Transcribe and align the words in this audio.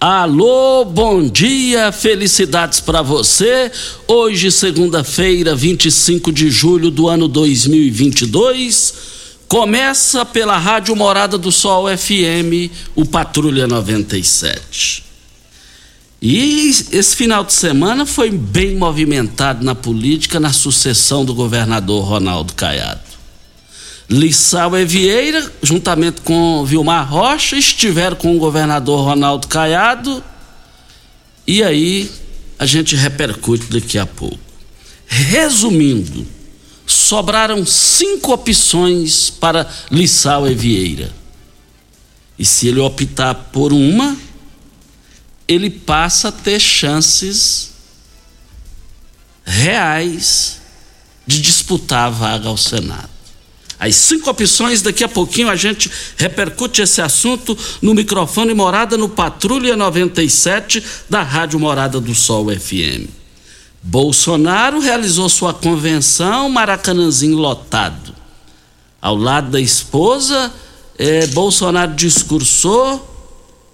Alô, 0.00 0.84
bom 0.84 1.26
dia, 1.28 1.90
felicidades 1.90 2.78
para 2.78 3.02
você. 3.02 3.68
Hoje, 4.06 4.48
segunda-feira, 4.52 5.56
25 5.56 6.30
de 6.30 6.48
julho 6.52 6.88
do 6.88 7.08
ano 7.08 7.26
2022, 7.26 8.94
começa 9.48 10.24
pela 10.24 10.56
Rádio 10.56 10.94
Morada 10.94 11.36
do 11.36 11.50
Sol 11.50 11.86
FM, 11.88 12.70
o 12.94 13.04
Patrulha 13.04 13.66
97. 13.66 15.02
E 16.22 16.68
esse 16.92 17.16
final 17.16 17.42
de 17.42 17.52
semana 17.52 18.06
foi 18.06 18.30
bem 18.30 18.76
movimentado 18.76 19.64
na 19.64 19.74
política, 19.74 20.38
na 20.38 20.52
sucessão 20.52 21.24
do 21.24 21.34
governador 21.34 22.04
Ronaldo 22.04 22.52
Caiado. 22.52 23.07
Lissau 24.10 24.76
e 24.76 24.84
Vieira, 24.86 25.52
juntamente 25.62 26.22
com 26.22 26.64
Vilmar 26.64 27.10
Rocha, 27.10 27.56
estiveram 27.56 28.16
com 28.16 28.34
o 28.34 28.38
governador 28.38 29.04
Ronaldo 29.04 29.46
Caiado. 29.48 30.24
E 31.46 31.62
aí 31.62 32.10
a 32.58 32.64
gente 32.64 32.96
repercute 32.96 33.66
daqui 33.66 33.98
a 33.98 34.06
pouco. 34.06 34.38
Resumindo, 35.06 36.26
sobraram 36.86 37.66
cinco 37.66 38.32
opções 38.32 39.28
para 39.28 39.70
Lissau 39.90 40.48
e 40.48 40.54
Vieira. 40.54 41.12
E 42.38 42.44
se 42.44 42.68
ele 42.68 42.80
optar 42.80 43.34
por 43.34 43.72
uma, 43.72 44.16
ele 45.46 45.68
passa 45.68 46.28
a 46.28 46.32
ter 46.32 46.58
chances 46.60 47.72
reais 49.44 50.60
de 51.26 51.42
disputar 51.42 52.06
a 52.06 52.10
vaga 52.10 52.48
ao 52.48 52.56
Senado. 52.56 53.17
As 53.78 53.94
cinco 53.94 54.28
opções, 54.28 54.82
daqui 54.82 55.04
a 55.04 55.08
pouquinho 55.08 55.48
a 55.48 55.54
gente 55.54 55.90
repercute 56.16 56.82
esse 56.82 57.00
assunto 57.00 57.56
no 57.80 57.94
microfone 57.94 58.52
Morada 58.52 58.96
no 58.96 59.08
Patrulha 59.08 59.76
97 59.76 60.82
da 61.08 61.22
Rádio 61.22 61.60
Morada 61.60 62.00
do 62.00 62.14
Sol 62.14 62.46
FM. 62.50 63.08
Bolsonaro 63.80 64.80
realizou 64.80 65.28
sua 65.28 65.54
convenção 65.54 66.48
Maracanãzinho 66.48 67.36
lotado. 67.36 68.14
Ao 69.00 69.16
lado 69.16 69.50
da 69.50 69.60
esposa, 69.60 70.52
eh, 70.98 71.28
Bolsonaro 71.28 71.94
discursou 71.94 73.16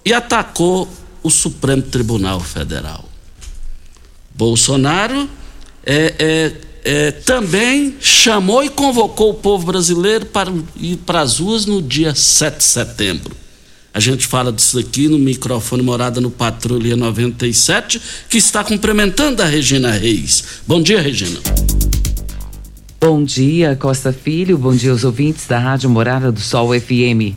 e 0.05 0.13
atacou 0.13 0.87
o 1.23 1.31
Supremo 1.31 1.81
Tribunal 1.81 2.39
Federal. 2.39 3.03
Bolsonaro 4.35 5.27
é, 5.83 6.53
é, 6.85 7.11
também 7.11 7.95
chamou 7.99 8.63
e 8.63 8.69
convocou 8.69 9.31
o 9.31 9.33
povo 9.33 9.65
brasileiro 9.65 10.27
para 10.27 10.53
ir 10.77 10.97
para 10.97 11.21
as 11.21 11.39
ruas 11.39 11.65
no 11.65 11.81
dia 11.81 12.13
7 12.13 12.57
de 12.57 12.63
setembro. 12.63 13.35
A 13.91 13.99
gente 13.99 14.27
fala 14.27 14.51
disso 14.51 14.77
aqui 14.77 15.07
no 15.07 15.17
microfone 15.17 15.81
Morada 15.81 16.21
no 16.21 16.29
Patrulha 16.29 16.95
97, 16.95 17.99
que 18.29 18.37
está 18.37 18.63
cumprimentando 18.63 19.41
a 19.41 19.45
Regina 19.45 19.89
Reis. 19.91 20.43
Bom 20.67 20.81
dia, 20.81 21.01
Regina. 21.01 21.39
Bom 23.01 23.23
dia, 23.23 23.75
Costa 23.75 24.13
Filho. 24.13 24.57
Bom 24.57 24.75
dia 24.75 24.91
aos 24.91 25.03
ouvintes 25.03 25.47
da 25.47 25.57
Rádio 25.57 25.89
Morada 25.89 26.31
do 26.31 26.39
Sol 26.39 26.69
FM. 26.79 27.33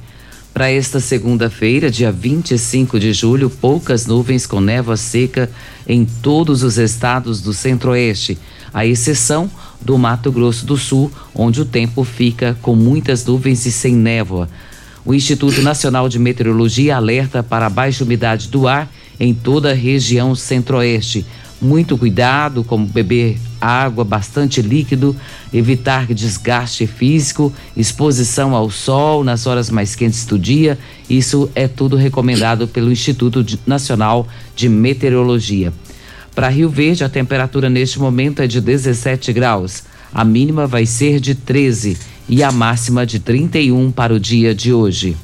Para 0.58 0.72
esta 0.72 0.98
segunda-feira, 0.98 1.88
dia 1.88 2.10
25 2.10 2.98
de 2.98 3.12
julho, 3.12 3.48
poucas 3.48 4.06
nuvens 4.06 4.44
com 4.44 4.60
névoa 4.60 4.96
seca 4.96 5.48
em 5.86 6.04
todos 6.04 6.64
os 6.64 6.78
estados 6.78 7.40
do 7.40 7.52
Centro-Oeste 7.52 8.36
à 8.74 8.84
exceção 8.84 9.48
do 9.80 9.96
Mato 9.96 10.32
Grosso 10.32 10.66
do 10.66 10.76
Sul, 10.76 11.12
onde 11.32 11.60
o 11.60 11.64
tempo 11.64 12.02
fica 12.02 12.58
com 12.60 12.74
muitas 12.74 13.24
nuvens 13.24 13.66
e 13.66 13.70
sem 13.70 13.94
névoa. 13.94 14.48
O 15.04 15.14
Instituto 15.14 15.62
Nacional 15.62 16.08
de 16.08 16.18
Meteorologia 16.18 16.96
alerta 16.96 17.40
para 17.40 17.66
a 17.66 17.70
baixa 17.70 18.02
umidade 18.02 18.48
do 18.48 18.66
ar 18.66 18.92
em 19.20 19.32
toda 19.32 19.70
a 19.70 19.74
região 19.74 20.34
centro-oeste. 20.34 21.24
Muito 21.62 21.96
cuidado, 21.96 22.64
como 22.64 22.84
beber 22.84 23.38
água, 23.60 24.04
bastante 24.04 24.62
líquido, 24.62 25.14
evitar 25.52 26.06
desgaste 26.06 26.86
físico, 26.86 27.52
exposição 27.76 28.54
ao 28.54 28.70
sol 28.70 29.24
nas 29.24 29.46
horas 29.46 29.70
mais 29.70 29.94
quentes 29.94 30.24
do 30.24 30.38
dia. 30.38 30.78
Isso 31.08 31.50
é 31.54 31.66
tudo 31.66 31.96
recomendado 31.96 32.68
pelo 32.68 32.92
Instituto 32.92 33.44
Nacional 33.66 34.26
de 34.54 34.68
Meteorologia. 34.68 35.72
Para 36.34 36.48
Rio 36.48 36.68
Verde, 36.68 37.02
a 37.02 37.08
temperatura 37.08 37.68
neste 37.68 37.98
momento 37.98 38.40
é 38.40 38.46
de 38.46 38.60
17 38.60 39.32
graus. 39.32 39.82
A 40.14 40.24
mínima 40.24 40.66
vai 40.66 40.86
ser 40.86 41.20
de 41.20 41.34
13 41.34 41.98
e 42.28 42.42
a 42.42 42.52
máxima 42.52 43.04
de 43.04 43.18
31 43.18 43.90
para 43.90 44.14
o 44.14 44.20
dia 44.20 44.54
de 44.54 44.72
hoje. 44.72 45.16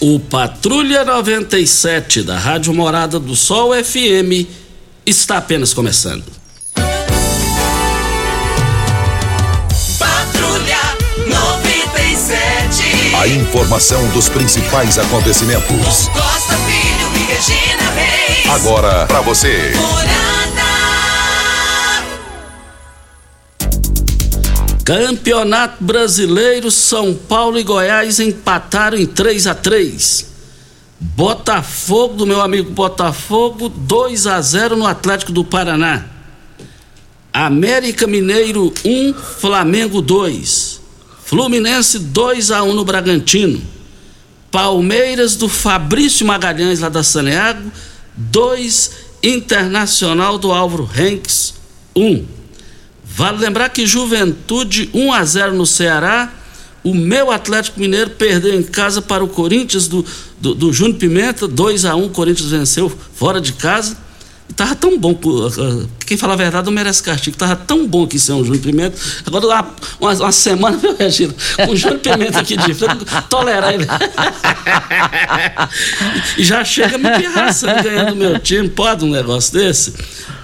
O 0.00 0.18
Patrulha 0.18 1.04
97 1.04 2.22
da 2.22 2.38
Rádio 2.38 2.74
Morada 2.74 3.20
do 3.20 3.36
Sol 3.36 3.72
FM 3.72 4.46
está 5.06 5.38
apenas 5.38 5.72
começando. 5.72 6.41
A 13.22 13.28
informação 13.28 14.04
dos 14.08 14.28
principais 14.28 14.98
acontecimentos. 14.98 16.08
Costa 16.08 16.56
Filho 16.66 17.08
e 17.14 17.32
Regina 17.32 17.90
Reis. 17.92 18.50
Agora 18.50 19.06
para 19.06 19.20
você. 19.20 19.70
Campeonato 24.84 25.84
Brasileiro, 25.84 26.68
São 26.68 27.14
Paulo 27.14 27.60
e 27.60 27.62
Goiás 27.62 28.18
empataram 28.18 28.98
em 28.98 29.06
3 29.06 29.46
a 29.46 29.54
3. 29.54 30.26
Botafogo, 30.98 32.14
do 32.14 32.26
meu 32.26 32.40
amigo 32.40 32.72
Botafogo, 32.72 33.68
2 33.68 34.26
a 34.26 34.40
0 34.40 34.74
no 34.74 34.84
Atlético 34.84 35.30
do 35.30 35.44
Paraná. 35.44 36.06
América 37.32 38.04
Mineiro 38.04 38.74
1, 38.84 39.14
Flamengo 39.14 40.02
2. 40.02 40.81
Fluminense 41.32 41.98
2 41.98 42.50
a 42.50 42.62
1 42.62 42.74
no 42.74 42.84
Bragantino. 42.84 43.58
Palmeiras 44.50 45.34
do 45.34 45.48
Fabrício 45.48 46.26
Magalhães 46.26 46.80
lá 46.80 46.90
da 46.90 47.02
Saneago 47.02 47.72
2 48.14 48.90
Internacional 49.22 50.36
do 50.36 50.52
Álvaro 50.52 50.86
Henks 50.94 51.54
1. 51.96 52.26
Vale 53.02 53.38
lembrar 53.38 53.70
que 53.70 53.86
Juventude 53.86 54.90
1 54.92 55.10
a 55.10 55.24
0 55.24 55.54
no 55.54 55.64
Ceará, 55.64 56.30
o 56.84 56.92
meu 56.92 57.30
Atlético 57.30 57.80
Mineiro 57.80 58.10
perdeu 58.10 58.52
em 58.54 58.62
casa 58.62 59.00
para 59.00 59.24
o 59.24 59.28
Corinthians 59.28 59.88
do, 59.88 60.04
do, 60.38 60.54
do 60.54 60.70
Júnior 60.70 60.98
Pimenta, 60.98 61.48
2 61.48 61.86
a 61.86 61.96
1 61.96 62.04
o 62.04 62.10
Corinthians 62.10 62.50
venceu 62.50 62.92
fora 63.14 63.40
de 63.40 63.54
casa. 63.54 63.96
Tava 64.54 64.74
tão 64.74 64.98
bom, 64.98 65.18
quem 66.04 66.16
fala 66.16 66.34
a 66.34 66.36
verdade 66.36 66.66
não 66.66 66.72
merece 66.72 67.02
castigo, 67.02 67.36
tava 67.36 67.56
tão 67.56 67.86
bom 67.86 68.06
ser 68.18 68.32
um 68.32 68.44
Júnior 68.44 68.62
Pimenta. 68.62 68.98
Agora, 69.24 69.46
uma, 69.46 69.66
uma, 69.98 70.12
uma 70.12 70.32
semana, 70.32 70.76
meu 70.82 70.94
Regina, 70.94 71.34
com 71.56 71.72
o 71.72 71.76
Júnior 71.76 72.00
Pimenta 72.00 72.40
aqui 72.40 72.56
de 72.56 72.74
frente, 72.74 73.04
tolerar 73.30 73.72
ele. 73.72 73.86
e 76.36 76.44
já 76.44 76.64
chega 76.64 76.98
me 76.98 77.10
pirraçando 77.18 77.82
ganhando 77.82 78.14
meu 78.14 78.38
time, 78.38 78.68
pode 78.68 79.04
um 79.04 79.10
negócio 79.10 79.54
desse? 79.54 79.94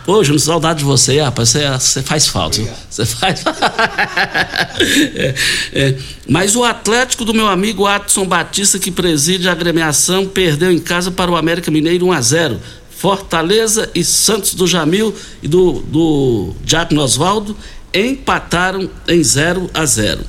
Ô, 0.06 0.24
Júnior, 0.24 0.40
saudade 0.40 0.78
de 0.78 0.86
você, 0.86 1.20
rapaz. 1.20 1.50
Você, 1.50 1.68
você 1.68 2.02
faz 2.02 2.26
falta. 2.26 2.62
Você 2.88 3.04
faz. 3.04 3.44
é, 5.14 5.34
é. 5.74 5.94
Mas 6.26 6.56
o 6.56 6.64
Atlético 6.64 7.26
do 7.26 7.34
meu 7.34 7.46
amigo 7.46 7.86
Atson 7.86 8.24
Batista, 8.24 8.78
que 8.78 8.90
preside 8.90 9.50
a 9.50 9.52
agremiação, 9.52 10.26
perdeu 10.26 10.72
em 10.72 10.78
casa 10.78 11.10
para 11.10 11.30
o 11.30 11.36
América 11.36 11.70
Mineiro 11.70 12.06
1 12.06 12.12
a 12.12 12.20
0 12.22 12.60
Fortaleza 12.98 13.88
e 13.94 14.02
Santos 14.02 14.54
do 14.54 14.66
Jamil 14.66 15.14
e 15.40 15.46
do, 15.46 15.80
do 15.82 16.52
Diácono 16.64 17.00
Oswaldo 17.00 17.56
empataram 17.94 18.90
em 19.06 19.22
0 19.22 19.70
a 19.72 19.86
0 19.86 20.24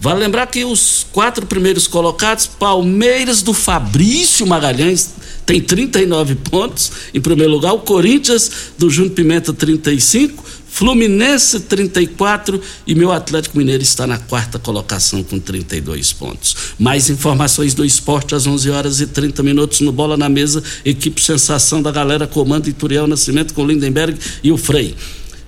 Vale 0.00 0.20
lembrar 0.20 0.46
que 0.46 0.64
os 0.64 1.06
quatro 1.12 1.46
primeiros 1.46 1.86
colocados, 1.88 2.46
Palmeiras 2.46 3.42
do 3.42 3.52
Fabrício 3.52 4.46
Magalhães, 4.46 5.14
tem 5.44 5.60
39 5.60 6.36
pontos. 6.36 6.92
Em 7.12 7.20
primeiro 7.20 7.50
lugar, 7.50 7.72
o 7.72 7.80
Corinthians 7.80 8.50
do 8.78 8.88
Júnior 8.88 9.14
Pimenta 9.14 9.52
35, 9.52 10.44
Fluminense 10.68 11.60
34 11.60 12.60
e 12.86 12.94
meu 12.94 13.10
Atlético 13.10 13.58
Mineiro 13.58 13.82
está 13.82 14.06
na 14.06 14.18
quarta 14.18 14.58
colocação 14.58 15.22
com 15.24 15.38
32 15.38 16.12
pontos. 16.12 16.56
Mais 16.78 17.10
informações 17.10 17.74
do 17.74 17.84
esporte 17.84 18.34
às 18.34 18.46
11 18.46 18.70
horas 18.70 19.00
e 19.00 19.06
30 19.06 19.42
minutos 19.42 19.80
no 19.80 19.90
Bola 19.90 20.16
na 20.16 20.28
Mesa, 20.28 20.62
equipe 20.84 21.20
Sensação 21.20 21.82
da 21.82 21.90
Galera, 21.90 22.26
comando 22.26 22.68
Ituriel 22.68 23.06
Nascimento 23.06 23.54
com 23.54 23.66
Lindenberg 23.66 24.18
e 24.42 24.52
o 24.52 24.56
Frei. 24.56 24.94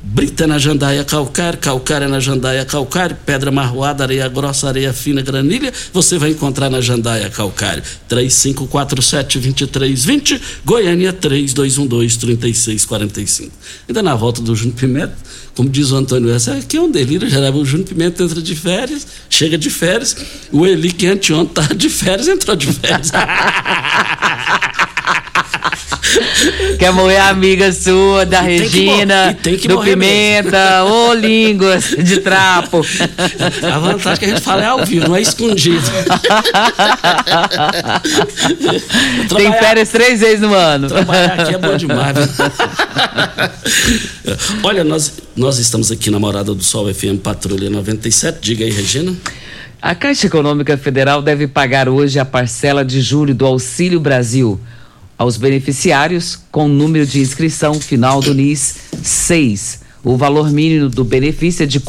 Brita 0.02 0.46
na 0.46 0.58
jandaia 0.58 1.04
calcário, 1.04 1.58
calcário 1.58 2.08
na 2.08 2.18
jandaia 2.18 2.64
calcário, 2.64 3.14
pedra 3.26 3.50
marroada, 3.50 4.02
areia 4.02 4.26
grossa, 4.28 4.66
areia 4.66 4.94
fina, 4.94 5.20
granilha, 5.20 5.70
você 5.92 6.16
vai 6.16 6.30
encontrar 6.30 6.70
na 6.70 6.80
jandaia 6.80 7.28
calcário. 7.28 7.82
3547-2320, 8.08 10.40
Goiânia 10.64 11.12
3212-3645. 11.12 13.50
Ainda 13.86 14.02
na 14.02 14.14
volta 14.14 14.40
do 14.40 14.56
Júnior 14.56 14.78
Pimenta, 14.78 15.14
como 15.54 15.68
diz 15.68 15.90
o 15.90 15.96
Antônio 15.96 16.30
essa 16.30 16.54
aqui 16.54 16.78
é 16.78 16.80
um 16.80 16.90
delírio 16.90 17.28
geral. 17.28 17.52
O 17.52 17.66
Júnior 17.66 17.86
Pimenta 17.86 18.24
entra 18.24 18.40
de 18.40 18.54
férias, 18.54 19.06
chega 19.28 19.58
de 19.58 19.68
férias, 19.68 20.16
o 20.50 20.66
Eli 20.66 20.92
que 20.92 21.08
anteontem 21.08 21.50
estava 21.50 21.74
de 21.74 21.90
férias, 21.90 22.26
entrou 22.26 22.56
de 22.56 22.72
férias. 22.72 23.12
Quer 26.78 26.92
morrer 26.92 27.18
amiga 27.18 27.72
sua, 27.72 28.24
da 28.24 28.42
e 28.42 28.58
Regina, 28.58 29.36
do 29.68 29.82
Pimenta, 29.82 30.84
ô 30.84 31.12
línguas 31.14 31.90
de 31.90 32.20
trapo. 32.20 32.84
A 33.62 33.78
vantagem 33.78 34.18
que 34.18 34.24
a 34.24 34.28
gente 34.28 34.40
fala 34.40 34.62
é 34.62 34.66
ao 34.66 34.84
vivo, 34.84 35.08
não 35.08 35.16
é 35.16 35.22
escondido. 35.22 35.80
Tem 39.36 39.52
férias 39.52 39.90
três 39.90 40.20
vezes 40.20 40.40
no 40.40 40.54
ano. 40.54 40.88
Trabalhar 40.88 41.40
aqui 41.40 41.54
é 41.54 41.58
bom 41.58 41.76
demais. 41.76 42.16
Olha, 44.62 44.84
nós, 44.84 45.18
nós 45.36 45.58
estamos 45.58 45.90
aqui 45.90 46.10
na 46.10 46.18
Morada 46.18 46.54
do 46.54 46.62
Sol 46.62 46.92
FM 46.92 47.18
Patrulha 47.22 47.70
97. 47.70 48.38
Diga 48.40 48.64
aí, 48.64 48.70
Regina. 48.70 49.14
A 49.80 49.94
Caixa 49.94 50.26
Econômica 50.26 50.76
Federal 50.76 51.22
deve 51.22 51.46
pagar 51.46 51.88
hoje 51.88 52.18
a 52.18 52.24
parcela 52.24 52.84
de 52.84 53.00
julho 53.00 53.34
do 53.34 53.46
Auxílio 53.46 53.98
Brasil 53.98 54.60
aos 55.20 55.36
beneficiários 55.36 56.38
com 56.50 56.66
número 56.66 57.04
de 57.04 57.20
inscrição 57.20 57.74
final 57.74 58.22
do 58.22 58.32
NIS 58.32 58.76
6. 59.02 59.80
O 60.02 60.16
valor 60.16 60.50
mínimo 60.50 60.88
do 60.88 61.04
benefício 61.04 61.62
é 61.62 61.66
de 61.66 61.76
R$ 61.76 61.84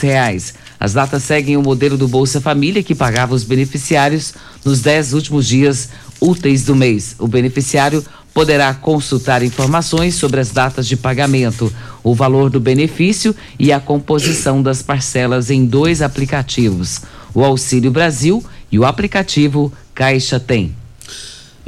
reais. 0.00 0.54
As 0.80 0.94
datas 0.94 1.24
seguem 1.24 1.58
o 1.58 1.62
modelo 1.62 1.98
do 1.98 2.08
Bolsa 2.08 2.40
Família, 2.40 2.82
que 2.82 2.94
pagava 2.94 3.34
os 3.34 3.44
beneficiários 3.44 4.32
nos 4.64 4.80
dez 4.80 5.12
últimos 5.12 5.46
dias 5.46 5.90
úteis 6.18 6.64
do 6.64 6.74
mês. 6.74 7.14
O 7.18 7.28
beneficiário 7.28 8.02
poderá 8.32 8.72
consultar 8.72 9.42
informações 9.42 10.14
sobre 10.14 10.40
as 10.40 10.50
datas 10.50 10.88
de 10.88 10.96
pagamento, 10.96 11.70
o 12.02 12.14
valor 12.14 12.48
do 12.48 12.58
benefício 12.58 13.36
e 13.58 13.70
a 13.70 13.78
composição 13.78 14.62
das 14.62 14.80
parcelas 14.80 15.50
em 15.50 15.66
dois 15.66 16.00
aplicativos: 16.00 17.02
o 17.34 17.44
Auxílio 17.44 17.90
Brasil 17.90 18.42
e 18.72 18.78
o 18.78 18.86
aplicativo 18.86 19.70
Caixa 19.94 20.40
Tem. 20.40 20.74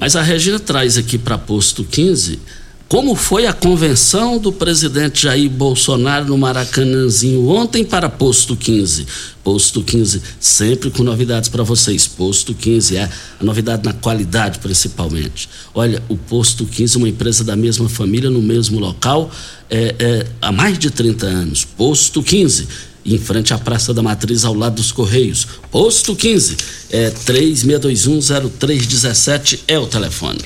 Mas 0.00 0.17
a 0.17 0.23
Regina 0.23 0.58
traz 0.58 0.97
aqui 0.97 1.19
para 1.19 1.37
posto 1.37 1.85
15 1.85 2.41
como 2.88 3.14
foi 3.14 3.47
a 3.47 3.52
convenção 3.52 4.37
do 4.37 4.50
presidente 4.50 5.23
Jair 5.23 5.49
Bolsonaro 5.49 6.25
no 6.25 6.37
Maracanãzinho 6.37 7.47
ontem 7.49 7.85
para 7.85 8.08
posto 8.08 8.56
15. 8.56 9.06
Posto 9.44 9.81
15, 9.82 10.20
sempre 10.41 10.91
com 10.91 11.05
novidades 11.05 11.49
para 11.49 11.62
vocês. 11.62 12.08
Posto 12.08 12.52
15 12.52 12.97
é 12.97 13.08
a 13.38 13.44
novidade 13.44 13.85
na 13.85 13.93
qualidade, 13.93 14.58
principalmente. 14.58 15.49
Olha, 15.73 16.02
o 16.08 16.17
Posto 16.17 16.67
15, 16.67 16.97
uma 16.97 17.08
empresa 17.08 17.44
da 17.44 17.55
mesma 17.55 17.88
família, 17.88 18.29
no 18.29 18.43
mesmo 18.43 18.81
local, 18.81 19.31
é, 19.69 19.94
é, 19.99 20.26
há 20.43 20.50
mais 20.50 20.76
de 20.76 20.91
30 20.91 21.26
anos. 21.26 21.64
Posto 21.64 22.23
15 22.23 22.89
em 23.05 23.19
frente 23.19 23.52
à 23.55 23.58
Praça 23.58 23.93
da 23.94 24.02
Matriz, 24.02 24.44
ao 24.44 24.55
lado 24.55 24.76
dos 24.76 24.93
Correios. 24.93 25.44
Posto 25.70 26.14
15, 26.14 26.56
é 26.91 27.11
36210317 27.11 29.61
é 29.67 29.76
o 29.79 29.87
telefone. 29.87 30.38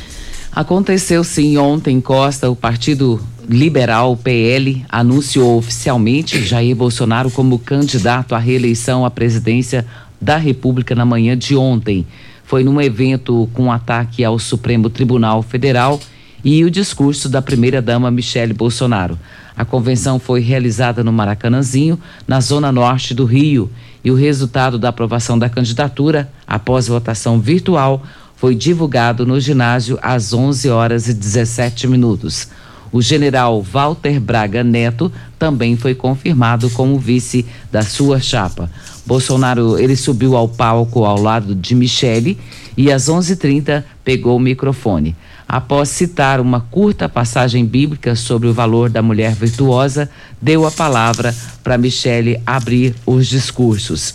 Aconteceu 0.52 1.25
sim 1.25 1.58
ontem, 1.58 2.00
Costa, 2.00 2.49
o 2.49 2.54
Partido 2.54 3.20
Liberal, 3.49 4.16
PL, 4.16 4.87
anunciou 4.88 5.58
oficialmente 5.58 6.44
Jair 6.44 6.76
Bolsonaro 6.76 7.28
como 7.30 7.58
candidato 7.58 8.34
à 8.34 8.38
reeleição 8.38 9.04
à 9.04 9.11
presidência 9.11 9.84
da 10.20 10.37
República 10.37 10.94
na 10.94 11.04
manhã 11.04 11.37
de 11.37 11.56
ontem. 11.56 12.06
Foi 12.44 12.62
num 12.62 12.80
evento 12.80 13.49
com 13.52 13.73
ataque 13.73 14.25
ao 14.25 14.38
Supremo 14.38 14.88
Tribunal 14.88 15.42
Federal 15.42 16.00
e 16.44 16.64
o 16.64 16.70
discurso 16.70 17.28
da 17.28 17.42
primeira-dama 17.42 18.11
Michele 18.11 18.52
Bolsonaro. 18.52 19.18
A 19.56 19.64
convenção 19.64 20.18
foi 20.18 20.40
realizada 20.40 21.04
no 21.04 21.12
Maracanãzinho, 21.12 21.99
na 22.26 22.40
zona 22.40 22.73
norte 22.73 23.14
do 23.14 23.25
Rio, 23.25 23.70
e 24.04 24.11
o 24.11 24.14
resultado 24.14 24.78
da 24.78 24.88
aprovação 24.88 25.38
da 25.38 25.49
candidatura, 25.49 26.28
após 26.46 26.88
votação 26.88 27.40
virtual, 27.40 28.02
foi 28.37 28.54
divulgado 28.54 29.25
no 29.25 29.38
ginásio 29.38 29.99
às 30.02 30.32
11 30.32 30.68
horas 30.68 31.08
e 31.08 31.14
17 31.14 31.87
minutos. 31.87 32.49
O 32.90 33.00
general 33.00 33.62
Walter 33.62 34.20
Braga 34.20 34.62
Neto 34.62 35.11
também 35.38 35.76
foi 35.76 35.94
confirmado 35.94 36.68
como 36.70 36.99
vice 36.99 37.46
da 37.70 37.82
sua 37.82 38.20
chapa. 38.20 38.70
Bolsonaro, 39.06 39.78
ele 39.78 39.96
subiu 39.96 40.37
ao 40.37 40.49
palco 40.49 41.04
ao 41.04 41.20
lado 41.20 41.54
de 41.54 41.75
Michele 41.75 42.38
e 42.76 42.92
às 42.92 43.08
11:30 43.08 43.84
pegou 44.04 44.37
o 44.37 44.40
microfone 44.40 45.16
após 45.48 45.88
citar 45.88 46.40
uma 46.40 46.60
curta 46.60 47.08
passagem 47.08 47.64
bíblica 47.64 48.16
sobre 48.16 48.48
o 48.48 48.54
valor 48.54 48.90
da 48.90 49.02
mulher 49.02 49.34
virtuosa, 49.34 50.10
deu 50.40 50.66
a 50.66 50.70
palavra 50.70 51.34
para 51.62 51.78
Michele 51.78 52.40
abrir 52.46 52.94
os 53.06 53.26
discursos. 53.26 54.14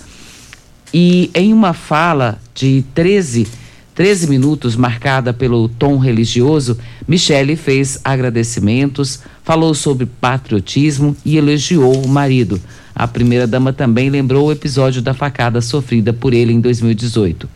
E 0.94 1.30
em 1.36 1.54
uma 1.54 1.74
fala 1.74 2.40
de 2.54 2.84
13, 2.96 3.48
13 3.94 4.28
minutos, 4.28 4.76
marcada 4.76 5.32
pelo 5.32 5.70
tom 5.70 5.98
religioso, 5.98 6.78
Michele 7.08 7.56
fez 7.56 8.00
agradecimentos, 8.04 9.20
falou 9.44 9.74
sobre 9.74 10.06
patriotismo 10.06 11.16
e 11.24 11.38
elogiou 11.38 12.04
o 12.04 12.08
marido. 12.08 12.60
A 12.96 13.08
primeira-dama 13.08 13.72
também 13.72 14.10
lembrou 14.10 14.48
o 14.48 14.52
episódio 14.52 15.02
da 15.02 15.14
facada 15.14 15.62
sofrida 15.62 16.12
por 16.12 16.34
ele 16.34 16.52
em 16.52 16.60
2018. 16.60 17.48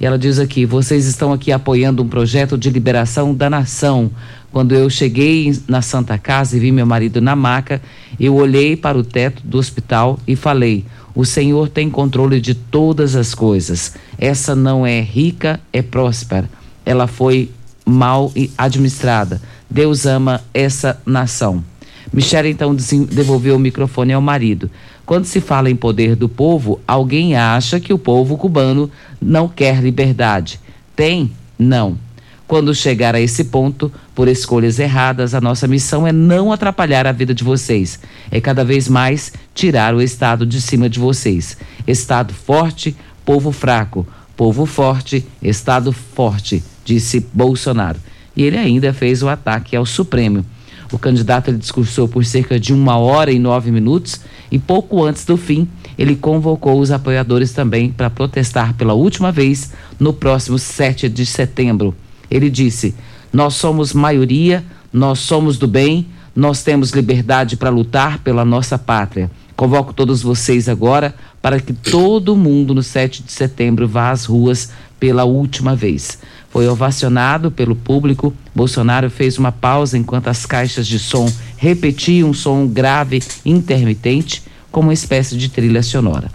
E 0.00 0.06
ela 0.06 0.18
diz 0.18 0.38
aqui: 0.38 0.64
vocês 0.64 1.06
estão 1.06 1.32
aqui 1.32 1.50
apoiando 1.50 2.02
um 2.02 2.08
projeto 2.08 2.56
de 2.56 2.70
liberação 2.70 3.34
da 3.34 3.50
nação. 3.50 4.10
Quando 4.50 4.74
eu 4.74 4.88
cheguei 4.88 5.56
na 5.68 5.82
Santa 5.82 6.16
Casa 6.16 6.56
e 6.56 6.60
vi 6.60 6.72
meu 6.72 6.86
marido 6.86 7.20
na 7.20 7.36
maca, 7.36 7.82
eu 8.18 8.34
olhei 8.34 8.76
para 8.76 8.96
o 8.96 9.04
teto 9.04 9.42
do 9.44 9.58
hospital 9.58 10.18
e 10.26 10.36
falei: 10.36 10.84
O 11.14 11.24
Senhor 11.24 11.68
tem 11.68 11.90
controle 11.90 12.40
de 12.40 12.54
todas 12.54 13.16
as 13.16 13.34
coisas. 13.34 13.94
Essa 14.18 14.54
não 14.54 14.86
é 14.86 15.00
rica, 15.00 15.60
é 15.72 15.82
próspera. 15.82 16.48
Ela 16.86 17.06
foi 17.06 17.50
mal 17.84 18.32
administrada. 18.56 19.40
Deus 19.68 20.06
ama 20.06 20.40
essa 20.54 21.00
nação. 21.04 21.62
Michele 22.12 22.48
então 22.48 22.74
devolveu 22.74 23.56
o 23.56 23.58
microfone 23.58 24.12
ao 24.14 24.22
marido. 24.22 24.70
Quando 25.08 25.24
se 25.24 25.40
fala 25.40 25.70
em 25.70 25.74
poder 25.74 26.14
do 26.14 26.28
povo, 26.28 26.82
alguém 26.86 27.34
acha 27.34 27.80
que 27.80 27.94
o 27.94 27.98
povo 27.98 28.36
cubano 28.36 28.90
não 29.18 29.48
quer 29.48 29.82
liberdade. 29.82 30.60
Tem? 30.94 31.32
Não. 31.58 31.96
Quando 32.46 32.74
chegar 32.74 33.14
a 33.14 33.20
esse 33.20 33.44
ponto, 33.44 33.90
por 34.14 34.28
escolhas 34.28 34.78
erradas, 34.78 35.32
a 35.32 35.40
nossa 35.40 35.66
missão 35.66 36.06
é 36.06 36.12
não 36.12 36.52
atrapalhar 36.52 37.06
a 37.06 37.12
vida 37.12 37.32
de 37.32 37.42
vocês. 37.42 37.98
É 38.30 38.38
cada 38.38 38.62
vez 38.62 38.86
mais 38.86 39.32
tirar 39.54 39.94
o 39.94 40.02
Estado 40.02 40.44
de 40.44 40.60
cima 40.60 40.90
de 40.90 40.98
vocês. 40.98 41.56
Estado 41.86 42.34
forte, 42.34 42.94
povo 43.24 43.50
fraco. 43.50 44.06
Povo 44.36 44.66
forte, 44.66 45.24
Estado 45.40 45.90
forte, 45.90 46.62
disse 46.84 47.26
Bolsonaro. 47.32 47.98
E 48.36 48.42
ele 48.42 48.58
ainda 48.58 48.92
fez 48.92 49.22
o 49.22 49.28
ataque 49.30 49.74
ao 49.74 49.86
Supremo. 49.86 50.44
O 50.90 50.98
candidato 50.98 51.48
ele 51.48 51.58
discursou 51.58 52.08
por 52.08 52.24
cerca 52.24 52.58
de 52.58 52.72
uma 52.72 52.96
hora 52.96 53.30
e 53.30 53.38
nove 53.38 53.70
minutos 53.70 54.20
e 54.50 54.58
pouco 54.58 55.04
antes 55.04 55.24
do 55.24 55.36
fim 55.36 55.68
ele 55.98 56.14
convocou 56.14 56.78
os 56.78 56.92
apoiadores 56.92 57.52
também 57.52 57.90
para 57.90 58.08
protestar 58.08 58.74
pela 58.74 58.94
última 58.94 59.32
vez 59.32 59.72
no 59.98 60.12
próximo 60.12 60.58
7 60.58 61.08
de 61.08 61.26
setembro. 61.26 61.94
Ele 62.30 62.48
disse: 62.48 62.94
Nós 63.32 63.54
somos 63.54 63.92
maioria, 63.92 64.64
nós 64.92 65.18
somos 65.18 65.58
do 65.58 65.66
bem, 65.66 66.06
nós 66.34 66.62
temos 66.62 66.92
liberdade 66.92 67.56
para 67.56 67.68
lutar 67.68 68.20
pela 68.20 68.44
nossa 68.44 68.78
pátria. 68.78 69.28
Convoco 69.56 69.92
todos 69.92 70.22
vocês 70.22 70.68
agora 70.68 71.12
para 71.42 71.58
que 71.58 71.72
todo 71.72 72.36
mundo 72.36 72.72
no 72.72 72.82
7 72.82 73.24
de 73.24 73.32
setembro 73.32 73.88
vá 73.88 74.10
às 74.10 74.24
ruas 74.24 74.70
pela 75.00 75.24
última 75.24 75.74
vez. 75.74 76.18
Foi 76.58 76.66
ovacionado 76.66 77.52
pelo 77.52 77.76
público. 77.76 78.34
Bolsonaro 78.52 79.08
fez 79.08 79.38
uma 79.38 79.52
pausa 79.52 79.96
enquanto 79.96 80.26
as 80.26 80.44
caixas 80.44 80.88
de 80.88 80.98
som 80.98 81.32
repetiam 81.56 82.30
um 82.30 82.34
som 82.34 82.66
grave 82.66 83.22
intermitente, 83.46 84.42
como 84.68 84.88
uma 84.88 84.92
espécie 84.92 85.36
de 85.36 85.48
trilha 85.48 85.84
sonora. 85.84 86.32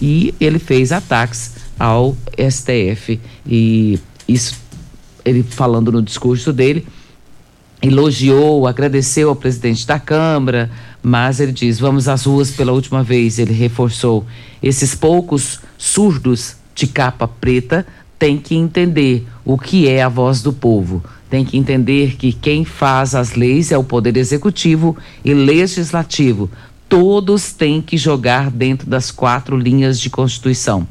E 0.00 0.32
ele 0.38 0.60
fez 0.60 0.92
ataques 0.92 1.54
ao 1.76 2.16
STF 2.38 3.18
e 3.44 3.98
isso 4.28 4.54
ele 5.24 5.42
falando 5.42 5.90
no 5.90 6.00
discurso 6.00 6.52
dele 6.52 6.86
elogiou, 7.82 8.68
agradeceu 8.68 9.30
ao 9.30 9.34
presidente 9.34 9.84
da 9.84 9.98
Câmara, 9.98 10.70
mas 11.02 11.40
ele 11.40 11.50
diz: 11.50 11.80
vamos 11.80 12.06
às 12.06 12.24
ruas 12.24 12.52
pela 12.52 12.70
última 12.70 13.02
vez. 13.02 13.40
Ele 13.40 13.52
reforçou: 13.52 14.24
esses 14.62 14.94
poucos 14.94 15.58
surdos 15.76 16.54
de 16.72 16.86
capa 16.86 17.26
preta 17.26 17.84
têm 18.16 18.38
que 18.38 18.54
entender 18.54 19.26
o 19.46 19.56
que 19.56 19.88
é 19.88 20.02
a 20.02 20.08
voz 20.08 20.42
do 20.42 20.52
povo. 20.52 21.02
Tem 21.30 21.44
que 21.44 21.56
entender 21.56 22.16
que 22.16 22.32
quem 22.32 22.64
faz 22.64 23.14
as 23.14 23.34
leis 23.34 23.70
é 23.70 23.78
o 23.78 23.84
Poder 23.84 24.16
Executivo 24.16 24.96
e 25.24 25.32
Legislativo. 25.32 26.50
Todos 26.88 27.52
têm 27.52 27.80
que 27.80 27.96
jogar 27.96 28.50
dentro 28.50 28.90
das 28.90 29.12
quatro 29.12 29.56
linhas 29.56 30.00
de 30.00 30.10
Constituição. 30.10 30.86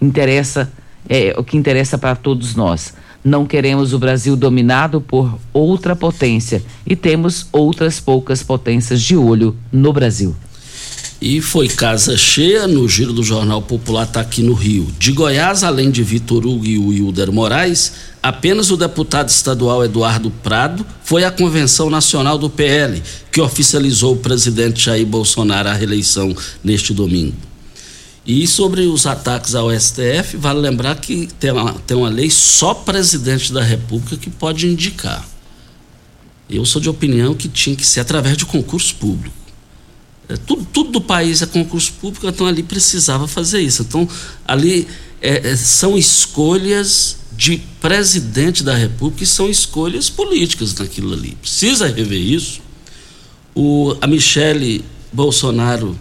Interessa 0.00 0.72
é 1.08 1.34
o 1.38 1.44
que 1.44 1.56
interessa 1.56 1.96
para 1.96 2.16
todos 2.16 2.56
nós. 2.56 2.92
Não 3.24 3.46
queremos 3.46 3.92
o 3.92 3.98
Brasil 4.00 4.36
dominado 4.36 5.00
por 5.00 5.38
outra 5.52 5.94
potência 5.94 6.62
e 6.84 6.96
temos 6.96 7.46
outras 7.52 8.00
poucas 8.00 8.42
potências 8.42 9.00
de 9.00 9.16
olho 9.16 9.56
no 9.70 9.92
Brasil. 9.92 10.34
E 11.24 11.40
foi 11.40 11.68
casa 11.68 12.16
cheia 12.16 12.66
no 12.66 12.88
giro 12.88 13.12
do 13.12 13.22
Jornal 13.22 13.62
Popular, 13.62 14.02
está 14.02 14.20
aqui 14.20 14.42
no 14.42 14.54
Rio. 14.54 14.92
De 14.98 15.12
Goiás, 15.12 15.62
além 15.62 15.88
de 15.88 16.02
Vitor 16.02 16.44
Hugo 16.44 16.66
e 16.66 16.76
Wilder 16.76 17.30
Moraes, 17.30 17.92
apenas 18.20 18.72
o 18.72 18.76
deputado 18.76 19.28
estadual 19.28 19.84
Eduardo 19.84 20.32
Prado 20.42 20.84
foi 21.04 21.22
à 21.22 21.30
Convenção 21.30 21.88
Nacional 21.88 22.36
do 22.36 22.50
PL, 22.50 23.00
que 23.30 23.40
oficializou 23.40 24.14
o 24.14 24.16
presidente 24.16 24.84
Jair 24.84 25.06
Bolsonaro 25.06 25.68
à 25.68 25.72
reeleição 25.72 26.34
neste 26.64 26.92
domingo. 26.92 27.36
E 28.26 28.44
sobre 28.48 28.80
os 28.80 29.06
ataques 29.06 29.54
ao 29.54 29.70
STF, 29.70 30.36
vale 30.36 30.58
lembrar 30.58 30.96
que 30.96 31.28
tem 31.38 31.52
uma, 31.52 31.74
tem 31.86 31.96
uma 31.96 32.08
lei 32.08 32.30
só 32.30 32.74
presidente 32.74 33.52
da 33.52 33.62
República 33.62 34.16
que 34.16 34.28
pode 34.28 34.66
indicar. 34.66 35.24
Eu 36.50 36.66
sou 36.66 36.82
de 36.82 36.90
opinião 36.90 37.32
que 37.32 37.46
tinha 37.48 37.76
que 37.76 37.86
ser 37.86 38.00
através 38.00 38.36
de 38.36 38.44
concurso 38.44 38.96
público. 38.96 39.41
É, 40.28 40.36
tudo, 40.36 40.66
tudo 40.72 40.90
do 40.92 41.00
país 41.00 41.42
é 41.42 41.46
concurso 41.46 41.92
público, 41.94 42.26
então 42.26 42.46
ali 42.46 42.62
precisava 42.62 43.26
fazer 43.26 43.60
isso. 43.60 43.82
Então, 43.82 44.08
ali 44.46 44.86
é, 45.20 45.50
é 45.50 45.56
são 45.56 45.96
escolhas 45.96 47.16
de 47.36 47.58
presidente 47.80 48.62
da 48.62 48.74
República 48.74 49.24
e 49.24 49.26
são 49.26 49.48
escolhas 49.48 50.08
políticas 50.08 50.74
naquilo 50.74 51.12
ali. 51.12 51.36
Precisa 51.40 51.88
rever 51.88 52.20
isso. 52.20 52.60
O, 53.54 53.96
a 54.00 54.06
Michele 54.06 54.84
Bolsonaro 55.12 55.98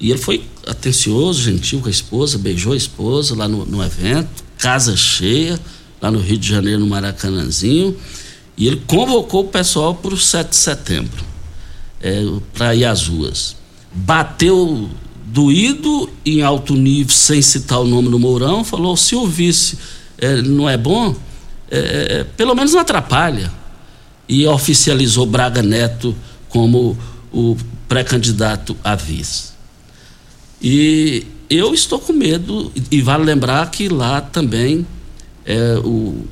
e 0.00 0.10
ele 0.10 0.18
foi 0.18 0.44
atencioso, 0.66 1.42
gentil 1.42 1.80
com 1.80 1.88
a 1.88 1.90
esposa, 1.90 2.38
beijou 2.38 2.72
a 2.72 2.76
esposa 2.76 3.34
lá 3.34 3.48
no, 3.48 3.64
no 3.64 3.82
evento, 3.82 4.44
casa 4.58 4.96
cheia, 4.96 5.58
lá 6.00 6.10
no 6.10 6.18
Rio 6.18 6.36
de 6.36 6.48
Janeiro, 6.48 6.80
no 6.80 6.86
Maracanãzinho. 6.86 7.96
E 8.56 8.66
ele 8.66 8.82
convocou 8.86 9.44
o 9.44 9.48
pessoal 9.48 9.94
para 9.94 10.14
o 10.14 10.16
7 10.18 10.50
de 10.50 10.56
setembro, 10.56 11.24
é, 12.04 12.22
para 12.52 12.74
ir 12.74 12.84
às 12.84 13.06
ruas. 13.06 13.56
Bateu 13.90 14.90
doído, 15.24 16.10
em 16.24 16.42
alto 16.42 16.74
nível, 16.74 17.14
sem 17.14 17.40
citar 17.40 17.80
o 17.80 17.86
nome 17.86 18.10
do 18.10 18.18
Mourão, 18.18 18.62
falou: 18.62 18.94
se 18.94 19.16
o 19.16 19.26
vice 19.26 19.78
é, 20.18 20.42
não 20.42 20.68
é 20.68 20.76
bom, 20.76 21.16
é, 21.70 22.18
é 22.20 22.24
pelo 22.24 22.54
menos 22.54 22.72
não 22.72 22.80
atrapalha. 22.80 23.50
E 24.28 24.46
oficializou 24.46 25.26
Braga 25.26 25.62
Neto 25.62 26.14
como 26.48 26.96
o 27.32 27.56
pré-candidato 27.88 28.76
a 28.84 28.94
vice. 28.94 29.54
E 30.62 31.26
eu 31.48 31.74
estou 31.74 31.98
com 31.98 32.12
medo, 32.12 32.72
e 32.90 33.02
vale 33.02 33.24
lembrar 33.24 33.70
que 33.70 33.88
lá 33.88 34.20
também 34.20 34.86
é, 35.44 35.76
o, 35.84 36.24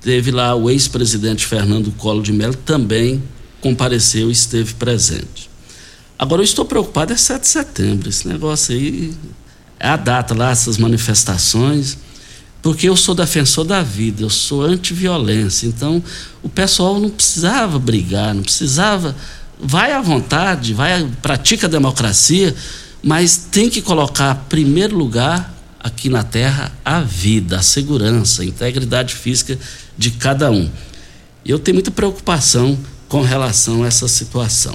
teve 0.00 0.30
lá 0.30 0.56
o 0.56 0.68
ex-presidente 0.68 1.46
Fernando 1.46 1.92
Collor 1.92 2.22
de 2.22 2.32
Mello 2.32 2.54
também 2.54 3.22
compareceu 3.60 4.28
e 4.28 4.32
esteve 4.32 4.74
presente. 4.74 5.50
Agora 6.18 6.40
eu 6.40 6.44
estou 6.44 6.64
preocupado 6.64 7.12
é 7.12 7.16
7 7.16 7.42
de 7.42 7.48
setembro, 7.48 8.08
esse 8.08 8.26
negócio 8.26 8.74
aí 8.74 9.14
é 9.78 9.88
a 9.88 9.96
data 9.96 10.34
lá, 10.34 10.50
essas 10.50 10.78
manifestações, 10.78 11.98
porque 12.62 12.88
eu 12.88 12.96
sou 12.96 13.14
defensor 13.14 13.64
da 13.64 13.82
vida, 13.82 14.22
eu 14.22 14.30
sou 14.30 14.62
anti-violência, 14.62 15.66
então 15.66 16.02
o 16.42 16.48
pessoal 16.48 16.98
não 16.98 17.10
precisava 17.10 17.78
brigar, 17.78 18.34
não 18.34 18.42
precisava, 18.42 19.14
vai 19.60 19.92
à 19.92 20.00
vontade, 20.00 20.72
vai, 20.72 21.06
pratica 21.20 21.66
a 21.66 21.70
democracia, 21.70 22.54
mas 23.02 23.36
tem 23.36 23.68
que 23.68 23.82
colocar 23.82 24.34
em 24.34 24.48
primeiro 24.48 24.96
lugar 24.96 25.54
aqui 25.78 26.08
na 26.08 26.24
Terra 26.24 26.72
a 26.84 27.00
vida, 27.00 27.58
a 27.58 27.62
segurança, 27.62 28.42
a 28.42 28.44
integridade 28.44 29.14
física 29.14 29.58
de 29.96 30.10
cada 30.12 30.50
um. 30.50 30.68
Eu 31.44 31.58
tenho 31.58 31.76
muita 31.76 31.90
preocupação 31.90 32.76
com 33.08 33.22
relação 33.22 33.82
a 33.82 33.86
essa 33.86 34.08
situação. 34.08 34.74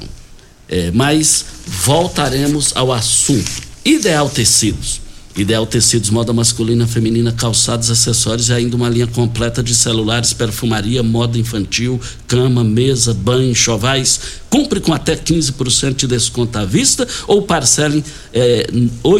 É, 0.67 0.89
mas 0.91 1.45
voltaremos 1.65 2.71
ao 2.75 2.93
assunto. 2.93 3.51
Ideal 3.83 4.29
Tecidos. 4.29 5.01
Ideal 5.35 5.65
Tecidos, 5.65 6.09
moda 6.09 6.33
masculina, 6.33 6.85
feminina, 6.85 7.31
calçados, 7.31 7.89
acessórios 7.89 8.49
e 8.49 8.53
ainda 8.53 8.75
uma 8.75 8.89
linha 8.89 9.07
completa 9.07 9.63
de 9.63 9.73
celulares, 9.73 10.33
perfumaria, 10.33 11.01
moda 11.01 11.37
infantil, 11.37 11.99
cama, 12.27 12.63
mesa, 12.63 13.13
banho, 13.13 13.55
chovais, 13.55 14.19
Compre 14.51 14.79
com 14.81 14.93
até 14.93 15.15
15% 15.15 15.95
de 15.95 16.07
desconto 16.07 16.59
à 16.59 16.65
vista 16.65 17.07
ou 17.25 17.43
parcelem 17.43 18.03
é, 18.33 18.67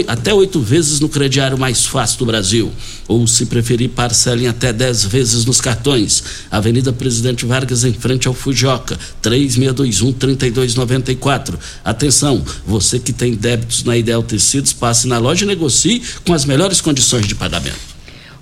até 0.06 0.34
oito 0.34 0.60
vezes 0.60 1.00
no 1.00 1.08
crediário 1.08 1.58
mais 1.58 1.86
fácil 1.86 2.20
do 2.20 2.26
Brasil. 2.26 2.70
Ou, 3.08 3.26
se 3.26 3.46
preferir, 3.46 3.92
parcelem 3.92 4.50
até 4.50 4.74
10 4.74 5.06
vezes 5.06 5.46
nos 5.46 5.62
cartões. 5.62 6.22
Avenida 6.52 6.92
Presidente 6.92 7.46
Vargas, 7.46 7.86
em 7.86 7.94
frente 7.94 8.28
ao 8.28 8.34
Fujoca, 8.34 9.00
3621-3294. 9.24 11.58
Atenção, 11.82 12.44
você 12.68 13.00
que 13.00 13.14
tem 13.14 13.34
débitos 13.34 13.86
na 13.86 13.96
Ideal 13.96 14.24
Tecidos, 14.24 14.74
passe 14.74 15.08
na 15.08 15.18
loja 15.18 15.46
e 15.46 15.48
negocie 15.48 16.04
com 16.26 16.34
as 16.34 16.44
melhores 16.44 16.82
condições 16.82 17.26
de 17.26 17.36
pagamento. 17.36 17.80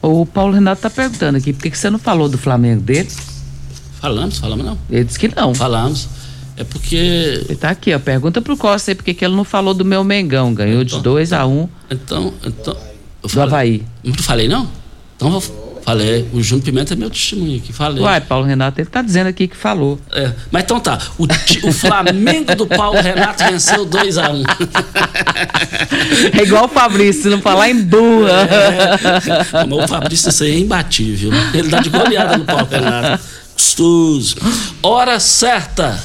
O 0.01 0.25
Paulo 0.25 0.55
Renato 0.55 0.79
está 0.79 0.89
perguntando 0.89 1.37
aqui, 1.37 1.53
por 1.53 1.61
que 1.61 1.77
você 1.77 1.91
não 1.91 1.99
falou 1.99 2.27
do 2.27 2.39
Flamengo 2.39 2.81
dele? 2.81 3.09
Falamos, 4.01 4.39
falamos 4.39 4.65
não. 4.65 4.79
Ele 4.89 5.03
disse 5.03 5.19
que 5.19 5.27
não. 5.27 5.53
Falamos. 5.53 6.07
É 6.59 6.63
porque. 6.65 6.95
Ele 7.47 7.55
tá 7.55 7.69
aqui, 7.69 7.93
ó. 7.93 7.99
Pergunta 7.99 8.41
pro 8.41 8.57
Costa 8.57 8.91
aí 8.91 8.95
por 8.95 9.03
que 9.03 9.23
ele 9.23 9.35
não 9.35 9.45
falou 9.45 9.73
do 9.73 9.85
meu 9.85 10.03
Mengão. 10.03 10.53
Ganhou 10.53 10.81
então, 10.81 10.97
de 10.97 11.03
2 11.03 11.33
a 11.33 11.45
1 11.45 11.51
um 11.51 11.69
Então, 11.89 12.33
então. 12.45 12.77
Eu 13.23 13.29
do 13.29 13.41
Havaí. 13.41 13.83
Não 14.03 14.13
falei, 14.15 14.49
não? 14.49 14.69
Então 15.15 15.33
eu 15.33 15.41
falei. 15.85 16.27
O 16.33 16.43
Júnior 16.43 16.65
Pimenta 16.65 16.93
é 16.93 16.97
meu 16.97 17.09
testemunho 17.09 17.57
aqui. 17.57 17.71
Falei. 17.71 18.03
Uai, 18.03 18.19
Paulo 18.19 18.45
Renato, 18.45 18.81
ele 18.81 18.89
tá 18.89 19.01
dizendo 19.01 19.27
aqui 19.27 19.47
que 19.47 19.55
falou. 19.55 19.97
É, 20.11 20.33
mas 20.51 20.63
então 20.63 20.81
tá. 20.81 20.99
O, 21.17 21.23
o 21.23 21.71
Flamengo 21.71 22.53
do 22.57 22.67
Paulo 22.67 22.99
Renato 22.99 23.41
venceu 23.45 23.85
2 23.85 24.17
a 24.17 24.29
1 24.29 24.35
um. 24.35 24.43
É 26.37 26.43
igual 26.43 26.65
o 26.65 26.67
Fabrício, 26.67 27.23
se 27.23 27.29
não 27.29 27.41
falar 27.41 27.69
em 27.69 27.81
burra. 27.81 28.47
É, 28.49 29.65
mas 29.65 29.85
o 29.85 29.87
Fabrício, 29.87 30.29
isso 30.29 30.43
aí 30.43 30.51
é 30.51 30.59
imbatível. 30.59 31.31
Ele 31.53 31.69
dá 31.69 31.79
de 31.79 31.89
goleada 31.89 32.37
no 32.37 32.43
Paulo 32.43 32.67
Renato. 32.69 33.23
Gostoso. 33.53 34.35
Hora 34.81 35.19
certa 35.19 35.99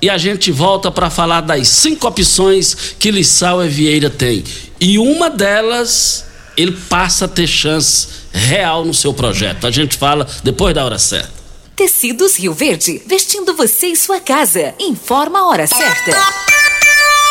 e 0.00 0.08
a 0.08 0.16
gente 0.16 0.50
volta 0.52 0.90
para 0.90 1.10
falar 1.10 1.40
das 1.40 1.68
cinco 1.68 2.06
opções 2.06 2.94
que 2.98 3.10
Lissau 3.10 3.64
e 3.64 3.68
Vieira 3.68 4.08
tem. 4.10 4.44
E 4.80 4.98
uma 4.98 5.28
delas, 5.28 6.24
ele 6.56 6.72
passa 6.88 7.24
a 7.24 7.28
ter 7.28 7.46
chance 7.46 8.08
real 8.32 8.84
no 8.84 8.94
seu 8.94 9.12
projeto. 9.12 9.66
A 9.66 9.70
gente 9.70 9.96
fala 9.96 10.26
depois 10.44 10.74
da 10.74 10.84
hora 10.84 10.98
certa. 10.98 11.32
Tecidos 11.74 12.36
Rio 12.36 12.52
Verde, 12.52 13.00
vestindo 13.06 13.54
você 13.54 13.88
e 13.88 13.96
sua 13.96 14.20
casa. 14.20 14.74
Informa 14.80 15.40
a 15.40 15.46
hora 15.46 15.66
certa. 15.66 16.10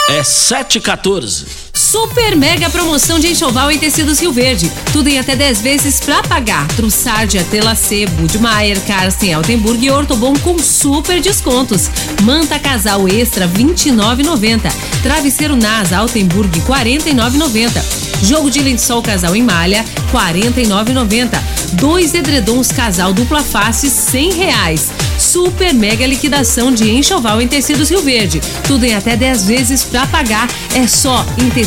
É 0.10 0.22
7h14. 0.22 1.67
Super 1.78 2.36
mega 2.36 2.72
promoção 2.72 3.20
de 3.20 3.28
enxoval 3.28 3.70
em 3.70 3.78
tecidos 3.78 4.20
Rio 4.20 4.34
Verde. 4.34 4.72
Tudo 4.92 5.10
em 5.10 5.20
até 5.20 5.36
10 5.36 5.62
vezes 5.62 6.00
pra 6.00 6.24
pagar. 6.24 6.68
Trussardia, 6.70 7.44
Telacê, 7.52 8.08
Budmeier, 8.08 8.82
Carsten, 8.82 9.32
Altenburg 9.36 9.86
e 9.86 9.92
Ortobon 9.92 10.34
com 10.40 10.58
super 10.58 11.22
descontos. 11.22 11.88
Manta 12.24 12.58
casal 12.58 13.08
extra 13.08 13.48
29,90. 13.48 14.74
Travesseiro 15.04 15.56
NASA 15.56 15.98
Altenburg 15.98 16.60
49,90. 16.62 18.08
Jogo 18.24 18.50
de 18.50 18.60
lençol 18.60 19.04
casal 19.04 19.36
em 19.36 19.44
malha 19.44 19.86
49,90. 20.12 21.40
Dois 21.74 22.16
edredons 22.16 22.72
casal 22.72 23.14
dupla 23.14 23.44
face 23.44 23.88
100 23.88 24.34
reais. 24.34 24.90
Super 25.20 25.74
mega 25.74 26.08
liquidação 26.08 26.72
de 26.72 26.90
enxoval 26.90 27.40
em 27.40 27.48
tecidos 27.48 27.92
Rio 27.92 28.02
Verde. 28.02 28.42
Tudo 28.68 28.84
em 28.84 28.96
até 28.96 29.16
10 29.16 29.46
vezes 29.46 29.84
pra 29.84 30.08
pagar. 30.08 30.48
É 30.74 30.88
só 30.88 31.24
em 31.38 31.50
tecidos 31.50 31.67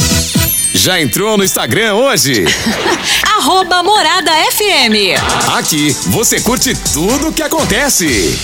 Já 0.73 1.01
entrou 1.01 1.37
no 1.37 1.43
Instagram 1.43 1.95
hoje? 1.95 2.45
Arroba 3.37 3.83
Morada 3.83 4.31
FM. 4.51 5.19
Aqui 5.57 5.91
você 6.07 6.39
curte 6.39 6.73
tudo 6.93 7.29
o 7.29 7.33
que 7.33 7.41
acontece. 7.41 8.39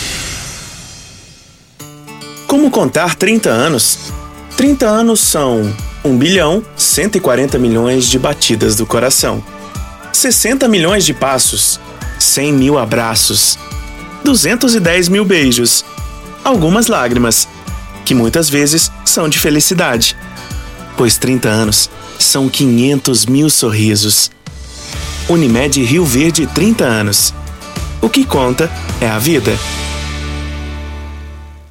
Como 2.46 2.70
contar 2.70 3.16
30 3.16 3.50
anos? 3.50 3.98
30 4.58 4.86
anos 4.86 5.20
são 5.20 5.74
1 6.04 6.18
bilhão 6.18 6.64
140 6.76 7.58
milhões 7.58 8.08
de 8.08 8.18
batidas 8.18 8.76
do 8.76 8.86
coração, 8.86 9.44
60 10.12 10.68
milhões 10.68 11.06
de 11.06 11.14
passos, 11.14 11.80
100 12.20 12.54
mil 12.54 12.78
abraços, 12.78 13.58
210 14.24 15.10
mil 15.10 15.24
beijos, 15.24 15.86
algumas 16.44 16.88
lágrimas, 16.88 17.48
que 18.04 18.16
muitas 18.16 18.50
vezes 18.50 18.92
são 19.06 19.30
de 19.30 19.38
felicidade, 19.38 20.16
pois 20.98 21.18
30 21.18 21.48
anos 21.48 21.90
são 22.20 22.50
500 22.50 23.26
mil 23.28 23.50
sorrisos. 23.50 24.32
Unimed 25.30 25.84
Rio 25.84 26.04
Verde 26.04 26.48
30 26.48 26.84
anos. 26.84 27.34
O 28.02 28.10
que 28.10 28.26
conta 28.26 28.70
é 29.00 29.08
a 29.08 29.20
vida. 29.20 29.58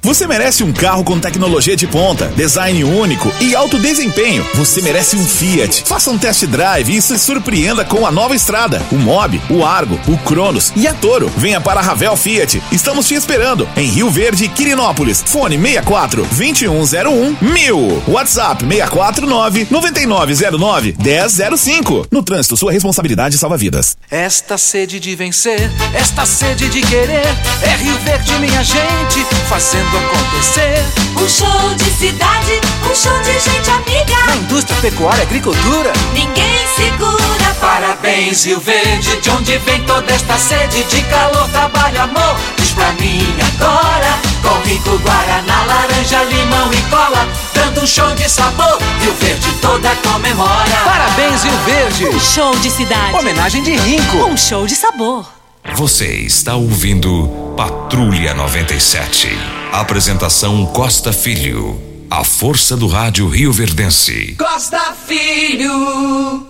Você 0.07 0.25
merece 0.25 0.63
um 0.63 0.71
carro 0.71 1.03
com 1.03 1.19
tecnologia 1.19 1.75
de 1.75 1.85
ponta, 1.85 2.27
design 2.27 2.81
único 2.81 3.29
e 3.41 3.53
alto 3.53 3.77
desempenho. 3.77 4.47
Você 4.53 4.81
merece 4.81 5.17
um 5.17 5.25
Fiat. 5.25 5.83
Faça 5.85 6.09
um 6.09 6.17
test 6.17 6.45
drive 6.45 6.95
e 6.95 7.01
se 7.01 7.19
surpreenda 7.19 7.83
com 7.83 8.07
a 8.07 8.09
nova 8.09 8.33
estrada, 8.33 8.81
o 8.89 8.95
Mob, 8.95 9.41
o 9.49 9.65
Argo, 9.65 9.99
o 10.07 10.17
Cronos 10.19 10.71
e 10.77 10.87
a 10.87 10.93
Toro. 10.93 11.29
Venha 11.35 11.59
para 11.59 11.81
a 11.81 11.83
Ravel 11.83 12.15
Fiat. 12.15 12.63
Estamos 12.71 13.05
te 13.05 13.15
esperando 13.15 13.67
em 13.75 13.85
Rio 13.89 14.09
Verde 14.09 14.47
Quirinópolis. 14.47 15.21
Fone 15.27 15.57
64 15.57 16.21
2101 16.21 17.35
1000. 17.41 18.03
WhatsApp 18.07 18.65
649 18.65 19.67
9909 19.69 20.95
1005. 20.97 22.07
No 22.09 22.23
trânsito, 22.23 22.55
sua 22.55 22.71
responsabilidade 22.71 23.37
salva 23.37 23.57
vidas. 23.57 23.97
Esta 24.09 24.57
sede 24.57 25.01
de 25.01 25.13
vencer, 25.17 25.69
esta 25.93 26.25
sede 26.25 26.69
de 26.69 26.79
querer, 26.79 27.27
é 27.61 27.75
Rio 27.75 27.97
Verde, 28.05 28.31
minha 28.39 28.63
gente, 28.63 29.25
fazendo 29.49 29.96
acontecer. 29.97 30.85
Um 31.15 31.27
show 31.27 31.75
de 31.75 31.91
cidade, 31.91 32.61
um 32.89 32.95
show 32.95 33.19
de 33.21 33.33
gente 33.39 33.69
amiga. 33.69 34.25
Na 34.27 34.35
indústria, 34.35 34.79
pecuária, 34.81 35.23
agricultura. 35.23 35.91
Ninguém 36.13 36.67
segura. 36.75 37.37
Parabéns, 37.59 38.45
Rio 38.45 38.59
Verde, 38.59 39.17
de 39.19 39.29
onde 39.31 39.57
vem 39.59 39.81
toda 39.83 40.13
esta 40.13 40.37
sede 40.37 40.83
de 40.83 41.01
calor, 41.03 41.49
trabalho, 41.49 42.01
amor. 42.03 42.37
Diz 42.57 42.71
pra 42.71 42.91
mim 42.93 43.35
agora, 43.55 44.19
com 44.41 44.67
rico 44.67 44.97
Guaraná, 44.99 45.65
laranja, 45.65 46.23
limão 46.23 46.71
e 46.71 46.81
cola, 46.89 47.27
dando 47.53 47.81
um 47.81 47.87
show 47.87 48.13
de 48.15 48.29
sabor. 48.29 48.77
Rio 49.01 49.13
Verde 49.15 49.51
toda 49.59 49.89
comemora. 49.97 50.77
Parabéns, 50.85 51.43
Rio 51.43 51.57
Verde. 51.65 52.05
Um 52.05 52.19
show 52.19 52.55
de 52.57 52.69
cidade. 52.69 53.15
Homenagem 53.15 53.63
de 53.63 53.75
Rinco. 53.75 54.17
Um 54.17 54.37
show 54.37 54.65
de 54.67 54.75
sabor. 54.75 55.36
Você 55.75 56.07
está 56.21 56.55
ouvindo 56.55 57.53
Patrulha 57.55 58.33
97. 58.33 59.27
Apresentação 59.71 60.65
Costa 60.67 61.13
Filho. 61.13 61.79
A 62.09 62.23
força 62.23 62.75
do 62.75 62.87
rádio 62.87 63.27
Rio 63.27 63.51
Verdense. 63.51 64.35
Costa 64.39 64.93
Filho. 64.93 66.47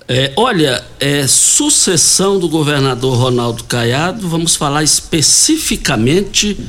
É, 0.08 0.32
olha, 0.36 0.86
é, 1.00 1.26
sucessão 1.26 2.38
do 2.38 2.48
governador 2.48 3.18
Ronaldo 3.18 3.64
Caiado, 3.64 4.30
vamos 4.30 4.56
falar 4.56 4.84
especificamente 4.84 6.60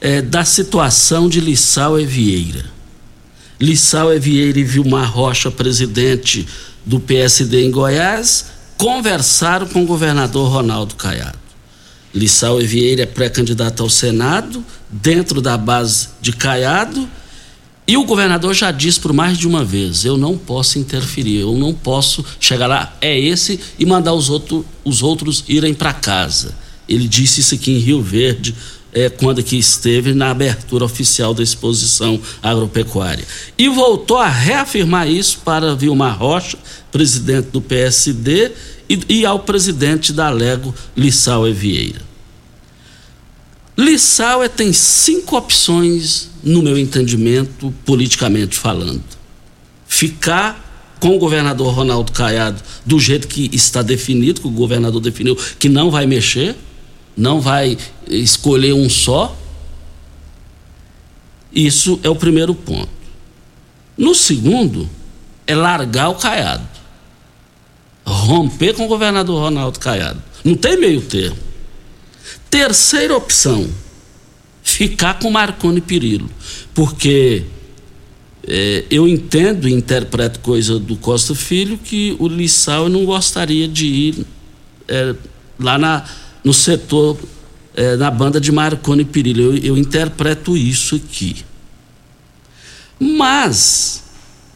é, 0.00 0.20
da 0.20 0.44
situação 0.44 1.28
de 1.28 1.38
Lissau 1.38 2.00
Evieira. 2.00 2.64
Lissau 3.60 4.12
Evieira 4.12 4.58
e 4.58 4.64
Vilmar 4.64 5.08
Rocha, 5.08 5.52
presidente 5.52 6.48
do 6.86 7.00
PSD 7.00 7.64
em 7.64 7.70
Goiás, 7.70 8.46
conversaram 8.78 9.66
com 9.66 9.82
o 9.82 9.86
governador 9.86 10.48
Ronaldo 10.48 10.94
Caiado. 10.94 11.38
Lissau 12.14 12.60
Evieira 12.60 13.02
é 13.02 13.06
pré-candidato 13.06 13.82
ao 13.82 13.90
Senado, 13.90 14.64
dentro 14.88 15.42
da 15.42 15.58
base 15.58 16.08
de 16.20 16.32
Caiado, 16.32 17.06
e 17.88 17.96
o 17.96 18.04
governador 18.04 18.52
já 18.52 18.72
disse 18.72 18.98
por 18.98 19.12
mais 19.12 19.38
de 19.38 19.46
uma 19.46 19.64
vez: 19.64 20.04
eu 20.04 20.16
não 20.16 20.36
posso 20.36 20.78
interferir, 20.78 21.40
eu 21.40 21.54
não 21.56 21.72
posso 21.72 22.24
chegar 22.40 22.66
lá, 22.66 22.96
é 23.00 23.18
esse, 23.18 23.60
e 23.78 23.86
mandar 23.86 24.12
os, 24.12 24.28
outro, 24.28 24.64
os 24.84 25.02
outros 25.02 25.44
irem 25.46 25.72
para 25.72 25.92
casa. 25.92 26.54
Ele 26.88 27.06
disse 27.06 27.40
isso 27.40 27.54
aqui 27.54 27.72
em 27.72 27.78
Rio 27.78 28.02
Verde, 28.02 28.54
é, 28.92 29.08
quando 29.08 29.40
aqui 29.40 29.58
esteve 29.58 30.14
na 30.14 30.30
abertura 30.30 30.84
oficial 30.84 31.34
da 31.34 31.42
exposição 31.42 32.20
agropecuária. 32.42 33.24
E 33.56 33.68
voltou 33.68 34.16
a 34.16 34.28
reafirmar 34.28 35.08
isso 35.08 35.38
para 35.44 35.74
Vilmar 35.74 36.18
Rocha, 36.18 36.58
presidente 36.96 37.48
do 37.50 37.60
PSD, 37.60 38.52
e, 38.88 39.00
e 39.06 39.26
ao 39.26 39.40
presidente 39.40 40.14
da 40.14 40.30
Lego, 40.30 40.74
Lissau 40.96 41.46
Evieira. 41.46 42.00
Lissau 43.76 44.42
é, 44.42 44.48
tem 44.48 44.72
cinco 44.72 45.36
opções, 45.36 46.30
no 46.42 46.62
meu 46.62 46.78
entendimento, 46.78 47.70
politicamente 47.84 48.56
falando. 48.56 49.04
Ficar 49.86 50.96
com 50.98 51.14
o 51.14 51.18
governador 51.18 51.74
Ronaldo 51.74 52.12
Caiado 52.12 52.62
do 52.86 52.98
jeito 52.98 53.28
que 53.28 53.50
está 53.52 53.82
definido, 53.82 54.40
que 54.40 54.46
o 54.46 54.50
governador 54.50 55.02
definiu 55.02 55.36
que 55.58 55.68
não 55.68 55.90
vai 55.90 56.06
mexer, 56.06 56.56
não 57.14 57.42
vai 57.42 57.76
escolher 58.08 58.72
um 58.72 58.88
só. 58.88 59.36
Isso 61.52 62.00
é 62.02 62.08
o 62.08 62.16
primeiro 62.16 62.54
ponto. 62.54 62.88
No 63.98 64.14
segundo, 64.14 64.88
é 65.46 65.54
largar 65.54 66.08
o 66.08 66.14
Caiado. 66.14 66.75
Romper 68.06 68.74
com 68.74 68.84
o 68.84 68.88
governador 68.88 69.40
Ronaldo 69.40 69.80
Caiado. 69.80 70.22
Não 70.44 70.54
tem 70.54 70.78
meio 70.78 71.00
termo. 71.00 71.36
Terceira 72.48 73.16
opção, 73.16 73.68
ficar 74.62 75.18
com 75.18 75.30
Marconi 75.30 75.80
Perillo, 75.80 76.30
porque 76.74 77.44
É, 78.48 78.84
eu 78.88 79.08
entendo 79.08 79.68
e 79.68 79.72
interpreto 79.72 80.38
coisa 80.38 80.78
do 80.78 80.96
Costa 80.96 81.34
Filho 81.34 81.76
que 81.76 82.14
o 82.20 82.28
Lissau 82.28 82.88
não 82.88 83.04
gostaria 83.04 83.66
de 83.66 83.86
ir 83.86 84.26
é, 84.86 85.16
lá 85.58 85.76
na, 85.76 86.04
no 86.44 86.54
setor, 86.54 87.18
é, 87.74 87.96
na 87.96 88.08
banda 88.08 88.40
de 88.40 88.52
Marconi 88.52 89.04
Perillo. 89.04 89.42
Eu, 89.42 89.56
eu 89.56 89.76
interpreto 89.76 90.56
isso 90.56 90.94
aqui. 90.94 91.44
Mas 93.00 94.04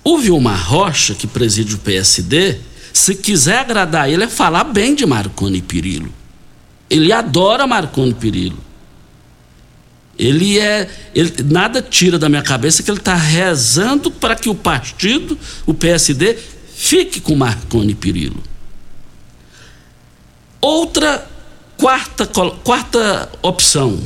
o 0.05 0.19
Vilmar 0.19 0.71
Rocha, 0.71 1.13
que 1.15 1.27
preside 1.27 1.75
o 1.75 1.79
PSD, 1.79 2.59
se 2.93 3.15
quiser 3.15 3.61
agradar 3.61 4.11
ele, 4.11 4.25
é 4.25 4.29
falar 4.29 4.65
bem 4.65 4.95
de 4.95 5.07
Marconi 5.07 5.63
Perillo. 5.63 6.13
Ele 6.89 7.13
adora 7.13 7.67
Marconi 7.67 8.15
Perillo. 8.15 8.59
Ele 10.19 10.59
é. 10.59 10.91
Ele, 11.15 11.33
nada 11.45 11.81
tira 11.81 12.19
da 12.19 12.29
minha 12.29 12.43
cabeça 12.43 12.83
que 12.83 12.91
ele 12.91 12.99
está 12.99 13.15
rezando 13.15 14.11
para 14.11 14.37
que 14.37 14.51
o 14.51 14.55
partido, 14.55 15.39
o 15.65 15.73
PSD, 15.73 16.37
fique 16.75 17.21
com 17.21 17.35
Marconi 17.35 17.95
Perillo. 17.95 18.43
Outra, 20.61 21.27
quarta, 21.77 22.27
quarta 22.27 23.31
opção: 23.41 23.99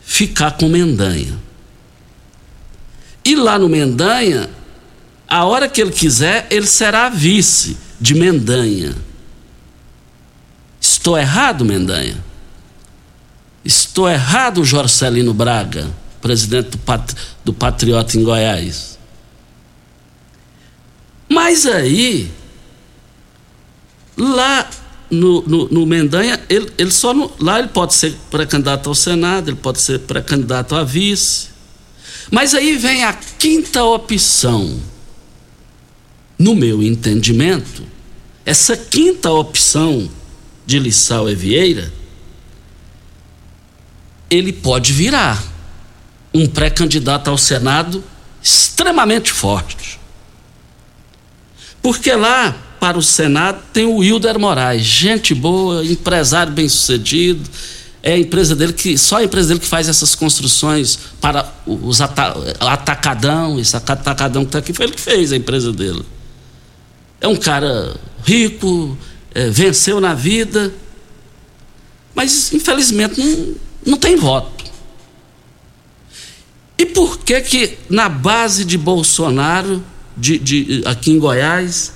ficar 0.00 0.52
com 0.52 0.68
Mendanha. 0.68 1.36
E 3.24 3.34
lá 3.34 3.58
no 3.58 3.68
Mendanha, 3.68 4.48
a 5.28 5.44
hora 5.44 5.68
que 5.68 5.80
ele 5.80 5.92
quiser, 5.92 6.46
ele 6.50 6.66
será 6.66 7.08
vice 7.10 7.76
de 8.00 8.14
Mendanha. 8.14 8.94
Estou 10.80 11.18
errado, 11.18 11.64
Mendanha? 11.64 12.16
Estou 13.64 14.08
errado, 14.08 14.64
Jorcelino 14.64 15.34
Braga, 15.34 15.90
presidente 16.22 16.70
do, 16.70 16.78
Pat, 16.78 17.12
do 17.44 17.52
Patriota 17.52 18.16
em 18.16 18.22
Goiás. 18.22 18.98
Mas 21.28 21.66
aí, 21.66 22.30
lá 24.16 24.68
no, 25.10 25.42
no, 25.42 25.68
no 25.68 25.86
Mendanha, 25.86 26.40
ele, 26.48 26.72
ele 26.78 26.90
só 26.90 27.12
lá 27.38 27.58
ele 27.58 27.68
pode 27.68 27.92
ser 27.92 28.16
pré-candidato 28.30 28.88
ao 28.88 28.94
Senado, 28.94 29.50
ele 29.50 29.58
pode 29.58 29.80
ser 29.80 30.00
pré-candidato 30.00 30.74
a 30.74 30.82
vice. 30.82 31.48
Mas 32.30 32.54
aí 32.54 32.76
vem 32.76 33.04
a 33.04 33.12
quinta 33.12 33.84
opção. 33.84 34.80
No 36.38 36.54
meu 36.54 36.82
entendimento, 36.82 37.82
essa 38.46 38.76
quinta 38.76 39.30
opção 39.30 40.08
de 40.64 40.78
Lissau 40.78 41.28
e 41.28 41.34
Vieira, 41.34 41.92
ele 44.30 44.52
pode 44.52 44.92
virar 44.92 45.42
um 46.32 46.46
pré-candidato 46.46 47.28
ao 47.28 47.36
Senado 47.36 48.04
extremamente 48.42 49.32
forte. 49.32 49.98
Porque 51.82 52.12
lá, 52.12 52.52
para 52.78 52.98
o 52.98 53.02
Senado, 53.02 53.62
tem 53.72 53.86
o 53.86 53.96
Wilder 53.96 54.38
Moraes, 54.38 54.82
gente 54.82 55.34
boa, 55.34 55.84
empresário 55.84 56.52
bem-sucedido, 56.52 57.48
é 58.02 58.12
a 58.12 58.18
empresa 58.18 58.54
dele 58.54 58.72
que 58.72 58.96
só 58.96 59.16
a 59.16 59.24
empresa 59.24 59.48
dele 59.48 59.60
que 59.60 59.66
faz 59.66 59.88
essas 59.88 60.14
construções 60.14 60.98
para 61.20 61.52
os 61.66 62.00
ata, 62.00 62.34
atacadão, 62.60 63.58
esse 63.58 63.76
atacadão 63.76 64.44
que 64.44 64.48
está 64.50 64.58
aqui 64.60 64.72
foi 64.72 64.86
ele 64.86 64.94
que 64.94 65.00
fez 65.00 65.32
a 65.32 65.36
empresa 65.36 65.72
dele. 65.72 66.04
É 67.20 67.28
um 67.28 67.36
cara 67.36 67.96
rico, 68.24 68.96
é, 69.34 69.50
venceu 69.50 70.00
na 70.00 70.14
vida, 70.14 70.72
mas 72.14 72.52
infelizmente 72.52 73.20
não, 73.20 73.54
não 73.86 73.98
tem 73.98 74.16
voto. 74.16 74.64
E 76.76 76.86
por 76.86 77.18
que 77.18 77.40
que 77.40 77.78
na 77.90 78.08
base 78.08 78.64
de 78.64 78.78
Bolsonaro, 78.78 79.84
de, 80.16 80.38
de 80.38 80.82
aqui 80.84 81.10
em 81.10 81.18
Goiás, 81.18 81.92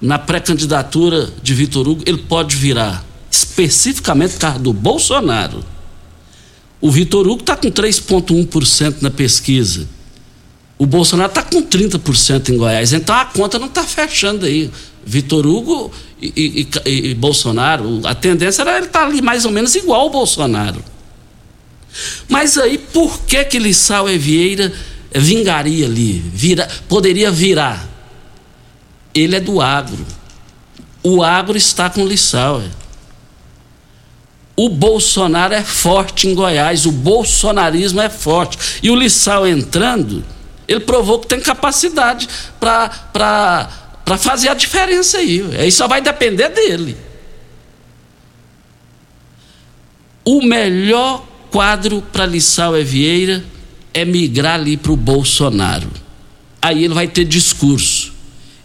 na 0.00 0.18
pré-candidatura 0.18 1.30
de 1.42 1.54
Vitor 1.54 1.86
Hugo, 1.86 2.02
ele 2.06 2.18
pode 2.18 2.56
virar? 2.56 3.04
especificamente 3.30 4.32
por 4.32 4.40
causa 4.40 4.58
do 4.58 4.72
Bolsonaro. 4.72 5.64
O 6.80 6.90
Vitor 6.90 7.26
Hugo 7.26 7.40
está 7.40 7.56
com 7.56 7.70
3,1% 7.70 8.96
na 9.00 9.10
pesquisa. 9.10 9.86
O 10.80 10.86
Bolsonaro 10.86 11.28
está 11.28 11.42
com 11.42 11.62
30% 11.62 12.48
em 12.48 12.56
Goiás. 12.56 12.94
Então 12.94 13.14
a 13.14 13.26
conta 13.26 13.58
não 13.58 13.66
está 13.66 13.84
fechando 13.84 14.46
aí. 14.46 14.70
Vitor 15.04 15.46
Hugo 15.46 15.92
e, 16.22 16.66
e, 16.86 17.10
e, 17.10 17.14
Bolsonaro, 17.14 18.00
a 18.04 18.14
tendência 18.14 18.62
era 18.62 18.78
ele 18.78 18.86
estar 18.86 19.00
tá 19.00 19.06
ali 19.06 19.20
mais 19.20 19.44
ou 19.44 19.50
menos 19.50 19.74
igual 19.74 20.00
ao 20.00 20.08
Bolsonaro. 20.08 20.82
Mas 22.30 22.56
aí, 22.56 22.78
por 22.78 23.20
que 23.24 23.44
que 23.44 23.58
Lissau 23.58 24.08
e 24.08 24.16
Vieira 24.16 24.72
vingaria 25.14 25.84
ali? 25.84 26.14
Vira, 26.14 26.66
poderia 26.88 27.30
virar? 27.30 27.86
Ele 29.14 29.36
é 29.36 29.40
do 29.40 29.60
agro. 29.60 30.06
O 31.02 31.22
agro 31.22 31.58
está 31.58 31.90
com 31.90 32.06
Lissau. 32.06 32.62
É. 32.62 32.70
O 34.56 34.70
Bolsonaro 34.70 35.52
é 35.52 35.62
forte 35.62 36.26
em 36.26 36.34
Goiás, 36.34 36.86
o 36.86 36.90
bolsonarismo 36.90 38.00
é 38.00 38.08
forte. 38.08 38.56
E 38.82 38.90
o 38.90 38.96
Lissau 38.96 39.46
entrando, 39.46 40.24
ele 40.70 40.78
provou 40.78 41.18
que 41.18 41.26
tem 41.26 41.40
capacidade 41.40 42.28
para 42.60 43.68
fazer 44.20 44.50
a 44.50 44.54
diferença 44.54 45.18
aí. 45.18 45.44
Aí 45.58 45.72
só 45.72 45.88
vai 45.88 46.00
depender 46.00 46.48
dele. 46.48 46.96
O 50.24 50.42
melhor 50.42 51.26
quadro 51.50 52.00
para 52.12 52.24
Lissau 52.24 52.78
e 52.78 52.84
Vieira 52.84 53.42
é 53.92 54.04
migrar 54.04 54.54
ali 54.54 54.76
para 54.76 54.92
o 54.92 54.96
Bolsonaro. 54.96 55.90
Aí 56.62 56.84
ele 56.84 56.94
vai 56.94 57.08
ter 57.08 57.24
discurso. 57.24 58.12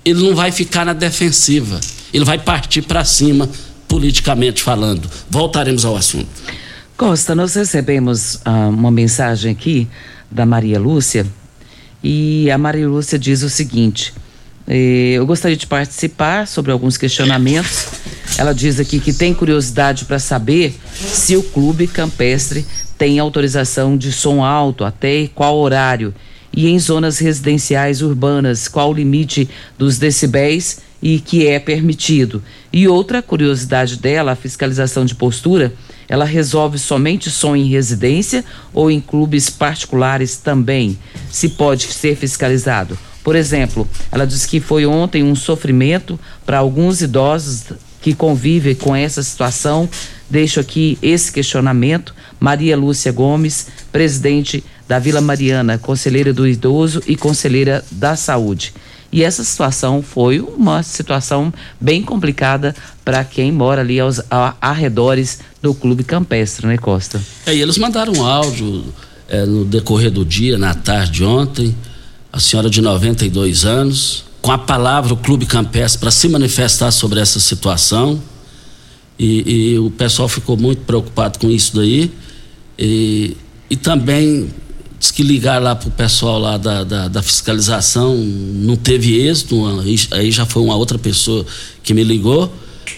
Ele 0.03 0.21
não 0.21 0.35
vai 0.35 0.51
ficar 0.51 0.85
na 0.85 0.93
defensiva. 0.93 1.79
Ele 2.13 2.23
vai 2.23 2.37
partir 2.37 2.83
para 2.83 3.03
cima 3.03 3.49
politicamente 3.87 4.61
falando. 4.61 5.09
Voltaremos 5.27 5.83
ao 5.83 5.97
assunto. 5.97 6.29
Costa, 6.95 7.33
nós 7.33 7.55
recebemos 7.55 8.39
ah, 8.45 8.67
uma 8.67 8.91
mensagem 8.91 9.51
aqui 9.51 9.87
da 10.29 10.45
Maria 10.45 10.79
Lúcia 10.79 11.25
e 12.07 12.51
a 12.51 12.57
Maria 12.59 12.87
Lúcia 12.87 13.17
diz 13.17 13.41
o 13.41 13.49
seguinte: 13.49 14.13
eh, 14.67 15.13
eu 15.13 15.25
gostaria 15.25 15.57
de 15.57 15.65
participar 15.65 16.47
sobre 16.47 16.71
alguns 16.71 16.97
questionamentos. 16.97 17.87
Ela 18.37 18.53
diz 18.53 18.79
aqui 18.79 18.99
que 18.99 19.11
tem 19.11 19.33
curiosidade 19.33 20.05
para 20.05 20.19
saber 20.19 20.75
se 20.93 21.35
o 21.35 21.41
clube 21.41 21.87
campestre 21.87 22.63
tem 22.95 23.17
autorização 23.17 23.97
de 23.97 24.11
som 24.11 24.43
alto, 24.43 24.85
até 24.85 25.27
qual 25.33 25.57
horário, 25.57 26.13
e 26.53 26.67
em 26.67 26.77
zonas 26.77 27.17
residenciais 27.17 28.03
urbanas, 28.03 28.67
qual 28.67 28.91
o 28.91 28.93
limite 28.93 29.49
dos 29.75 29.97
decibéis 29.97 30.81
e 31.01 31.19
que 31.19 31.47
é 31.47 31.57
permitido. 31.59 32.43
E 32.71 32.87
outra 32.87 33.21
curiosidade 33.21 33.97
dela, 33.97 34.33
a 34.33 34.35
fiscalização 34.35 35.05
de 35.05 35.15
postura, 35.15 35.73
ela 36.07 36.25
resolve 36.25 36.77
somente 36.77 37.29
som 37.29 37.55
em 37.55 37.67
residência 37.67 38.43
ou 38.73 38.89
em 38.91 38.99
clubes 38.99 39.49
particulares 39.49 40.37
também, 40.37 40.97
se 41.31 41.49
pode 41.49 41.83
ser 41.93 42.15
fiscalizado. 42.15 42.97
Por 43.23 43.35
exemplo, 43.35 43.87
ela 44.11 44.27
diz 44.27 44.45
que 44.45 44.59
foi 44.59 44.85
ontem 44.85 45.23
um 45.23 45.35
sofrimento 45.35 46.19
para 46.45 46.59
alguns 46.59 47.01
idosos 47.01 47.63
que 47.99 48.13
convivem 48.13 48.75
com 48.75 48.95
essa 48.95 49.23
situação. 49.23 49.89
Deixo 50.29 50.59
aqui 50.59 50.95
esse 51.01 51.31
questionamento. 51.31 52.13
Maria 52.39 52.77
Lúcia 52.77 53.11
Gomes, 53.11 53.67
presidente 53.91 54.63
da 54.87 54.99
Vila 54.99 55.21
Mariana, 55.21 55.79
conselheira 55.79 56.31
do 56.31 56.47
idoso 56.47 57.01
e 57.07 57.15
conselheira 57.15 57.83
da 57.89 58.15
saúde. 58.15 58.75
E 59.11 59.23
essa 59.23 59.43
situação 59.43 60.03
foi 60.03 60.39
uma 60.39 60.83
situação 60.83 61.51
bem 61.81 62.03
complicada 62.03 62.75
para 63.03 63.23
quem 63.23 63.51
mora 63.51 63.81
ali 63.81 63.99
aos 63.99 64.21
arredores 64.61 65.39
do 65.65 65.73
clube 65.73 66.03
campestre, 66.03 66.67
né, 66.67 66.77
Costa? 66.77 67.19
É, 67.45 67.55
e 67.55 67.61
eles 67.61 67.77
mandaram 67.79 68.13
um 68.13 68.23
áudio 68.23 68.85
é, 69.27 69.45
no 69.45 69.65
decorrer 69.65 70.11
do 70.11 70.23
dia, 70.23 70.59
na 70.59 70.75
tarde 70.75 71.11
de 71.13 71.23
ontem, 71.23 71.75
a 72.31 72.39
senhora 72.39 72.69
de 72.69 72.81
92 72.81 73.65
anos, 73.65 74.25
com 74.41 74.51
a 74.51 74.57
palavra 74.59 75.13
o 75.13 75.17
clube 75.17 75.47
campestre 75.47 75.99
para 75.99 76.11
se 76.11 76.29
manifestar 76.29 76.91
sobre 76.91 77.19
essa 77.19 77.39
situação. 77.39 78.21
E, 79.17 79.71
e, 79.73 79.79
o 79.79 79.89
pessoal 79.89 80.27
ficou 80.27 80.55
muito 80.55 80.83
preocupado 80.83 81.39
com 81.39 81.49
isso 81.49 81.75
daí. 81.75 82.11
E, 82.77 83.35
e 83.69 83.75
também 83.75 84.49
Diz 84.97 85.11
que 85.11 85.23
ligar 85.23 85.61
lá 85.61 85.75
pro 85.75 85.91
pessoal 85.91 86.39
lá 86.39 86.57
da, 86.57 86.83
da, 86.83 87.07
da, 87.09 87.21
fiscalização 87.21 88.15
não 88.15 88.77
teve 88.77 89.19
êxito, 89.27 89.61
aí 90.11 90.31
já 90.31 90.45
foi 90.45 90.63
uma 90.63 90.75
outra 90.75 90.97
pessoa 90.97 91.45
que 91.83 91.93
me 91.93 92.01
ligou 92.01 92.51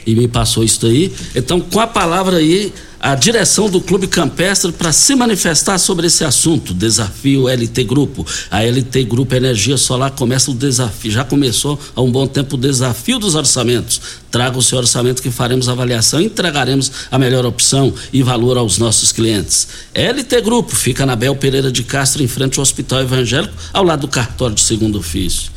e 0.06 0.15
me 0.15 0.28
passou 0.28 0.63
isso 0.63 0.82
daí. 0.82 1.12
Então, 1.36 1.60
com 1.60 1.80
a 1.80 1.88
palavra 1.88 2.38
aí, 2.38 2.73
a 3.00 3.08
a 3.08 3.15
direção 3.15 3.69
do 3.69 3.80
Clube 3.80 4.06
Campestre 4.06 4.69
para 4.73 4.91
se 4.91 5.15
manifestar 5.15 5.78
sobre 5.78 6.08
esse 6.08 6.26
assunto, 6.26 6.73
desafio 6.73 7.47
LT 7.47 7.86
Grupo. 7.86 8.26
A 8.52 8.62
LT 8.63 9.04
Grupo 9.06 9.34
Energia 9.34 9.78
Solar 9.78 10.12
começa 10.12 10.52
o 10.52 10.54
desafio, 10.54 11.12
já 11.12 11.23
começou 11.23 11.80
há 11.95 12.02
um 12.02 12.12
bom 12.12 12.28
tempo 12.28 12.56
o 12.56 12.60
desafio 12.60 13.17
dos 13.17 13.34
orçamentos. 13.34 14.02
Traga 14.30 14.58
o 14.58 14.62
seu 14.62 14.78
orçamento 14.78 15.21
que 15.21 15.32
faremos 15.32 15.69
avaliação 15.69 16.19
e 16.19 16.26
entregaremos 16.26 16.91
a 17.10 17.17
melhor 17.17 17.45
opção 17.45 17.93
e 18.12 18.21
valor 18.21 18.58
aos 18.58 18.78
nossos 18.78 19.13
clientes. 19.13 19.69
LT 19.93 20.41
Grupo 20.41 20.76
fica 20.76 21.06
na 21.06 21.15
Bel 21.15 21.36
Pereira 21.38 21.71
de 21.71 21.84
Castro, 21.84 22.21
em 22.21 22.28
frente 22.28 22.60
ao 22.60 22.63
Hospital 22.63 23.00
Evangélico, 23.02 23.54
ao 23.71 23.86
lado 23.86 24.02
do 24.02 24.08
cartório 24.10 24.56
de 24.56 24.62
segundo 24.62 25.00
ofício 25.00 25.57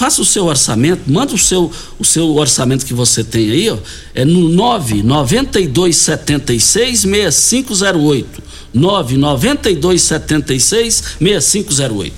faça 0.00 0.22
o 0.22 0.24
seu 0.24 0.46
orçamento, 0.46 1.12
manda 1.12 1.34
o 1.34 1.38
seu, 1.38 1.70
o 1.98 2.04
seu 2.06 2.34
orçamento 2.36 2.86
que 2.86 2.94
você 2.94 3.22
tem 3.22 3.50
aí, 3.50 3.68
ó, 3.68 3.76
é 4.14 4.24
no 4.24 4.48
99276 4.48 7.00
6508. 7.00 8.42
99276 8.72 11.18
6508. 11.20 12.14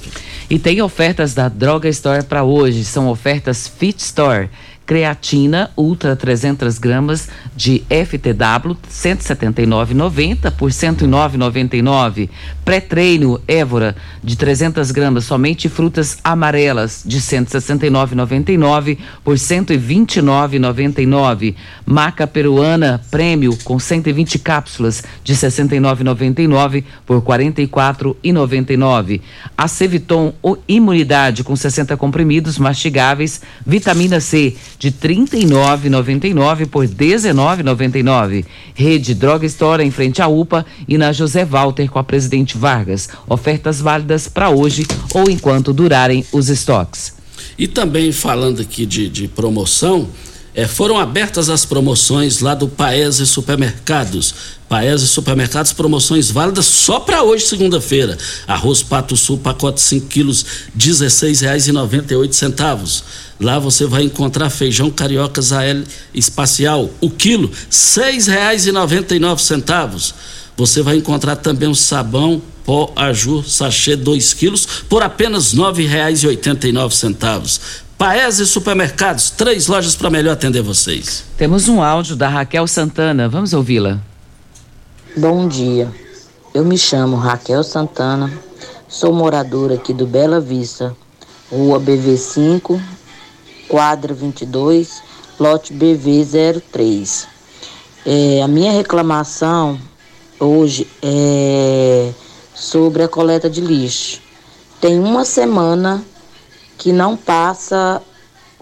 E 0.49 0.61
tem 0.61 0.81
ofertas 0.81 1.35
da 1.35 1.49
Droga 1.49 1.89
Store 1.89 2.23
para 2.23 2.45
hoje, 2.45 2.85
são 2.85 3.09
ofertas 3.09 3.67
Fit 3.67 4.01
Store 4.01 4.49
creatina 4.87 5.73
ultra 5.77 6.15
300 6.15 6.79
gramas 6.79 7.29
de 7.55 7.85
FTW 7.89 8.77
179,90 8.91 10.51
por 10.53 10.71
109,99. 10.71 12.31
Pré-treino 12.65 13.39
Évora 13.47 13.95
de 14.23 14.37
300 14.37 14.91
gramas 14.93 15.25
somente 15.25 15.69
frutas 15.69 16.17
amarelas 16.23 17.03
de 17.05 17.21
169,99 17.21 18.99
por 19.25 19.35
129,99. 19.37 21.57
Maca 21.85 22.25
peruana 22.27 23.03
prêmio 23.11 23.55
com 23.65 23.79
120 23.79 24.39
cápsulas 24.39 25.05
de 25.25 25.35
69,99 25.35 26.85
por 27.05 27.21
44,99. 27.21 29.21
Aceviton 29.57 30.33
imunidade 30.69 31.45
com 31.45 31.57
60 31.57 31.97
comprimidos 31.97 32.59
mastigáveis, 32.59 33.41
vitamina 33.67 34.21
C 34.21 34.55
de 34.79 34.93
39,99 34.93 36.67
por 36.67 36.87
19 36.87 37.33
2999. 37.43 38.45
Rede 38.75 39.15
Droga 39.15 39.47
Store 39.47 39.83
em 39.83 39.91
frente 39.91 40.23
à 40.23 40.29
UPA 40.29 40.65
e 40.87 40.97
na 40.97 41.13
José 41.13 41.45
Walter 41.45 41.91
com 41.91 41.99
a 41.99 42.05
Presidente 42.05 42.57
Vargas. 42.57 43.09
Ofertas 43.29 43.81
válidas 43.81 44.29
para 44.29 44.51
hoje 44.51 44.87
ou 45.15 45.29
enquanto 45.29 45.73
durarem 45.73 46.25
os 46.33 46.49
estoques. 46.49 47.15
E 47.59 47.67
também 47.67 48.13
falando 48.13 48.63
aqui 48.63 48.87
de, 48.87 49.09
de 49.09 49.29
promoção, 49.29 50.09
é, 50.55 50.67
foram 50.67 50.99
abertas 50.99 51.49
as 51.49 51.65
promoções 51.65 52.41
lá 52.41 52.55
do 52.55 52.69
Paese 52.69 53.27
Supermercados. 53.27 54.35
Paese 54.69 55.09
Supermercados, 55.09 55.73
promoções 55.73 56.31
válidas 56.31 56.67
só 56.67 57.01
para 57.01 57.23
hoje, 57.23 57.47
segunda-feira. 57.47 58.19
Arroz 58.47 58.83
Pato 58.83 59.17
Sul, 59.17 59.39
pacote 59.39 59.81
5 59.81 60.09
quilos, 60.09 60.43
R$ 60.43 60.73
16,98. 60.79 63.03
Lá 63.41 63.59
você 63.59 63.87
vai 63.87 64.03
encontrar 64.03 64.51
feijão 64.51 64.91
carioca 64.91 65.41
Zael 65.41 65.85
espacial, 66.15 66.91
o 67.01 67.09
quilo, 67.09 67.49
R$ 67.49 67.55
6,99. 67.71 70.13
Você 70.57 70.83
vai 70.83 70.97
encontrar 70.97 71.37
também 71.37 71.69
o 71.69 71.75
sabão 71.75 72.43
pó 72.65 72.93
Aju 72.95 73.43
sachê 73.43 73.97
2 73.97 74.35
quilos 74.35 74.67
por 74.89 75.03
apenas 75.03 75.53
R$ 75.53 75.59
9,89. 75.61 77.61
Paese 78.03 78.45
Supermercados, 78.47 79.31
três 79.31 79.69
lojas 79.69 79.95
para 79.95 80.11
melhor 80.11 80.33
atender 80.33 80.61
vocês. 80.61 81.23
Temos 81.37 81.69
um 81.69 81.81
áudio 81.81 82.17
da 82.17 82.29
Raquel 82.29 82.67
Santana, 82.67 83.29
vamos 83.29 83.53
ouvi-la. 83.53 84.01
Bom 85.17 85.47
dia, 85.47 85.89
eu 86.53 86.65
me 86.65 86.77
chamo 86.77 87.15
Raquel 87.15 87.63
Santana, 87.63 88.29
sou 88.89 89.13
moradora 89.13 89.75
aqui 89.75 89.95
do 89.95 90.05
Bela 90.05 90.41
Vista, 90.41 90.97
rua 91.49 91.79
BV5, 91.79 92.83
quadra 93.69 94.13
22, 94.13 95.01
lote 95.39 95.73
BV03. 95.73 97.27
É, 98.05 98.43
a 98.43 98.49
minha 98.49 98.73
reclamação 98.73 99.79
hoje 100.41 100.89
é 101.01 102.11
sobre 102.53 103.05
a 103.05 103.09
coleta 103.09 103.49
de 103.49 103.61
lixo. 103.61 104.21
Tem 104.81 104.99
uma 104.99 105.25
semana 105.25 106.05
que 106.83 106.93
não 106.93 107.17
passa 107.17 108.03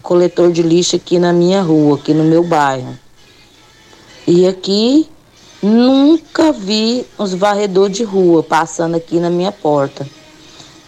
coletor 0.03 0.53
de 0.53 0.63
lixo 0.63 0.95
aqui 0.95 1.19
na 1.19 1.33
minha 1.33 1.63
rua, 1.63 1.97
aqui 1.97 2.13
no 2.13 2.23
meu 2.23 2.45
bairro. 2.45 2.99
E 4.27 4.47
aqui 4.47 5.09
nunca 5.63 6.53
vi 6.53 7.07
os 7.17 7.33
varredores 7.33 7.97
de 7.97 8.05
rua 8.05 8.43
passando 8.43 8.95
aqui 8.95 9.19
na 9.19 9.31
minha 9.31 9.51
porta. 9.51 10.07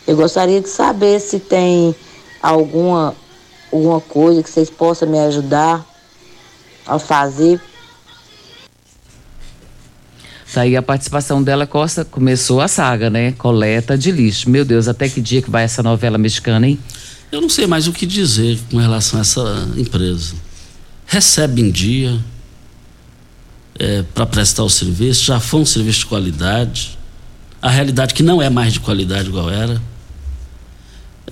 Eu 0.06 0.14
gostaria 0.14 0.60
de 0.60 0.68
saber 0.68 1.20
se 1.20 1.40
tem 1.40 1.94
alguma, 2.42 3.14
alguma 3.72 4.02
coisa 4.02 4.42
que 4.42 4.50
vocês 4.50 4.68
possam 4.68 5.08
me 5.08 5.18
ajudar 5.18 5.86
a 6.86 6.98
fazer. 6.98 7.58
Tá 10.52 10.60
a 10.78 10.82
participação 10.82 11.42
dela, 11.42 11.66
Costa, 11.66 12.04
começou 12.04 12.60
a 12.60 12.68
saga, 12.68 13.08
né? 13.08 13.32
Coleta 13.32 13.96
de 13.96 14.10
lixo. 14.10 14.50
Meu 14.50 14.66
Deus, 14.66 14.86
até 14.86 15.08
que 15.08 15.18
dia 15.18 15.40
que 15.40 15.50
vai 15.50 15.64
essa 15.64 15.82
novela 15.82 16.18
mexicana, 16.18 16.68
hein? 16.68 16.78
Eu 17.32 17.40
não 17.40 17.48
sei 17.48 17.66
mais 17.66 17.88
o 17.88 17.92
que 17.94 18.04
dizer 18.04 18.60
com 18.70 18.76
relação 18.76 19.18
a 19.18 19.22
essa 19.22 19.68
empresa. 19.78 20.34
Recebe 21.06 21.62
em 21.62 21.70
dia 21.70 22.22
é, 23.78 24.02
para 24.02 24.26
prestar 24.26 24.62
o 24.64 24.68
serviço, 24.68 25.24
já 25.24 25.40
foi 25.40 25.60
um 25.60 25.64
serviço 25.64 26.00
de 26.00 26.06
qualidade. 26.06 26.98
A 27.62 27.70
realidade 27.70 28.12
que 28.12 28.22
não 28.22 28.42
é 28.42 28.50
mais 28.50 28.74
de 28.74 28.80
qualidade 28.80 29.30
igual 29.30 29.48
era. 29.48 29.80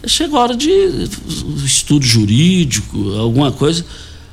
Chega 0.06 0.34
a 0.34 0.40
hora 0.40 0.56
de 0.56 0.70
estudo 1.66 2.06
jurídico, 2.06 3.12
alguma 3.18 3.52
coisa. 3.52 3.84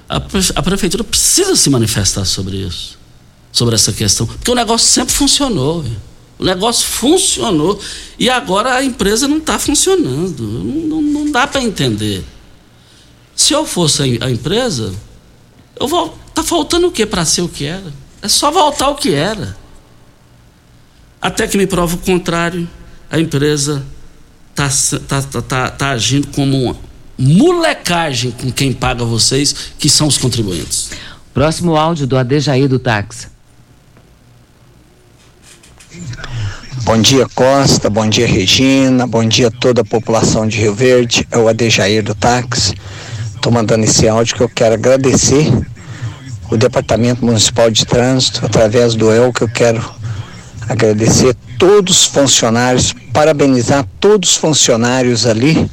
A, 0.07 0.21
a 0.55 0.63
prefeitura 0.63 1.03
precisa 1.03 1.53
se 1.57 1.69
manifestar 1.69 2.23
sobre 2.23 2.65
isso, 2.65 2.97
sobre 3.51 3.75
essa 3.75 3.91
questão, 3.91 4.25
porque 4.25 4.49
o 4.49 4.55
negócio 4.55 4.87
sempre 4.87 5.13
funcionou. 5.13 5.81
Viu? 5.81 6.06
O 6.39 6.43
negócio 6.43 6.87
funcionou 6.87 7.79
e 8.19 8.29
agora 8.29 8.75
a 8.75 8.83
empresa 8.83 9.27
não 9.27 9.37
está 9.37 9.57
funcionando. 9.57 10.43
Não, 10.43 11.01
não, 11.01 11.01
não 11.01 11.31
dá 11.31 11.47
para 11.47 11.63
entender. 11.63 12.23
Se 13.35 13.53
eu 13.53 13.65
fosse 13.65 14.19
a, 14.21 14.29
empresa, 14.29 14.93
eu 15.79 15.87
vou. 15.87 16.17
Tá 16.33 16.43
faltando 16.43 16.87
o 16.87 16.91
que 16.91 17.05
para 17.05 17.25
ser 17.25 17.41
o 17.41 17.49
que 17.49 17.65
era? 17.65 17.91
É 18.21 18.27
só 18.27 18.51
voltar 18.51 18.85
ao 18.85 18.95
que 18.95 19.13
era. 19.13 19.57
Até 21.19 21.47
que 21.47 21.57
me 21.57 21.65
prova 21.65 21.95
o 21.95 21.99
contrário, 21.99 22.69
a 23.09 23.19
empresa 23.19 23.83
tá, 24.53 24.69
tá, 25.07 25.41
tá, 25.41 25.69
tá 25.71 25.89
agindo 25.89 26.27
como 26.27 26.63
uma 26.63 26.77
molecagem 27.17 28.29
com 28.31 28.51
quem 28.51 28.71
paga 28.71 29.03
vocês, 29.03 29.71
que 29.79 29.89
são 29.89 30.07
os 30.07 30.17
contribuintes. 30.17 30.91
Próximo 31.33 31.75
áudio 31.75 32.05
do 32.05 32.17
Adejaí 32.17 32.67
do 32.67 32.77
Táxi. 32.77 33.27
Bom 36.83 37.01
dia 37.01 37.27
Costa, 37.35 37.89
bom 37.89 38.07
dia 38.07 38.25
Regina, 38.25 39.05
bom 39.05 39.25
dia 39.25 39.51
toda 39.51 39.81
a 39.81 39.85
população 39.85 40.47
de 40.47 40.57
Rio 40.57 40.73
Verde, 40.73 41.27
é 41.29 41.37
o 41.37 41.47
Adejair 41.49 42.01
do 42.03 42.15
táxi. 42.15 42.75
Estou 43.35 43.51
mandando 43.51 43.83
esse 43.83 44.07
áudio 44.07 44.35
que 44.35 44.41
eu 44.41 44.49
quero 44.49 44.75
agradecer 44.75 45.51
o 46.49 46.55
Departamento 46.55 47.25
Municipal 47.25 47.69
de 47.69 47.85
Trânsito, 47.85 48.45
através 48.45 48.95
do 48.95 49.11
EL, 49.11 49.33
que 49.33 49.41
eu 49.41 49.49
quero 49.49 49.83
agradecer 50.69 51.35
todos 51.57 52.01
os 52.01 52.05
funcionários, 52.05 52.93
parabenizar 53.11 53.85
todos 53.99 54.31
os 54.31 54.35
funcionários 54.37 55.25
ali 55.25 55.69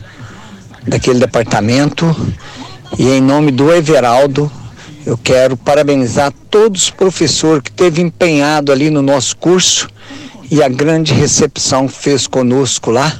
daquele 0.86 1.20
departamento. 1.20 2.14
E 2.98 3.08
em 3.08 3.20
nome 3.20 3.52
do 3.52 3.72
Everaldo, 3.72 4.50
eu 5.06 5.16
quero 5.16 5.56
parabenizar 5.56 6.32
todos 6.50 6.84
os 6.84 6.90
professores 6.90 7.62
que 7.62 7.70
teve 7.70 8.02
empenhado 8.02 8.72
ali 8.72 8.90
no 8.90 9.02
nosso 9.02 9.36
curso 9.36 9.88
e 10.50 10.62
a 10.62 10.68
grande 10.68 11.12
recepção 11.12 11.86
que 11.88 11.94
fez 11.94 12.26
conosco 12.26 12.90
lá, 12.90 13.16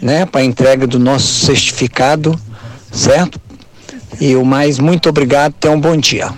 né, 0.00 0.26
para 0.26 0.40
a 0.40 0.44
entrega 0.44 0.86
do 0.86 0.98
nosso 0.98 1.46
certificado, 1.46 2.38
certo? 2.92 3.40
E 4.20 4.36
o 4.36 4.44
mais, 4.44 4.78
muito 4.78 5.08
obrigado, 5.08 5.52
tenha 5.54 5.74
um 5.74 5.80
bom 5.80 5.96
dia. 5.96 6.32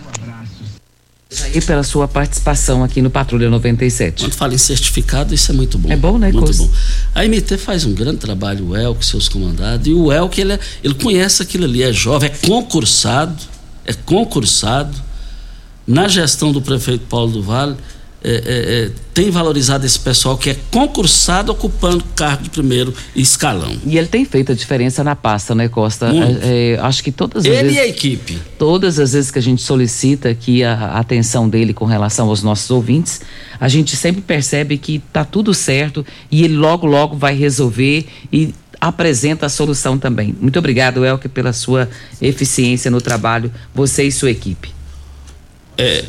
E 1.52 1.60
pela 1.60 1.82
sua 1.82 2.08
participação 2.08 2.82
aqui 2.82 3.02
no 3.02 3.10
Patrulha 3.10 3.50
97. 3.50 4.22
Quando 4.22 4.32
fala 4.32 4.54
em 4.54 4.58
certificado, 4.58 5.34
isso 5.34 5.50
é 5.50 5.54
muito 5.54 5.76
bom. 5.76 5.90
É 5.90 5.96
bom, 5.96 6.18
né, 6.18 6.32
Muito 6.32 6.56
bom. 6.56 6.70
A 7.14 7.24
MT 7.24 7.58
faz 7.58 7.84
um 7.84 7.92
grande 7.92 8.18
trabalho, 8.18 8.68
o 8.68 8.76
Elk, 8.76 9.04
seus 9.04 9.28
comandados, 9.28 9.86
e 9.86 9.92
o 9.92 10.12
Elk, 10.12 10.40
ele, 10.40 10.54
é, 10.54 10.60
ele 10.82 10.94
conhece 10.94 11.42
aquilo 11.42 11.64
ali, 11.64 11.82
é 11.82 11.92
jovem, 11.92 12.30
é 12.30 12.46
concursado, 12.46 13.36
é 13.84 13.92
concursado. 13.92 15.06
Na 15.86 16.08
gestão 16.08 16.50
do 16.50 16.60
prefeito 16.60 17.04
Paulo 17.08 17.30
do 17.30 17.42
Vale, 17.42 17.76
é, 18.28 18.30
é, 18.30 18.86
é, 18.86 18.90
tem 19.14 19.30
valorizado 19.30 19.86
esse 19.86 20.00
pessoal 20.00 20.36
que 20.36 20.50
é 20.50 20.56
concursado 20.68 21.52
ocupando 21.52 22.02
cargo 22.16 22.42
de 22.42 22.50
primeiro 22.50 22.92
escalão. 23.14 23.76
E 23.86 23.96
ele 23.96 24.08
tem 24.08 24.24
feito 24.24 24.50
a 24.50 24.54
diferença 24.54 25.04
na 25.04 25.14
pasta, 25.14 25.54
né, 25.54 25.68
Costa? 25.68 26.10
É, 26.42 26.72
é, 26.74 26.78
acho 26.80 27.04
que 27.04 27.12
todas 27.12 27.44
as 27.44 27.52
ele 27.52 27.62
vezes. 27.62 27.76
e 27.76 27.78
a 27.78 27.86
equipe. 27.86 28.38
Todas 28.58 28.98
as 28.98 29.12
vezes 29.12 29.30
que 29.30 29.38
a 29.38 29.42
gente 29.42 29.62
solicita 29.62 30.28
aqui 30.28 30.64
a, 30.64 30.72
a 30.74 30.98
atenção 30.98 31.48
dele 31.48 31.72
com 31.72 31.84
relação 31.84 32.28
aos 32.28 32.42
nossos 32.42 32.68
ouvintes, 32.68 33.20
a 33.60 33.68
gente 33.68 33.94
sempre 33.94 34.20
percebe 34.20 34.76
que 34.76 34.98
tá 35.12 35.24
tudo 35.24 35.54
certo 35.54 36.04
e 36.28 36.42
ele 36.42 36.56
logo, 36.56 36.84
logo 36.84 37.16
vai 37.16 37.36
resolver 37.36 38.06
e 38.32 38.52
apresenta 38.80 39.46
a 39.46 39.48
solução 39.48 39.96
também. 39.96 40.34
Muito 40.40 40.58
obrigado, 40.58 41.04
Elke, 41.04 41.28
pela 41.28 41.52
sua 41.52 41.88
eficiência 42.20 42.90
no 42.90 43.00
trabalho, 43.00 43.52
você 43.72 44.02
e 44.02 44.10
sua 44.10 44.32
equipe. 44.32 44.74
É, 45.78 46.04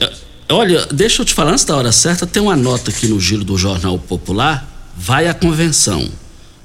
olha, 0.50 0.86
deixa 0.88 1.22
eu 1.22 1.26
te 1.26 1.34
falar, 1.34 1.52
antes 1.52 1.66
da 1.66 1.76
hora 1.76 1.92
certa, 1.92 2.26
tem 2.26 2.42
uma 2.42 2.56
nota 2.56 2.92
aqui 2.92 3.08
no 3.08 3.20
giro 3.20 3.44
do 3.44 3.58
Jornal 3.58 3.98
Popular, 4.00 4.92
vai 4.96 5.28
à 5.28 5.34
convenção. 5.34 6.10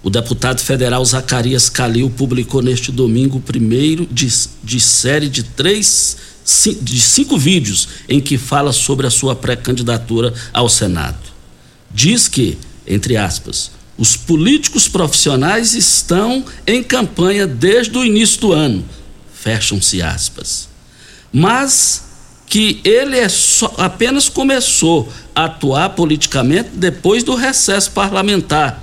O 0.03 0.11
deputado 0.11 0.61
federal 0.61 1.05
Zacarias 1.05 1.68
Calil 1.68 2.11
publicou 2.11 2.61
neste 2.61 2.90
domingo 2.90 3.38
o 3.38 3.40
primeiro 3.40 4.07
de, 4.11 4.29
de 4.62 4.81
série 4.81 5.29
de 5.29 5.45
três, 5.45 6.16
de 6.81 7.01
cinco 7.01 7.38
vídeos 7.38 7.88
em 8.09 8.21
que 8.21 8.37
fala 8.37 8.73
sobre 8.73 9.07
a 9.07 9.11
sua 9.11 9.37
pré-candidatura 9.37 10.35
ao 10.53 10.68
Senado. 10.68 11.21
Diz 11.88 12.27
que, 12.27 12.59
entre 12.87 13.16
aspas, 13.16 13.71
os 13.97 14.16
políticos 14.16 14.88
profissionais 14.88 15.75
estão 15.75 16.45
em 16.66 16.83
campanha 16.83 17.47
desde 17.47 17.97
o 17.97 18.05
início 18.05 18.40
do 18.40 18.53
ano. 18.53 18.85
Fecham-se 19.33 20.03
aspas. 20.03 20.68
Mas 21.33 22.12
que 22.52 22.82
ele 22.84 23.18
é 23.18 23.30
só, 23.30 23.72
apenas 23.78 24.28
começou 24.28 25.10
a 25.34 25.46
atuar 25.46 25.88
politicamente 25.88 26.68
depois 26.74 27.24
do 27.24 27.34
recesso 27.34 27.90
parlamentar, 27.92 28.78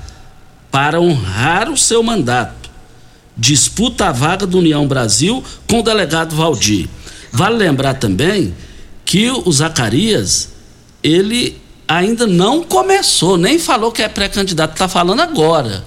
para 0.71 0.99
honrar 0.99 1.69
o 1.69 1.77
seu 1.77 2.01
mandato. 2.01 2.67
Disputa 3.37 4.07
a 4.07 4.11
vaga 4.11 4.47
do 4.47 4.57
União 4.57 4.87
Brasil 4.87 5.43
com 5.69 5.81
o 5.81 5.83
delegado 5.83 6.35
Valdir. 6.35 6.89
Vale 7.31 7.57
lembrar 7.57 7.93
também 7.93 8.55
que 9.05 9.29
o 9.29 9.51
Zacarias, 9.51 10.49
ele 11.03 11.61
ainda 11.87 12.25
não 12.25 12.63
começou, 12.63 13.37
nem 13.37 13.59
falou 13.59 13.91
que 13.91 14.01
é 14.01 14.09
pré-candidato, 14.09 14.71
está 14.71 14.87
falando 14.87 15.19
agora. 15.19 15.85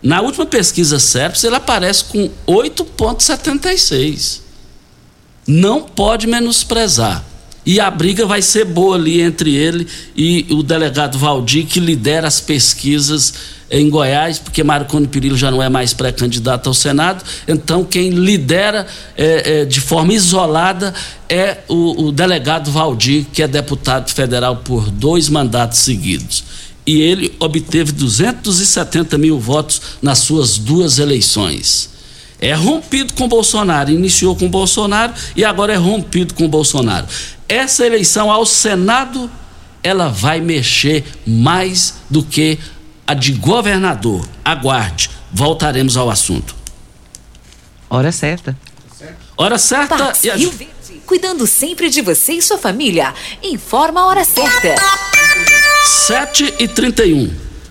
Na 0.00 0.20
última 0.20 0.46
pesquisa 0.46 1.00
SERPS, 1.00 1.42
ele 1.42 1.56
aparece 1.56 2.04
com 2.04 2.30
8,76. 2.46 4.41
Não 5.46 5.82
pode 5.82 6.26
menosprezar. 6.26 7.24
E 7.64 7.78
a 7.78 7.90
briga 7.90 8.26
vai 8.26 8.42
ser 8.42 8.64
boa 8.64 8.96
ali 8.96 9.20
entre 9.20 9.54
ele 9.54 9.86
e 10.16 10.46
o 10.50 10.62
delegado 10.62 11.16
Valdir, 11.16 11.66
que 11.66 11.78
lidera 11.78 12.26
as 12.26 12.40
pesquisas 12.40 13.34
em 13.70 13.88
Goiás, 13.88 14.38
porque 14.38 14.64
Marconi 14.64 15.06
Perillo 15.06 15.36
já 15.36 15.50
não 15.50 15.62
é 15.62 15.68
mais 15.68 15.94
pré-candidato 15.94 16.66
ao 16.66 16.74
Senado. 16.74 17.24
Então, 17.46 17.84
quem 17.84 18.10
lidera 18.10 18.86
é, 19.16 19.60
é, 19.60 19.64
de 19.64 19.80
forma 19.80 20.12
isolada 20.12 20.92
é 21.28 21.58
o, 21.68 22.06
o 22.06 22.12
delegado 22.12 22.70
Valdir, 22.70 23.26
que 23.32 23.42
é 23.42 23.48
deputado 23.48 24.10
federal 24.10 24.56
por 24.56 24.90
dois 24.90 25.28
mandatos 25.28 25.78
seguidos. 25.78 26.44
E 26.84 27.00
ele 27.00 27.32
obteve 27.38 27.92
270 27.92 29.16
mil 29.16 29.38
votos 29.38 29.80
nas 30.02 30.18
suas 30.18 30.58
duas 30.58 30.98
eleições 30.98 31.91
é 32.42 32.54
rompido 32.54 33.14
com 33.14 33.28
Bolsonaro, 33.28 33.88
iniciou 33.88 34.34
com 34.34 34.50
Bolsonaro 34.50 35.14
e 35.36 35.44
agora 35.44 35.72
é 35.72 35.76
rompido 35.76 36.34
com 36.34 36.48
Bolsonaro. 36.48 37.06
Essa 37.48 37.86
eleição 37.86 38.32
ao 38.32 38.44
Senado, 38.44 39.30
ela 39.80 40.08
vai 40.08 40.40
mexer 40.40 41.04
mais 41.24 41.94
do 42.10 42.20
que 42.20 42.58
a 43.06 43.14
de 43.14 43.32
governador. 43.34 44.28
Aguarde, 44.44 45.08
voltaremos 45.32 45.96
ao 45.96 46.10
assunto. 46.10 46.52
Hora 47.88 48.10
certa. 48.10 48.58
Hora 49.36 49.56
certa 49.56 49.96
Pax, 49.96 50.24
e 50.24 50.30
a... 50.30 50.34
Rio 50.34 50.50
Verde, 50.50 51.00
cuidando 51.06 51.46
sempre 51.46 51.88
de 51.88 52.02
você 52.02 52.32
e 52.32 52.42
sua 52.42 52.58
família. 52.58 53.14
Informa 53.40 54.00
a 54.00 54.06
hora 54.06 54.24
certa. 54.24 54.74
7 55.84 56.54
e 56.58 56.66
31 56.66 57.51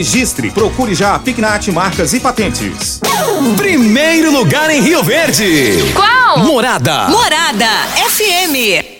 registre, 0.00 0.50
procure 0.50 0.94
já 0.94 1.14
a 1.14 1.18
Pignat 1.18 1.68
Marcas 1.68 2.14
e 2.14 2.20
Patentes. 2.20 3.00
Primeiro 3.58 4.32
lugar 4.32 4.70
em 4.70 4.80
Rio 4.80 5.02
Verde. 5.02 5.92
Qual? 5.94 6.38
Morada. 6.38 7.08
Morada 7.08 7.66
FM. 8.08 8.99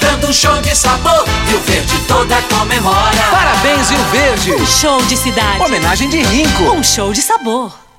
dando 0.00 0.28
um 0.28 0.32
show 0.32 0.60
de 0.60 0.74
sabor. 0.74 1.24
Rio 1.46 1.60
Verde 1.60 1.98
toda 2.06 2.40
comemora. 2.42 3.22
Parabéns, 3.30 3.90
Rio 3.90 4.04
Verde. 4.10 4.52
Um 4.52 4.66
show 4.66 5.00
de 5.02 5.16
cidade. 5.16 5.62
Homenagem 5.62 6.08
de 6.08 6.22
Rinco. 6.22 6.64
Um 6.74 6.82
show 6.82 7.12
de 7.12 7.22
sabor. 7.22 7.87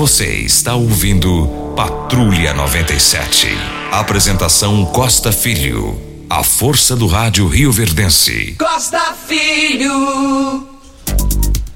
Você 0.00 0.24
está 0.46 0.74
ouvindo 0.74 1.46
Patrulha 1.76 2.54
97. 2.54 3.48
Apresentação 3.92 4.86
Costa 4.86 5.30
Filho. 5.30 6.00
A 6.30 6.42
força 6.42 6.96
do 6.96 7.06
rádio 7.06 7.46
Rio 7.46 7.70
Verdense. 7.70 8.56
Costa 8.58 9.14
Filho. 9.28 10.66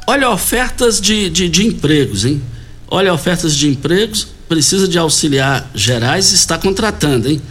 Olha 0.07 0.31
ofertas 0.31 1.03
de, 1.03 1.29
de, 1.29 1.51
de 1.51 1.67
empregos, 1.67 2.25
hein? 2.25 2.43
Olha 2.89 3.13
ofertas 3.13 3.55
de 3.55 3.69
empregos. 3.69 4.29
Precisa 4.49 4.89
de 4.89 4.99
auxiliar 4.99 5.71
gerais, 5.75 6.33
está 6.33 6.57
contratando, 6.57 7.29
hein? 7.29 7.43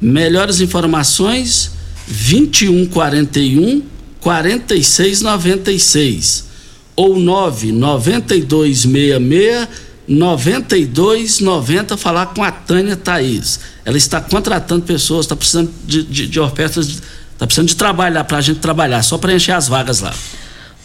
Melhores 0.00 0.60
informações: 0.60 1.70
2141 2.08 3.80
4696 4.18 6.46
ou 6.96 7.16
99266 7.16 9.85
9290 10.08 11.96
falar 11.96 12.26
com 12.26 12.42
a 12.42 12.50
Tânia 12.50 12.96
Thaís. 12.96 13.60
Ela 13.84 13.96
está 13.96 14.20
contratando 14.20 14.82
pessoas, 14.82 15.26
está 15.26 15.36
precisando 15.36 15.72
de, 15.84 16.02
de, 16.02 16.28
de 16.28 16.40
ofertas, 16.40 17.02
está 17.32 17.46
precisando 17.46 17.68
de 17.68 17.76
trabalhar 17.76 18.24
para 18.24 18.38
a 18.38 18.40
gente 18.40 18.60
trabalhar, 18.60 19.02
só 19.02 19.18
para 19.18 19.34
encher 19.34 19.52
as 19.52 19.68
vagas 19.68 20.00
lá. 20.00 20.14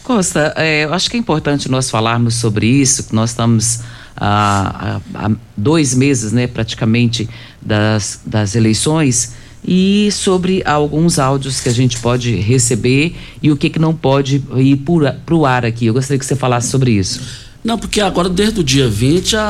Costa, 0.02 0.52
é, 0.56 0.84
eu 0.84 0.92
acho 0.92 1.08
que 1.08 1.16
é 1.16 1.20
importante 1.20 1.70
nós 1.70 1.88
falarmos 1.88 2.34
sobre 2.34 2.66
isso, 2.66 3.04
que 3.04 3.14
nós 3.14 3.30
estamos 3.30 3.80
há, 4.16 5.00
há, 5.14 5.26
há 5.26 5.30
dois 5.56 5.94
meses, 5.94 6.32
né, 6.32 6.46
praticamente, 6.46 7.28
das, 7.60 8.20
das 8.26 8.56
eleições, 8.56 9.34
e 9.64 10.10
sobre 10.10 10.60
alguns 10.66 11.20
áudios 11.20 11.60
que 11.60 11.68
a 11.68 11.72
gente 11.72 11.98
pode 12.00 12.34
receber 12.34 13.16
e 13.40 13.52
o 13.52 13.56
que, 13.56 13.70
que 13.70 13.78
não 13.78 13.94
pode 13.94 14.42
ir 14.56 14.76
para 15.24 15.34
o 15.34 15.46
ar 15.46 15.64
aqui. 15.64 15.86
Eu 15.86 15.94
gostaria 15.94 16.18
que 16.18 16.26
você 16.26 16.34
falasse 16.34 16.68
sobre 16.68 16.90
isso. 16.90 17.51
Não, 17.64 17.78
porque 17.78 18.00
agora, 18.00 18.28
desde 18.28 18.60
o 18.60 18.64
dia 18.64 18.88
20, 18.88 19.36
a, 19.36 19.42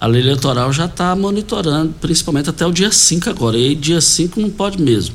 a, 0.00 0.04
a 0.04 0.06
lei 0.06 0.22
eleitoral 0.22 0.72
já 0.72 0.86
está 0.86 1.14
monitorando, 1.14 1.94
principalmente 2.00 2.48
até 2.48 2.64
o 2.64 2.72
dia 2.72 2.90
5 2.90 3.28
agora. 3.28 3.58
E 3.58 3.74
dia 3.74 4.00
5 4.00 4.40
não 4.40 4.48
pode 4.48 4.80
mesmo. 4.80 5.14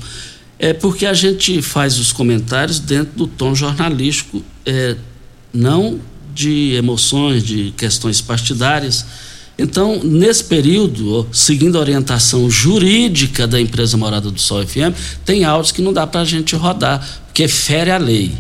É 0.59 0.71
porque 0.71 1.05
a 1.05 1.13
gente 1.13 1.61
faz 1.61 1.97
os 1.97 2.11
comentários 2.11 2.79
dentro 2.79 3.17
do 3.17 3.27
tom 3.27 3.55
jornalístico, 3.55 4.43
é, 4.65 4.95
não 5.51 5.99
de 6.33 6.73
emoções, 6.75 7.43
de 7.43 7.73
questões 7.75 8.21
partidárias. 8.21 9.05
Então, 9.57 9.99
nesse 10.03 10.43
período, 10.43 11.27
seguindo 11.31 11.77
a 11.77 11.81
orientação 11.81 12.49
jurídica 12.49 13.47
da 13.47 13.59
empresa 13.61 13.97
Morada 13.97 14.31
do 14.31 14.39
Sol 14.39 14.65
FM, 14.65 14.95
tem 15.23 15.43
áudios 15.43 15.71
que 15.71 15.81
não 15.81 15.93
dá 15.93 16.07
para 16.07 16.21
a 16.21 16.25
gente 16.25 16.55
rodar, 16.55 17.07
porque 17.25 17.47
fere 17.47 17.91
a 17.91 17.97
lei. 17.97 18.31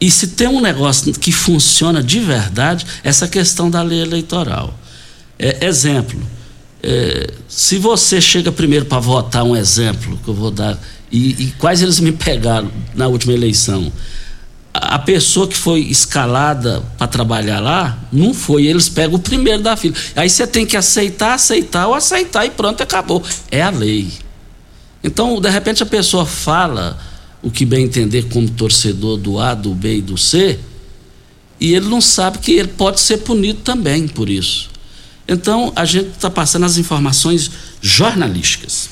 E 0.00 0.10
se 0.10 0.28
tem 0.28 0.48
um 0.48 0.60
negócio 0.60 1.12
que 1.12 1.30
funciona 1.30 2.02
de 2.02 2.20
verdade, 2.20 2.86
essa 3.04 3.28
questão 3.28 3.68
da 3.68 3.82
lei 3.82 4.00
eleitoral. 4.00 4.72
É, 5.38 5.66
exemplo, 5.66 6.18
é, 6.82 7.34
se 7.46 7.76
você 7.76 8.20
chega 8.20 8.50
primeiro 8.50 8.86
para 8.86 8.98
votar, 8.98 9.44
um 9.44 9.54
exemplo 9.54 10.18
que 10.24 10.28
eu 10.28 10.34
vou 10.34 10.50
dar, 10.50 10.78
e, 11.12 11.44
e 11.44 11.54
quais 11.58 11.82
eles 11.82 12.00
me 12.00 12.12
pegaram 12.12 12.70
na 12.94 13.08
última 13.08 13.34
eleição. 13.34 13.92
A, 14.72 14.98
pessoa 14.98 15.48
que 15.48 15.56
foi 15.56 15.80
escalada 15.80 16.82
para 16.96 17.06
trabalhar 17.06 17.60
lá, 17.60 17.98
não 18.10 18.32
foi, 18.32 18.66
eles 18.66 18.88
pegam 18.88 19.16
o 19.16 19.18
primeiro 19.18 19.62
da 19.62 19.76
fila. 19.76 19.94
Aí 20.16 20.30
você 20.30 20.46
tem 20.46 20.64
que 20.64 20.76
aceitar, 20.76 21.34
aceitar 21.34 21.88
ou 21.88 21.94
aceitar 21.94 22.46
e 22.46 22.50
pronto, 22.50 22.82
acabou. 22.82 23.22
É 23.50 23.60
a 23.60 23.70
lei. 23.70 24.10
Então, 25.02 25.40
de 25.40 25.50
repente, 25.50 25.82
a 25.82 25.86
pessoa 25.86 26.24
fala 26.24 26.98
o 27.42 27.50
que 27.50 27.64
bem 27.64 27.84
entender 27.84 28.28
como 28.28 28.48
torcedor 28.50 29.16
do 29.16 29.38
A, 29.38 29.54
do 29.54 29.74
B 29.74 29.96
e 29.96 30.02
do 30.02 30.16
C, 30.16 30.58
e 31.58 31.74
ele 31.74 31.88
não 31.88 32.00
sabe 32.00 32.38
que 32.38 32.52
ele 32.52 32.68
pode 32.68 33.00
ser 33.00 33.18
punido 33.18 33.60
também 33.60 34.08
por 34.08 34.28
isso. 34.28 34.70
Então, 35.28 35.72
a 35.76 35.84
gente 35.84 36.08
está 36.10 36.30
passando 36.30 36.66
as 36.66 36.76
informações 36.76 37.50
jornalísticas. 37.80 38.90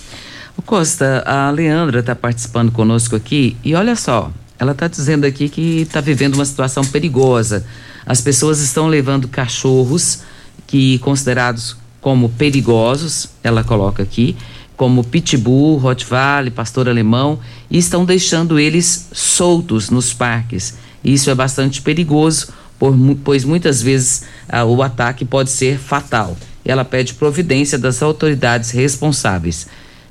O 0.57 0.62
Costa, 0.62 1.22
a 1.26 1.51
Leandra 1.51 2.01
está 2.01 2.14
participando 2.14 2.70
conosco 2.70 3.16
aqui 3.16 3.57
e 3.64 3.74
olha 3.74 3.96
só, 3.96 4.30
ela 4.59 4.72
está 4.72 4.88
dizendo 4.88 5.24
aqui 5.24 5.49
que 5.49 5.82
está 5.82 6.01
vivendo 6.01 6.34
uma 6.34 6.44
situação 6.44 6.84
perigosa. 6.84 7.64
As 8.05 8.20
pessoas 8.20 8.61
estão 8.61 8.88
levando 8.88 9.28
cachorros 9.28 10.20
que 10.66 10.99
considerados 10.99 11.76
como 12.01 12.28
perigosos, 12.28 13.28
ela 13.42 13.64
coloca 13.64 14.03
aqui, 14.03 14.36
como 14.79 15.03
Pitbull, 15.03 15.76
Rottweiler, 15.76 16.53
Pastor 16.53 16.89
Alemão, 16.89 17.41
e 17.68 17.76
estão 17.76 18.05
deixando 18.05 18.61
eles 18.61 19.09
soltos 19.12 19.91
nos 19.91 20.14
parques. 20.14 20.74
Isso 21.03 21.29
é 21.29 21.35
bastante 21.35 21.83
perigoso, 21.83 22.53
por, 22.79 22.97
pois 23.24 23.45
muitas 23.45 23.83
vezes 23.83 24.22
ah, 24.49 24.64
o 24.64 24.81
ataque 24.81 25.24
pode 25.24 25.51
ser 25.51 25.79
fatal. 25.79 26.37
Ela 26.64 26.85
pede 26.85 27.14
providência 27.14 27.76
das 27.76 28.01
autoridades 28.03 28.70
responsáveis. 28.70 29.66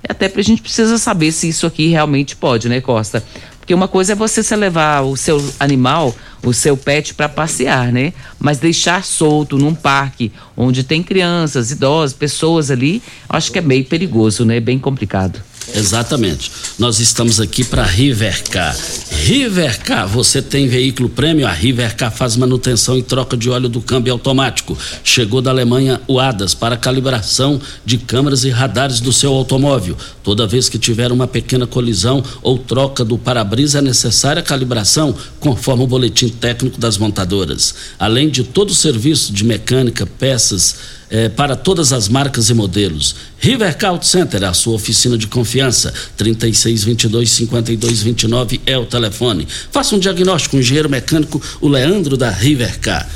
Até 0.07 0.27
para 0.27 0.41
a 0.41 0.43
gente 0.43 0.61
precisa 0.61 0.97
saber 0.97 1.31
se 1.31 1.47
isso 1.47 1.65
aqui 1.65 1.87
realmente 1.87 2.35
pode, 2.35 2.67
né, 2.67 2.81
Costa? 2.81 3.23
Porque 3.67 3.73
uma 3.73 3.89
coisa 3.89 4.13
é 4.13 4.15
você 4.15 4.41
se 4.41 4.55
levar 4.55 5.01
o 5.01 5.17
seu 5.17 5.43
animal, 5.59 6.15
o 6.41 6.53
seu 6.53 6.77
pet 6.77 7.13
para 7.13 7.27
passear, 7.27 7.91
né? 7.91 8.13
Mas 8.39 8.59
deixar 8.59 9.03
solto 9.03 9.57
num 9.57 9.75
parque 9.75 10.31
onde 10.55 10.85
tem 10.85 11.03
crianças, 11.03 11.69
idosos, 11.69 12.15
pessoas 12.15 12.71
ali, 12.71 13.03
acho 13.27 13.51
que 13.51 13.59
é 13.59 13.61
meio 13.61 13.83
perigoso, 13.83 14.45
né? 14.45 14.61
Bem 14.61 14.79
complicado. 14.79 15.43
Exatamente. 15.73 16.51
Nós 16.79 16.99
estamos 16.99 17.39
aqui 17.39 17.63
para 17.63 17.83
Rivercar. 17.83 18.75
Rivercar, 19.11 20.07
você 20.07 20.41
tem 20.41 20.67
veículo 20.67 21.09
prêmio? 21.09 21.45
A 21.45 21.51
Rivercar 21.51 22.11
faz 22.11 22.35
manutenção 22.35 22.97
e 22.97 23.03
troca 23.03 23.35
de 23.35 23.49
óleo 23.49 23.67
do 23.67 23.81
câmbio 23.81 24.13
automático. 24.13 24.77
Chegou 25.03 25.41
da 25.41 25.51
Alemanha 25.51 26.01
o 26.07 26.19
ADAS 26.19 26.53
para 26.53 26.77
calibração 26.77 27.59
de 27.85 27.97
câmeras 27.97 28.43
e 28.43 28.49
radares 28.49 28.99
do 28.99 29.11
seu 29.11 29.33
automóvel. 29.33 29.97
Toda 30.23 30.47
vez 30.47 30.69
que 30.69 30.79
tiver 30.79 31.11
uma 31.11 31.27
pequena 31.27 31.67
colisão 31.67 32.23
ou 32.41 32.57
troca 32.57 33.03
do 33.03 33.17
para-brisa 33.17 33.79
é 33.79 33.81
necessária 33.81 34.39
a 34.39 34.43
calibração, 34.43 35.15
conforme 35.39 35.83
o 35.83 35.87
boletim 35.87 36.29
técnico 36.29 36.79
das 36.79 36.97
montadoras. 36.97 37.75
Além 37.99 38.29
de 38.29 38.43
todo 38.43 38.69
o 38.69 38.75
serviço 38.75 39.33
de 39.33 39.43
mecânica, 39.43 40.05
peças, 40.05 40.96
é, 41.09 41.29
para 41.29 41.55
todas 41.55 41.93
as 41.93 42.09
marcas 42.09 42.49
e 42.49 42.53
modelos. 42.53 43.15
Rivercar 43.39 43.91
Auto 43.91 44.05
Center, 44.05 44.43
a 44.43 44.53
sua 44.53 44.75
oficina 44.75 45.17
de 45.17 45.27
confiança. 45.27 45.93
3622 46.17 47.29
5229 47.29 48.61
é 48.65 48.77
o 48.77 48.85
telefone. 48.85 49.47
Faça 49.71 49.95
um 49.95 49.99
diagnóstico 49.99 50.51
com 50.51 50.57
o 50.57 50.59
engenheiro 50.59 50.89
mecânico, 50.89 51.41
o 51.61 51.67
Leandro 51.67 52.17
da 52.17 52.29
Rivercar. 52.29 53.07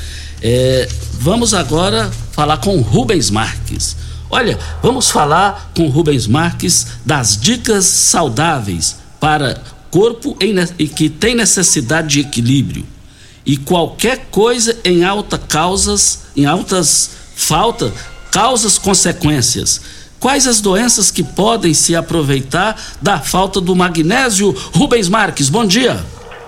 É, 0.42 0.88
vamos 1.14 1.54
agora 1.54 2.10
falar 2.32 2.58
com 2.58 2.78
o 2.78 2.82
Rubens 2.82 3.30
Marques. 3.30 3.96
Olha, 4.30 4.58
vamos 4.82 5.10
falar 5.10 5.72
com 5.76 5.86
o 5.86 5.90
Rubens 5.90 6.26
Marques 6.26 6.88
das 7.06 7.38
dicas 7.38 7.86
saudáveis 7.86 8.96
para 9.20 9.62
corpo 9.92 10.38
em, 10.40 10.56
que 10.88 11.10
tem 11.10 11.36
necessidade 11.36 12.08
de 12.08 12.20
equilíbrio. 12.22 12.86
E 13.46 13.58
qualquer 13.58 14.28
coisa 14.32 14.78
em 14.86 15.04
alta 15.04 15.38
causas, 15.38 16.20
em 16.36 16.46
altas 16.46 17.21
falta 17.36 17.92
causas 18.32 18.78
consequências. 18.78 20.02
Quais 20.20 20.48
as 20.48 20.62
doenças 20.62 21.10
que 21.10 21.24
podem 21.24 21.74
se 21.74 21.96
aproveitar 21.96 22.80
da 23.02 23.20
falta 23.20 23.60
do 23.60 23.76
magnésio? 23.76 24.52
Rubens 24.76 25.10
Marques, 25.10 25.50
bom 25.50 25.66
dia. 25.66 25.98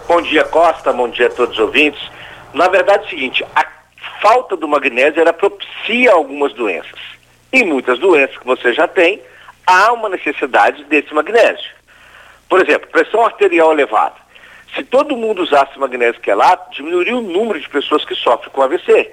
Bom 0.07 0.21
dia, 0.21 0.43
Costa, 0.43 0.93
bom 0.93 1.09
dia 1.09 1.27
a 1.27 1.29
todos 1.31 1.55
os 1.55 1.59
ouvintes. 1.59 2.01
Na 2.53 2.67
verdade 2.67 3.03
é 3.03 3.07
o 3.07 3.09
seguinte, 3.09 3.45
a 3.55 3.65
falta 4.21 4.55
do 4.55 4.67
magnésio 4.67 5.19
ela 5.19 5.33
propicia 5.33 6.11
algumas 6.11 6.53
doenças. 6.53 6.99
Em 7.51 7.65
muitas 7.65 7.97
doenças 7.99 8.37
que 8.37 8.45
você 8.45 8.73
já 8.73 8.87
tem, 8.87 9.21
há 9.65 9.91
uma 9.91 10.09
necessidade 10.09 10.83
desse 10.85 11.13
magnésio. 11.13 11.71
Por 12.47 12.61
exemplo, 12.61 12.87
pressão 12.89 13.25
arterial 13.25 13.73
elevada. 13.73 14.15
Se 14.75 14.83
todo 14.83 15.17
mundo 15.17 15.41
usasse 15.41 15.77
magnésio 15.79 16.21
quelato, 16.21 16.75
diminuiria 16.75 17.15
o 17.15 17.21
número 17.21 17.59
de 17.59 17.69
pessoas 17.69 18.05
que 18.05 18.15
sofrem 18.15 18.51
com 18.51 18.61
AVC. 18.61 19.11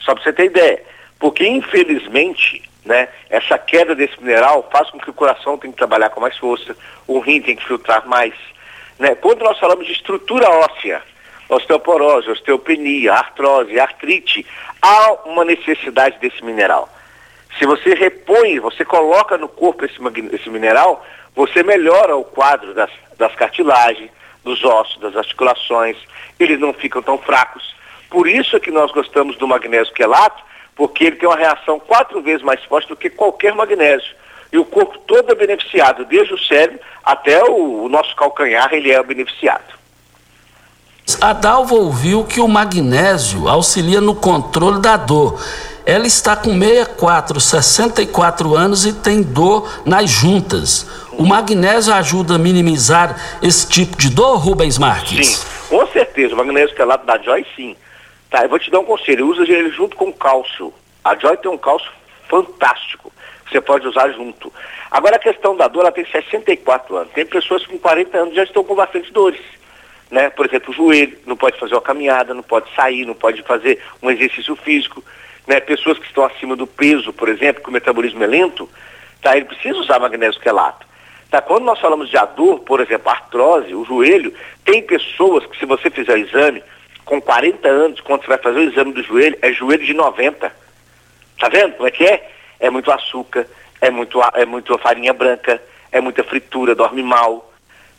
Só 0.00 0.14
para 0.14 0.22
você 0.22 0.32
ter 0.32 0.44
ideia. 0.44 0.82
Porque, 1.18 1.46
infelizmente, 1.46 2.62
né, 2.84 3.08
essa 3.28 3.58
queda 3.58 3.94
desse 3.94 4.18
mineral 4.20 4.68
faz 4.70 4.90
com 4.90 4.98
que 4.98 5.10
o 5.10 5.14
coração 5.14 5.58
tenha 5.58 5.72
que 5.72 5.78
trabalhar 5.78 6.10
com 6.10 6.20
mais 6.20 6.36
força, 6.36 6.76
o 7.06 7.18
rim 7.18 7.40
tem 7.40 7.56
que 7.56 7.66
filtrar 7.66 8.06
mais. 8.06 8.34
Né? 8.98 9.14
Quando 9.14 9.42
nós 9.42 9.58
falamos 9.58 9.86
de 9.86 9.92
estrutura 9.92 10.48
óssea, 10.48 11.02
osteoporose, 11.48 12.30
osteopenia, 12.30 13.12
artrose, 13.12 13.78
artrite, 13.78 14.46
há 14.80 15.12
uma 15.24 15.44
necessidade 15.44 16.18
desse 16.18 16.44
mineral. 16.44 16.88
Se 17.58 17.64
você 17.66 17.94
repõe, 17.94 18.60
você 18.60 18.84
coloca 18.84 19.38
no 19.38 19.48
corpo 19.48 19.84
esse, 19.84 19.96
esse 20.32 20.50
mineral, 20.50 21.04
você 21.34 21.62
melhora 21.62 22.16
o 22.16 22.24
quadro 22.24 22.74
das, 22.74 22.90
das 23.16 23.34
cartilagens, 23.34 24.10
dos 24.44 24.64
ossos, 24.64 25.00
das 25.00 25.16
articulações, 25.16 25.96
eles 26.38 26.60
não 26.60 26.72
ficam 26.72 27.02
tão 27.02 27.18
fracos. 27.18 27.74
Por 28.08 28.28
isso 28.28 28.56
é 28.56 28.60
que 28.60 28.70
nós 28.70 28.92
gostamos 28.92 29.36
do 29.36 29.48
magnésio 29.48 29.92
quelato, 29.92 30.42
porque 30.76 31.04
ele 31.04 31.16
tem 31.16 31.28
uma 31.28 31.36
reação 31.36 31.80
quatro 31.80 32.20
vezes 32.20 32.42
mais 32.42 32.62
forte 32.64 32.88
do 32.88 32.96
que 32.96 33.08
qualquer 33.08 33.54
magnésio. 33.54 34.14
E 34.52 34.58
o 34.58 34.64
corpo 34.64 34.98
todo 34.98 35.32
é 35.32 35.34
beneficiado, 35.34 36.04
desde 36.04 36.34
o 36.34 36.38
cérebro 36.38 36.78
até 37.02 37.42
o, 37.42 37.84
o 37.84 37.88
nosso 37.88 38.14
calcanhar, 38.14 38.72
ele 38.72 38.92
é 38.92 39.02
beneficiado. 39.02 39.74
A 41.20 41.32
Dalva 41.32 41.74
ouviu 41.74 42.24
que 42.24 42.40
o 42.40 42.48
magnésio 42.48 43.48
auxilia 43.48 44.00
no 44.00 44.14
controle 44.14 44.80
da 44.80 44.96
dor. 44.96 45.40
Ela 45.84 46.06
está 46.06 46.34
com 46.34 46.58
64, 46.58 47.40
64 47.40 48.56
anos 48.56 48.84
e 48.84 48.92
tem 48.92 49.22
dor 49.22 49.82
nas 49.86 50.10
juntas. 50.10 50.86
O 51.12 51.24
magnésio 51.24 51.94
ajuda 51.94 52.34
a 52.34 52.38
minimizar 52.38 53.16
esse 53.40 53.68
tipo 53.68 53.96
de 53.96 54.10
dor, 54.10 54.36
Rubens 54.38 54.78
Marques? 54.78 55.26
Sim, 55.28 55.46
com 55.70 55.86
certeza. 55.86 56.34
O 56.34 56.36
magnésio 56.36 56.74
quelado 56.74 57.06
da 57.06 57.16
Joy, 57.18 57.46
sim. 57.54 57.76
Tá, 58.30 58.42
eu 58.42 58.48
vou 58.48 58.58
te 58.58 58.70
dar 58.70 58.80
um 58.80 58.84
conselho. 58.84 59.28
Usa 59.28 59.42
ele 59.42 59.70
junto 59.70 59.96
com 59.96 60.12
cálcio. 60.12 60.72
A 61.04 61.14
Joy 61.14 61.36
tem 61.36 61.50
um 61.50 61.58
cálcio 61.58 61.90
fantástico. 62.28 63.12
Você 63.48 63.60
pode 63.60 63.86
usar 63.86 64.10
junto. 64.10 64.52
Agora 64.90 65.16
a 65.16 65.20
questão 65.20 65.56
da 65.56 65.68
dor, 65.68 65.82
ela 65.82 65.92
tem 65.92 66.04
64 66.04 66.96
anos. 66.96 67.12
Tem 67.12 67.24
pessoas 67.24 67.64
com 67.64 67.78
40 67.78 68.18
anos 68.18 68.34
já 68.34 68.42
estão 68.42 68.64
com 68.64 68.74
bastante 68.74 69.12
dores 69.12 69.40
né? 70.10 70.30
Por 70.30 70.46
exemplo, 70.46 70.70
o 70.70 70.74
joelho, 70.74 71.18
não 71.26 71.36
pode 71.36 71.58
fazer 71.58 71.74
uma 71.74 71.80
caminhada, 71.80 72.34
não 72.34 72.42
pode 72.42 72.72
sair, 72.74 73.04
não 73.04 73.14
pode 73.14 73.42
fazer 73.42 73.82
um 74.02 74.10
exercício 74.10 74.54
físico, 74.56 75.02
né? 75.46 75.60
Pessoas 75.60 75.98
que 75.98 76.06
estão 76.06 76.24
acima 76.24 76.56
do 76.56 76.66
peso, 76.66 77.12
por 77.12 77.28
exemplo, 77.28 77.62
que 77.62 77.68
o 77.68 77.72
metabolismo 77.72 78.22
é 78.22 78.26
lento, 78.26 78.68
tá? 79.20 79.36
Ele 79.36 79.46
precisa 79.46 79.78
usar 79.78 79.98
magnésio 79.98 80.40
quelato. 80.40 80.86
Tá? 81.30 81.42
Quando 81.42 81.64
nós 81.64 81.80
falamos 81.80 82.08
de 82.08 82.16
dor, 82.36 82.60
por 82.60 82.80
exemplo, 82.80 83.10
artrose, 83.10 83.74
o 83.74 83.84
joelho, 83.84 84.32
tem 84.64 84.82
pessoas 84.82 85.44
que 85.46 85.58
se 85.58 85.66
você 85.66 85.90
fizer 85.90 86.14
o 86.14 86.18
exame, 86.18 86.62
com 87.06 87.20
40 87.20 87.68
anos, 87.68 88.00
quando 88.00 88.22
você 88.22 88.26
vai 88.26 88.38
fazer 88.38 88.58
o 88.58 88.68
exame 88.68 88.92
do 88.92 89.02
joelho, 89.02 89.38
é 89.40 89.52
joelho 89.52 89.86
de 89.86 89.94
90. 89.94 90.52
Tá 91.38 91.48
vendo 91.48 91.74
como 91.76 91.88
é 91.88 91.90
que 91.90 92.04
é? 92.04 92.30
É 92.58 92.68
muito 92.68 92.90
açúcar, 92.90 93.46
é 93.80 93.90
muito, 93.90 94.20
é 94.34 94.44
muito 94.44 94.76
farinha 94.78 95.12
branca, 95.12 95.62
é 95.92 96.00
muita 96.00 96.24
fritura, 96.24 96.74
dorme 96.74 97.02
mal, 97.02 97.52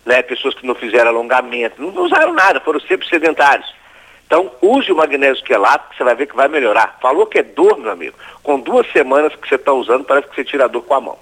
né? 0.05 0.21
Pessoas 0.21 0.53
que 0.53 0.67
não 0.67 0.75
fizeram 0.75 1.09
alongamento, 1.09 1.81
não 1.81 2.03
usaram 2.03 2.33
nada, 2.33 2.59
foram 2.59 2.81
sempre 2.81 3.07
sedentários. 3.07 3.73
Então, 4.25 4.51
use 4.61 4.91
o 4.91 4.95
magnésio 4.97 5.41
quelato, 5.43 5.89
que 5.89 5.97
você 5.97 6.03
vai 6.03 6.13
ver 6.13 6.27
que 6.27 6.35
vai 6.35 6.49
melhorar. 6.49 6.97
Falou 7.01 7.25
que 7.25 7.39
é 7.39 7.43
dor, 7.43 7.79
meu 7.79 7.91
amigo. 7.91 8.17
Com 8.43 8.59
duas 8.59 8.85
semanas 8.91 9.33
que 9.35 9.47
você 9.47 9.55
está 9.55 9.71
usando, 9.71 10.03
parece 10.03 10.27
que 10.27 10.35
você 10.35 10.43
tira 10.43 10.65
a 10.65 10.67
dor 10.67 10.83
com 10.83 10.93
a 10.93 10.99
mão. 10.99 11.17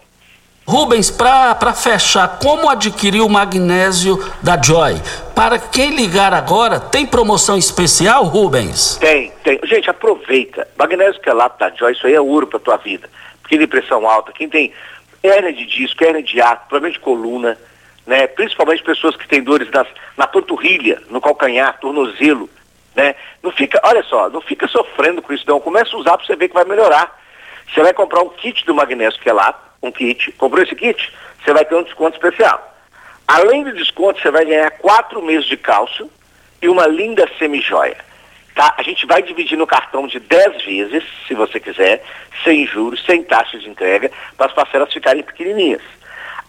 Rubens, 0.68 1.12
para 1.12 1.74
fechar, 1.76 2.40
como 2.40 2.68
adquirir 2.68 3.22
o 3.22 3.30
magnésio 3.30 4.18
da 4.42 4.60
Joy? 4.60 5.00
Para 5.36 5.60
quem 5.60 5.96
ligar 5.96 6.34
agora, 6.34 6.80
tem 6.80 7.06
promoção 7.06 7.56
especial, 7.56 8.24
Rubens? 8.24 8.98
Tem, 8.98 9.32
tem. 9.44 9.60
Gente, 9.64 9.92
aproveita. 9.92 10.68
Magnésio 10.76 11.22
quelato 11.22 11.60
da 11.60 11.70
Joy, 11.70 11.92
isso 11.92 12.08
aí 12.08 12.16
é 12.16 12.22
ouro 12.22 12.48
para 12.48 12.60
tua 12.60 12.78
vida. 12.78 13.08
Quem 13.48 13.60
tem 13.60 13.68
pressão 13.68 14.10
alta, 14.10 14.32
quem 14.32 14.50
tem 14.50 14.74
hernia 15.22 15.54
de 15.54 15.68
disco, 15.68 16.04
hernia 16.04 16.24
de 16.24 16.42
ar, 16.42 16.66
problema 16.68 16.92
de 16.92 17.00
coluna, 17.00 17.56
né? 18.08 18.26
principalmente 18.26 18.82
pessoas 18.82 19.16
que 19.16 19.28
têm 19.28 19.44
dores 19.44 19.70
nas, 19.70 19.88
na 20.18 20.26
panturrilha, 20.26 21.00
no 21.12 21.22
calcanhar, 21.22 21.80
tornozelo, 21.80 22.50
né? 22.96 23.14
Não 23.44 23.52
fica, 23.52 23.80
olha 23.84 24.02
só, 24.04 24.32
não 24.32 24.42
fica 24.42 24.68
sofrendo 24.68 25.22
com 25.22 25.32
isso 25.32 25.44
não, 25.48 25.60
começa 25.60 25.96
a 25.96 26.00
usar 26.00 26.18
para 26.18 26.26
você 26.26 26.36
ver 26.36 26.48
que 26.48 26.56
vai 26.56 26.66
melhorar. 26.66 27.22
Você 27.72 27.82
vai 27.82 27.94
comprar 27.94 28.22
um 28.22 28.30
kit 28.30 28.66
do 28.66 28.74
magnésio 28.74 29.20
que 29.20 29.32
lá, 29.32 29.60
um 29.88 29.92
kit, 29.92 30.32
comprou 30.34 30.64
esse 30.64 30.76
kit, 30.76 31.12
você 31.44 31.54
vai 31.54 31.66
ter 31.66 31.76
um 31.76 31.84
desconto 31.84 32.16
especial. 32.16 32.74
Além 33.28 33.64
do 33.64 33.74
desconto, 33.74 34.22
você 34.22 34.30
vai 34.30 34.46
ganhar 34.46 34.72
quatro 34.72 35.22
meses 35.22 35.46
de 35.46 35.58
cálcio 35.58 36.10
e 36.62 36.70
uma 36.70 36.88
linda 36.88 37.30
semijoia. 37.38 37.98
Tá? 38.54 38.74
A 38.78 38.84
gente 38.84 39.06
vai 39.06 39.22
dividir 39.22 39.58
no 39.58 39.68
cartão 39.68 40.08
de 40.08 40.20
10 40.20 40.64
vezes, 40.64 41.04
se 41.28 41.34
você 41.34 41.60
quiser, 41.60 42.04
sem 42.44 42.66
juros, 42.66 43.04
sem 43.06 43.24
taxa 43.24 43.58
de 43.60 43.70
entrega, 43.70 44.10
para 44.38 44.46
as 44.46 44.54
parcelas 44.54 44.94
ficarem 44.94 45.24
pequenininhas. 45.24 45.82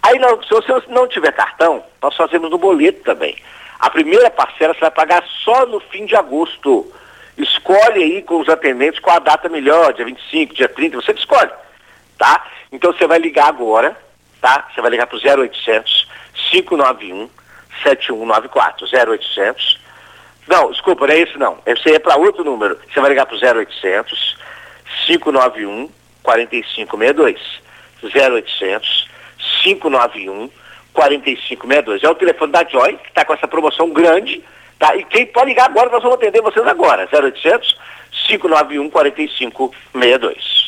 Aí, 0.03 0.19
não, 0.19 0.41
se 0.43 0.51
você 0.51 0.73
não 0.89 1.09
tiver 1.09 1.33
cartão, 1.33 1.83
nós 2.01 2.15
fazemos 2.17 2.49
no 2.51 2.59
boleto 2.59 3.03
também. 3.03 3.37
A 3.81 3.91
primeira 3.91 4.31
parcela 4.31 4.73
você 4.73 4.81
vai 4.81 4.91
pagar 4.91 5.25
só 5.45 5.67
no 5.67 5.81
fim 5.81 6.07
de 6.07 6.15
agosto. 6.15 6.93
Escolhe 7.37 8.03
aí 8.03 8.23
com 8.23 8.41
os 8.41 8.49
atendentes 8.49 9.01
qual 9.01 9.17
a 9.17 9.21
data 9.21 9.49
melhor, 9.49 9.93
dia 9.93 10.05
25, 10.05 10.55
dia 10.55 10.69
30, 10.69 10.97
você 10.97 11.13
escolhe, 11.13 11.51
tá? 12.19 12.47
Então 12.73 12.93
você 12.93 13.07
vai 13.07 13.19
ligar 13.19 13.49
agora, 13.49 13.97
tá? 14.41 14.69
Você 14.73 14.81
vai 14.81 14.91
ligar 14.91 15.07
para 15.07 15.17
o 15.17 15.41
0800 15.43 16.09
591 16.51 17.29
7194, 17.83 18.87
0800 18.87 19.87
não, 20.47 20.71
desculpa, 20.71 21.07
não 21.07 21.15
é 21.15 21.19
esse 21.19 21.37
não. 21.37 21.59
Esse 21.67 21.93
é 21.93 21.99
para 21.99 22.17
outro 22.17 22.45
número. 22.45 22.79
Você 22.93 23.01
vai 23.01 23.11
ligar 23.11 23.27
para 23.27 23.35
o 23.35 23.59
0800 23.59 24.37
591 25.07 25.91
4562. 26.23 27.41
0800 28.03 29.09
591 29.65 30.51
4562. 30.93 32.05
É 32.05 32.09
o 32.09 32.15
telefone 32.15 32.53
da 32.53 32.65
Joy, 32.65 32.97
que 32.97 33.09
está 33.09 33.25
com 33.25 33.35
essa 33.35 33.49
promoção 33.49 33.91
grande, 33.91 34.43
tá? 34.79 34.95
E 34.95 35.05
quem 35.05 35.27
pode 35.27 35.49
ligar 35.49 35.67
agora, 35.67 35.91
nós 35.91 36.03
vamos 36.03 36.17
atender 36.17 36.41
vocês 36.41 36.67
agora. 36.67 37.09
0800 37.13 37.77
591 38.29 38.89
4562. 38.91 40.66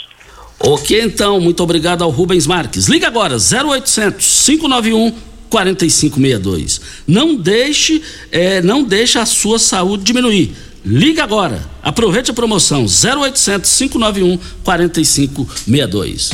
Ok, 0.61 1.01
então, 1.01 1.41
muito 1.41 1.63
obrigado 1.63 2.03
ao 2.03 2.11
Rubens 2.11 2.47
Marques. 2.47 2.87
Liga 2.87 3.07
agora, 3.07 3.37
0800 3.37 4.45
591 4.45 5.13
4562. 5.49 6.81
Não 7.07 7.37
deixe, 7.37 8.03
é, 8.31 8.61
não 8.61 8.83
deixe 8.83 9.19
a 9.19 9.27
sua 9.27 9.59
saúde 9.59 10.05
diminuir. 10.05 10.53
Liga 10.85 11.23
agora. 11.23 11.63
Aproveite 11.83 12.31
a 12.31 12.35
promoção 12.35 12.87
0800 12.87 13.79
591 13.79 14.39
4562. 14.65 16.31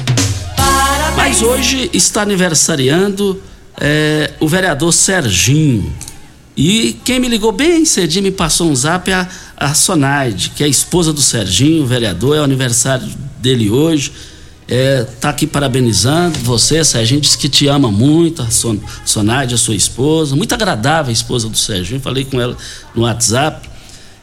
Mas 1.16 1.42
hoje 1.42 1.90
está 1.92 2.22
aniversariando 2.22 3.40
é, 3.80 4.32
o 4.40 4.48
vereador 4.48 4.92
Serginho. 4.92 5.92
E 6.56 6.96
quem 7.04 7.18
me 7.18 7.28
ligou 7.28 7.52
bem 7.52 7.84
cedinho 7.84 8.24
me 8.24 8.30
passou 8.30 8.70
um 8.70 8.76
zap 8.76 9.10
é 9.10 9.14
a, 9.14 9.28
a 9.56 9.74
Sonaide, 9.74 10.50
que 10.50 10.62
é 10.62 10.66
a 10.66 10.68
esposa 10.68 11.12
do 11.12 11.20
Serginho, 11.20 11.82
o 11.82 11.86
vereador, 11.86 12.36
é 12.36 12.40
o 12.40 12.44
aniversário 12.44 13.08
dele 13.44 13.70
hoje. 13.70 14.10
É, 14.66 15.04
tá 15.20 15.28
aqui 15.28 15.46
parabenizando 15.46 16.38
você, 16.38 16.82
Serginho, 16.82 17.20
disse 17.20 17.36
que 17.36 17.50
te 17.50 17.66
ama 17.68 17.92
muito, 17.92 18.40
a 18.40 18.50
Son, 18.50 18.78
a 19.22 19.56
sua 19.58 19.76
esposa, 19.76 20.34
muito 20.34 20.54
agradável 20.54 21.10
a 21.10 21.12
esposa 21.12 21.50
do 21.50 21.56
Serginho, 21.56 22.00
falei 22.00 22.24
com 22.24 22.40
ela 22.40 22.56
no 22.94 23.02
WhatsApp. 23.02 23.68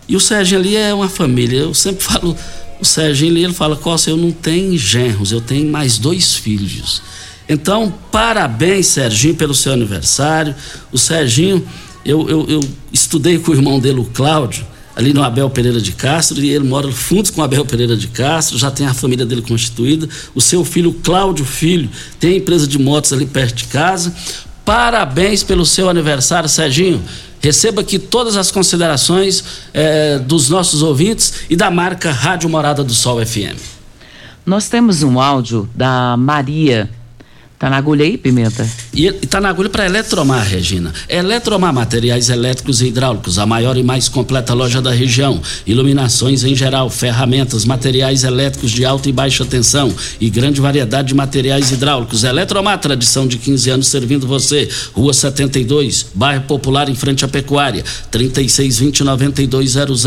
E 0.08 0.16
o 0.16 0.20
Serginho 0.20 0.60
ali 0.60 0.76
é 0.76 0.92
uma 0.94 1.08
família, 1.08 1.60
eu 1.60 1.74
sempre 1.76 2.02
falo, 2.04 2.36
o 2.82 2.86
Serginho 2.86 3.32
ali, 3.32 3.44
ele 3.44 3.54
fala, 3.54 3.76
Costa, 3.76 4.10
eu 4.10 4.18
não 4.18 4.32
tenho 4.32 4.76
genros, 4.76 5.32
eu 5.32 5.40
tenho 5.40 5.72
mais 5.72 6.00
dois 6.00 6.34
filhos. 6.34 7.04
Então, 7.48 7.94
parabéns, 8.12 8.88
Serginho, 8.88 9.36
pelo 9.36 9.54
seu 9.54 9.74
aniversário. 9.74 10.56
O 10.92 10.98
Serginho, 10.98 11.64
eu, 12.04 12.28
eu, 12.28 12.50
eu 12.50 12.60
estudei 12.92 13.38
com 13.38 13.52
o 13.52 13.54
irmão 13.54 13.80
dele, 13.80 14.00
o 14.00 14.06
Cláudio, 14.06 14.66
ali 14.96 15.14
no 15.14 15.24
Abel 15.24 15.50
Pereira 15.50 15.82
de 15.82 15.92
Castro, 15.92 16.40
e 16.42 16.50
ele 16.50 16.66
mora 16.66 16.90
juntos 16.92 17.32
com 17.32 17.42
Abel 17.42 17.66
Pereira 17.66 17.96
de 17.96 18.08
Castro, 18.08 18.58
já 18.58 18.70
tem 18.70 18.86
a 18.86 18.94
família 18.94 19.26
dele 19.26 19.42
constituída. 19.42 20.08
O 20.36 20.42
seu 20.42 20.64
filho, 20.64 20.94
Cláudio 20.94 21.46
Filho, 21.46 21.90
tem 22.20 22.38
empresa 22.38 22.68
de 22.68 22.78
motos 22.78 23.14
ali 23.14 23.26
perto 23.26 23.56
de 23.56 23.66
casa. 23.66 24.14
Parabéns 24.66 25.44
pelo 25.44 25.66
seu 25.66 25.90
aniversário, 25.90 26.48
Serginho. 26.48 27.02
Receba 27.40 27.82
aqui 27.82 27.98
todas 27.98 28.38
as 28.38 28.52
considerações 28.52 29.44
eh, 29.74 30.20
dos 30.20 30.50
nossos 30.50 30.84
ouvintes 30.84 31.34
e 31.50 31.56
da 31.56 31.72
marca 31.72 32.12
Rádio 32.12 32.48
Morada 32.48 32.84
do 32.84 32.94
Sol 32.94 33.26
FM. 33.26 33.58
Nós 34.46 34.70
temos 34.70 35.02
um 35.02 35.20
áudio 35.20 35.70
da 35.76 36.16
Maria 36.18 36.90
Tá 37.62 37.70
na 37.70 37.78
agulha 37.78 38.04
aí, 38.04 38.18
Pimenta? 38.18 38.68
E, 38.92 39.06
e 39.06 39.12
tá 39.12 39.40
na 39.40 39.48
agulha 39.48 39.70
para 39.70 39.86
Eletromar, 39.86 40.48
Regina. 40.48 40.92
Eletromar 41.08 41.72
Materiais 41.72 42.28
Elétricos 42.28 42.82
e 42.82 42.88
Hidráulicos, 42.88 43.38
a 43.38 43.46
maior 43.46 43.78
e 43.78 43.84
mais 43.84 44.10
completa 44.10 44.52
loja 44.56 44.82
da 44.82 44.90
região. 44.90 45.40
Iluminações 45.68 46.44
em 46.44 46.56
geral, 46.56 46.90
ferramentas, 46.90 47.64
materiais 47.64 48.24
elétricos 48.24 48.72
de 48.72 48.84
alta 48.84 49.10
e 49.10 49.12
baixa 49.12 49.46
tensão 49.46 49.94
e 50.20 50.28
grande 50.28 50.60
variedade 50.60 51.10
de 51.10 51.14
materiais 51.14 51.72
hidráulicos. 51.72 52.24
Eletromar, 52.24 52.80
tradição 52.80 53.28
de 53.28 53.38
15 53.38 53.70
anos 53.70 53.88
servindo 53.90 54.26
você. 54.26 54.68
Rua 54.92 55.14
72, 55.14 56.08
bairro 56.16 56.46
Popular 56.46 56.90
em 56.90 56.96
frente 56.96 57.24
à 57.24 57.28
Pecuária. 57.28 57.84
3620 58.10 59.04
9200 59.04 60.06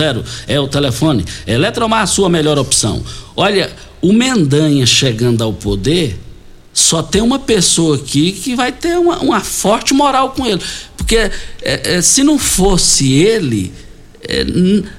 é 0.49 0.59
o 0.59 0.67
telefone. 0.67 1.25
Eletromar, 1.47 2.03
a 2.03 2.07
sua 2.09 2.29
melhor 2.29 2.59
opção. 2.59 3.01
Olha, 3.37 3.71
o 4.03 4.13
Mendanha 4.13 4.85
chegando 4.87 5.45
ao 5.45 5.53
poder 5.53 6.24
só 6.75 7.05
tem 7.05 7.23
uma 7.23 7.39
pessoa 7.39 7.97
aqui 7.97 8.33
que 8.33 8.57
vai 8.57 8.73
ter 8.73 8.99
uma, 8.99 9.21
uma 9.21 9.41
forte 9.41 9.95
moral 9.95 10.31
com 10.31 10.45
ele. 10.45 10.61
Porque 10.97 11.17
é, 11.17 11.31
é, 11.63 12.03
se 12.03 12.25
não 12.25 12.37
fosse 12.37 13.15
ele, 13.15 13.73
é, 14.29 14.45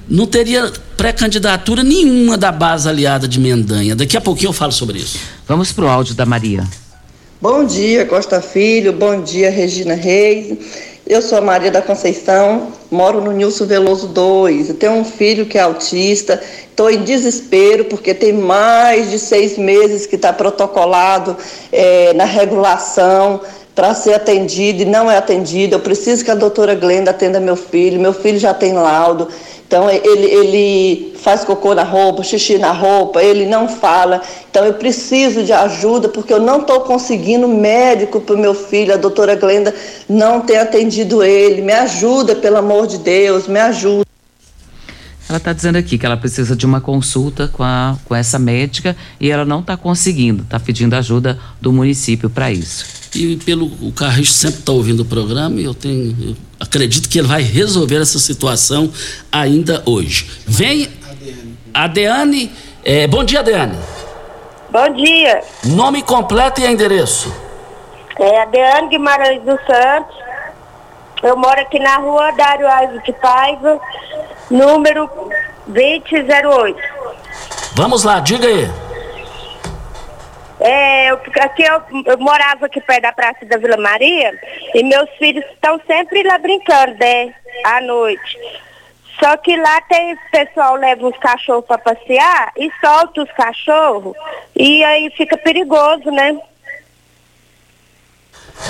não 0.08 0.26
teria 0.26 0.72
pré-candidatura 0.96 1.84
nenhuma 1.84 2.38
da 2.38 2.50
base 2.50 2.88
aliada 2.88 3.28
de 3.28 3.38
Mendanha. 3.38 3.94
Daqui 3.94 4.16
a 4.16 4.20
pouquinho 4.22 4.48
eu 4.48 4.54
falo 4.54 4.72
sobre 4.72 4.98
isso. 4.98 5.18
Vamos 5.46 5.70
para 5.70 5.84
o 5.84 5.88
áudio 5.88 6.14
da 6.14 6.24
Maria. 6.24 6.64
Bom 7.42 7.66
dia, 7.66 8.06
Costa 8.06 8.40
Filho. 8.40 8.94
Bom 8.94 9.22
dia, 9.22 9.50
Regina 9.50 9.94
Reis. 9.94 10.56
Eu 11.08 11.22
sou 11.22 11.38
a 11.38 11.40
Maria 11.40 11.70
da 11.70 11.80
Conceição, 11.80 12.72
moro 12.90 13.20
no 13.20 13.30
Nilson 13.30 13.64
Veloso 13.64 14.08
2. 14.08 14.70
Eu 14.70 14.74
tenho 14.74 14.92
um 14.94 15.04
filho 15.04 15.46
que 15.46 15.56
é 15.56 15.60
autista. 15.60 16.42
Estou 16.68 16.90
em 16.90 17.04
desespero 17.04 17.84
porque 17.84 18.12
tem 18.12 18.32
mais 18.32 19.08
de 19.08 19.16
seis 19.20 19.56
meses 19.56 20.04
que 20.04 20.16
está 20.16 20.32
protocolado 20.32 21.36
é, 21.70 22.12
na 22.14 22.24
regulação 22.24 23.40
para 23.72 23.94
ser 23.94 24.14
atendido 24.14 24.82
e 24.82 24.84
não 24.84 25.08
é 25.08 25.16
atendido. 25.16 25.76
Eu 25.76 25.80
preciso 25.80 26.24
que 26.24 26.30
a 26.32 26.34
doutora 26.34 26.74
Glenda 26.74 27.12
atenda 27.12 27.38
meu 27.38 27.54
filho. 27.54 28.00
Meu 28.00 28.12
filho 28.12 28.40
já 28.40 28.52
tem 28.52 28.72
laudo. 28.72 29.28
Então 29.66 29.90
ele, 29.90 30.26
ele 30.26 31.16
faz 31.18 31.44
cocô 31.44 31.74
na 31.74 31.82
roupa, 31.82 32.22
xixi 32.22 32.56
na 32.56 32.70
roupa, 32.70 33.22
ele 33.22 33.46
não 33.46 33.68
fala. 33.68 34.22
Então 34.48 34.64
eu 34.64 34.74
preciso 34.74 35.42
de 35.42 35.52
ajuda 35.52 36.08
porque 36.08 36.32
eu 36.32 36.40
não 36.40 36.60
estou 36.60 36.80
conseguindo 36.82 37.48
médico 37.48 38.20
para 38.20 38.36
o 38.36 38.38
meu 38.38 38.54
filho. 38.54 38.94
A 38.94 38.96
doutora 38.96 39.34
Glenda 39.34 39.74
não 40.08 40.40
tem 40.40 40.56
atendido 40.56 41.22
ele. 41.22 41.62
Me 41.62 41.72
ajuda, 41.72 42.36
pelo 42.36 42.58
amor 42.58 42.86
de 42.86 42.98
Deus, 42.98 43.48
me 43.48 43.58
ajuda. 43.58 44.06
Ela 45.28 45.38
está 45.38 45.52
dizendo 45.52 45.76
aqui 45.76 45.98
que 45.98 46.06
ela 46.06 46.16
precisa 46.16 46.54
de 46.54 46.64
uma 46.64 46.80
consulta 46.80 47.48
com, 47.48 47.64
a, 47.64 47.96
com 48.04 48.14
essa 48.14 48.38
médica 48.38 48.96
e 49.18 49.28
ela 49.28 49.44
não 49.44 49.58
está 49.58 49.76
conseguindo, 49.76 50.44
está 50.44 50.60
pedindo 50.60 50.94
ajuda 50.94 51.36
do 51.60 51.72
município 51.72 52.30
para 52.30 52.52
isso. 52.52 52.86
E 53.16 53.36
pelo 53.36 53.66
o 53.80 53.92
Carriço 53.92 54.32
sempre 54.32 54.60
está 54.60 54.72
ouvindo 54.72 55.00
o 55.00 55.04
programa 55.04 55.58
e 55.60 55.64
eu 55.64 55.74
tenho. 55.74 56.16
Eu 56.20 56.36
acredito 56.60 57.08
que 57.08 57.18
ele 57.18 57.28
vai 57.28 57.42
resolver 57.42 58.00
essa 58.00 58.18
situação 58.18 58.92
ainda 59.32 59.82
hoje. 59.86 60.30
Vem. 60.46 60.88
A 61.72 61.86
Deane. 61.86 62.50
É, 62.84 63.06
bom 63.06 63.24
dia, 63.24 63.42
Deane. 63.42 63.76
Bom 64.70 64.88
dia. 64.94 65.42
Nome 65.64 66.02
completo 66.02 66.60
e 66.60 66.66
endereço. 66.66 67.32
É 68.18 68.42
a 68.42 68.44
Deane 68.46 68.88
Guimarães 68.88 69.42
dos 69.42 69.58
Santos. 69.66 70.16
Eu 71.22 71.36
moro 71.36 71.60
aqui 71.60 71.78
na 71.78 71.96
rua 71.96 72.30
Dário 72.32 72.68
Alves 72.68 73.02
de 73.04 73.12
Paiva, 73.14 73.80
número 74.50 75.08
2008. 75.66 76.78
Vamos 77.74 78.04
lá, 78.04 78.20
diga 78.20 78.46
aí. 78.46 78.70
É, 80.58 81.10
eu, 81.10 81.20
aqui 81.40 81.62
eu, 81.62 81.82
eu, 82.06 82.18
morava 82.18 82.66
aqui 82.66 82.80
perto 82.80 83.02
da 83.02 83.12
Praça 83.12 83.44
da 83.44 83.58
Vila 83.58 83.76
Maria 83.76 84.32
e 84.74 84.82
meus 84.82 85.08
filhos 85.18 85.44
estão 85.52 85.78
sempre 85.86 86.22
lá 86.22 86.38
brincando, 86.38 86.94
né? 86.98 87.34
À 87.64 87.80
noite. 87.80 88.38
Só 89.20 89.36
que 89.36 89.56
lá 89.56 89.80
tem 89.82 90.16
pessoal 90.30 90.76
leva 90.76 91.06
os 91.06 91.16
cachorros 91.18 91.64
para 91.64 91.78
passear 91.78 92.52
e 92.56 92.70
solta 92.80 93.22
os 93.22 93.32
cachorros 93.32 94.14
e 94.54 94.82
aí 94.84 95.10
fica 95.10 95.36
perigoso, 95.36 96.10
né? 96.10 96.38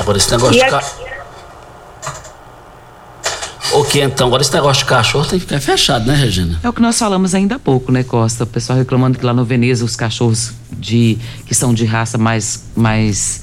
Agora 0.00 0.18
esse 0.18 0.30
negócio 0.32 0.56
e 0.56 0.64
de 0.64 0.70
ca... 0.70 0.80
Ok, 3.72 4.02
então, 4.02 4.28
agora 4.28 4.42
esse 4.42 4.52
negócio 4.52 4.84
de 4.84 4.88
cachorro 4.88 5.26
tem 5.26 5.38
que 5.38 5.44
ficar 5.44 5.60
fechado, 5.60 6.06
né, 6.06 6.14
Regina? 6.14 6.58
É 6.62 6.68
o 6.68 6.72
que 6.72 6.80
nós 6.80 6.98
falamos 6.98 7.34
ainda 7.34 7.56
há 7.56 7.58
pouco, 7.58 7.92
né, 7.92 8.02
Costa? 8.02 8.44
O 8.44 8.46
pessoal 8.46 8.78
reclamando 8.78 9.18
que 9.18 9.26
lá 9.26 9.34
no 9.34 9.44
Veneza 9.44 9.84
os 9.84 9.96
cachorros 9.96 10.52
de 10.72 11.18
que 11.46 11.54
são 11.54 11.74
de 11.74 11.84
raça 11.84 12.16
mais, 12.16 12.64
mais 12.74 13.42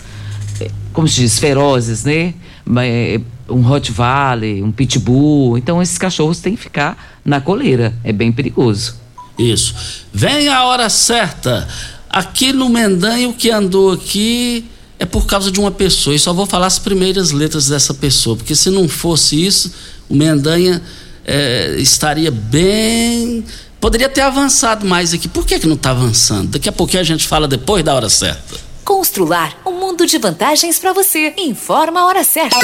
eh, 0.60 0.72
como 0.92 1.08
se 1.08 1.22
diz, 1.22 1.38
ferozes, 1.38 2.04
né? 2.04 2.34
Eh, 2.78 3.22
um 3.50 3.62
Rottweiler, 3.62 4.64
um 4.64 4.72
Pitbull. 4.72 5.58
Então 5.58 5.82
esses 5.82 5.98
cachorros 5.98 6.40
têm 6.40 6.56
que 6.56 6.64
ficar 6.64 7.20
na 7.24 7.42
coleira. 7.42 7.94
É 8.04 8.12
bem 8.12 8.32
perigoso. 8.32 8.96
Isso. 9.38 9.76
Vem 10.14 10.48
a 10.48 10.64
hora 10.66 10.90
certa. 10.90 11.68
Aqui 12.10 12.54
no 12.54 12.70
Mendanha, 12.70 13.28
o 13.28 13.34
que 13.34 13.50
andou 13.50 13.92
aqui 13.92 14.66
é 15.00 15.06
por 15.06 15.26
causa 15.26 15.52
de 15.52 15.60
uma 15.60 15.72
pessoa. 15.72 16.16
E 16.16 16.20
só 16.20 16.34
vou 16.34 16.46
falar 16.46 16.68
as 16.68 16.80
primeiras 16.80 17.32
letras 17.32 17.68
dessa 17.68 17.94
pessoa, 17.94 18.36
porque 18.36 18.56
se 18.56 18.70
não 18.70 18.88
fosse 18.88 19.46
isso, 19.46 19.72
o 20.10 20.16
Mendanha 20.16 20.82
é, 21.26 21.76
estaria 21.78 22.32
bem. 22.32 23.44
Poderia 23.80 24.08
ter 24.08 24.22
avançado 24.22 24.86
mais 24.86 25.14
aqui. 25.14 25.28
Por 25.28 25.46
que, 25.46 25.60
que 25.60 25.68
não 25.68 25.76
está 25.76 25.92
avançando? 25.92 26.50
Daqui 26.50 26.70
a 26.70 26.72
pouquinho 26.72 27.02
a 27.02 27.06
gente 27.06 27.28
fala 27.28 27.48
depois 27.48 27.84
da 27.84 27.94
hora 27.94 28.10
certa. 28.10 28.56
Constrular 28.86 29.58
um 29.66 29.72
mundo 29.72 30.06
de 30.06 30.18
vantagens 30.18 30.80
para 30.80 30.94
você. 30.94 31.34
Informa 31.38 32.02
a 32.02 32.06
hora 32.06 32.24
certa. 32.24 32.58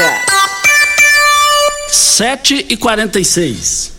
7 1.89 2.67
e 2.69 2.77
46 2.77 3.99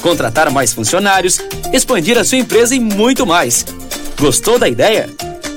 contratar 0.00 0.50
mais 0.50 0.72
funcionários, 0.72 1.40
expandir 1.72 2.18
a 2.18 2.24
sua 2.24 2.38
empresa 2.38 2.74
e 2.74 2.80
muito 2.80 3.26
mais. 3.26 3.64
Gostou 4.18 4.58
da 4.58 4.68
ideia? 4.68 5.08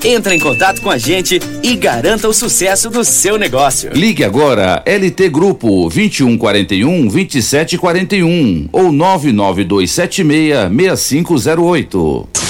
Entra 0.02 0.34
em 0.34 0.40
contato 0.40 0.80
com 0.80 0.90
a 0.90 0.96
gente 0.96 1.38
e 1.62 1.76
garanta 1.76 2.26
o 2.26 2.32
sucesso 2.32 2.88
do 2.88 3.04
seu 3.04 3.36
negócio. 3.36 3.90
Ligue 3.92 4.24
agora 4.24 4.82
LT 4.86 5.28
Grupo 5.28 5.88
2141 5.90 7.08
2741 7.08 8.68
ou 8.72 8.90
99276 8.90 10.70
6508. 10.74 12.49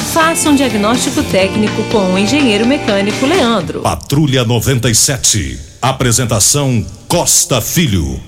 Faça 0.13 0.49
um 0.49 0.55
diagnóstico 0.55 1.23
técnico 1.23 1.81
com 1.85 2.13
o 2.13 2.17
engenheiro 2.17 2.67
mecânico 2.67 3.25
Leandro. 3.25 3.79
Patrulha 3.79 4.43
97. 4.43 5.57
Apresentação 5.81 6.85
Costa 7.07 7.61
Filho. 7.61 8.19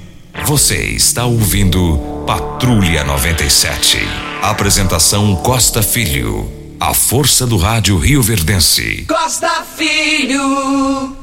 Você 0.45 0.77
está 0.77 1.25
ouvindo 1.25 2.23
Patrulha 2.25 3.03
97. 3.03 3.97
Apresentação 4.41 5.36
Costa 5.36 5.84
Filho. 5.84 6.49
A 6.79 6.93
força 6.93 7.45
do 7.45 7.57
rádio 7.57 7.97
Rio 7.97 8.21
Verdense. 8.21 9.05
Costa 9.05 9.65
Filho. 9.75 11.17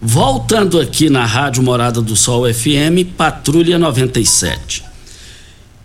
Voltando 0.00 0.80
aqui 0.80 1.10
na 1.10 1.26
Rádio 1.26 1.64
Morada 1.64 2.00
do 2.00 2.14
Sol 2.14 2.44
FM, 2.44 3.16
Patrulha 3.16 3.76
97. 3.76 4.84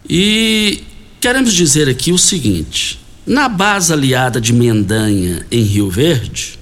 E 0.08 0.84
queremos 1.20 1.56
dizer 1.56 1.90
aqui 1.90 2.12
o 2.12 2.20
seguinte: 2.20 2.99
na 3.30 3.48
base 3.48 3.94
aliada 3.94 4.42
de 4.42 4.52
Mendanha, 4.52 5.46
em 5.52 5.62
Rio 5.62 5.88
Verde, 5.88 6.58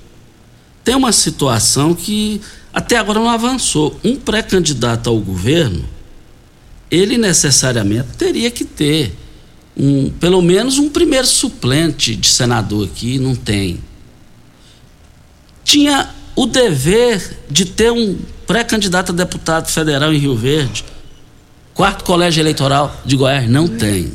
tem 0.83 0.95
uma 0.95 1.13
situação 1.13 1.95
que 1.95 2.41
até 2.73 2.97
agora 2.97 3.19
não 3.19 3.29
avançou. 3.29 3.97
Um 4.03 4.17
pré-candidato 4.17 5.09
ao 5.09 5.17
governo, 5.17 5.85
ele 6.91 7.17
necessariamente 7.17 8.09
teria 8.17 8.51
que 8.51 8.65
ter 8.65 9.17
um, 9.77 10.09
pelo 10.09 10.41
menos 10.41 10.77
um 10.77 10.89
primeiro 10.89 11.25
suplente 11.25 12.17
de 12.17 12.27
senador 12.27 12.85
aqui, 12.85 13.17
não 13.17 13.33
tem. 13.33 13.79
Tinha 15.63 16.09
o 16.35 16.45
dever 16.45 17.45
de 17.49 17.63
ter 17.63 17.93
um 17.93 18.19
pré-candidato 18.45 19.13
a 19.13 19.15
deputado 19.15 19.69
federal 19.69 20.13
em 20.13 20.17
Rio 20.17 20.35
Verde. 20.35 20.83
Quarto 21.73 22.03
colégio 22.03 22.41
eleitoral 22.41 22.93
de 23.05 23.15
Goiás 23.15 23.49
não 23.49 23.69
tem. 23.69 24.11